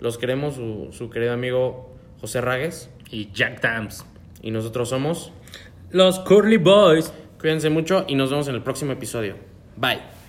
[0.00, 2.88] Los queremos, su, su querido amigo José Ragues.
[3.10, 4.06] Y Jack Dams.
[4.40, 5.32] Y nosotros somos.
[5.90, 7.12] Los Curly Boys.
[7.38, 9.36] Cuídense mucho y nos vemos en el próximo episodio.
[9.76, 10.21] Bye.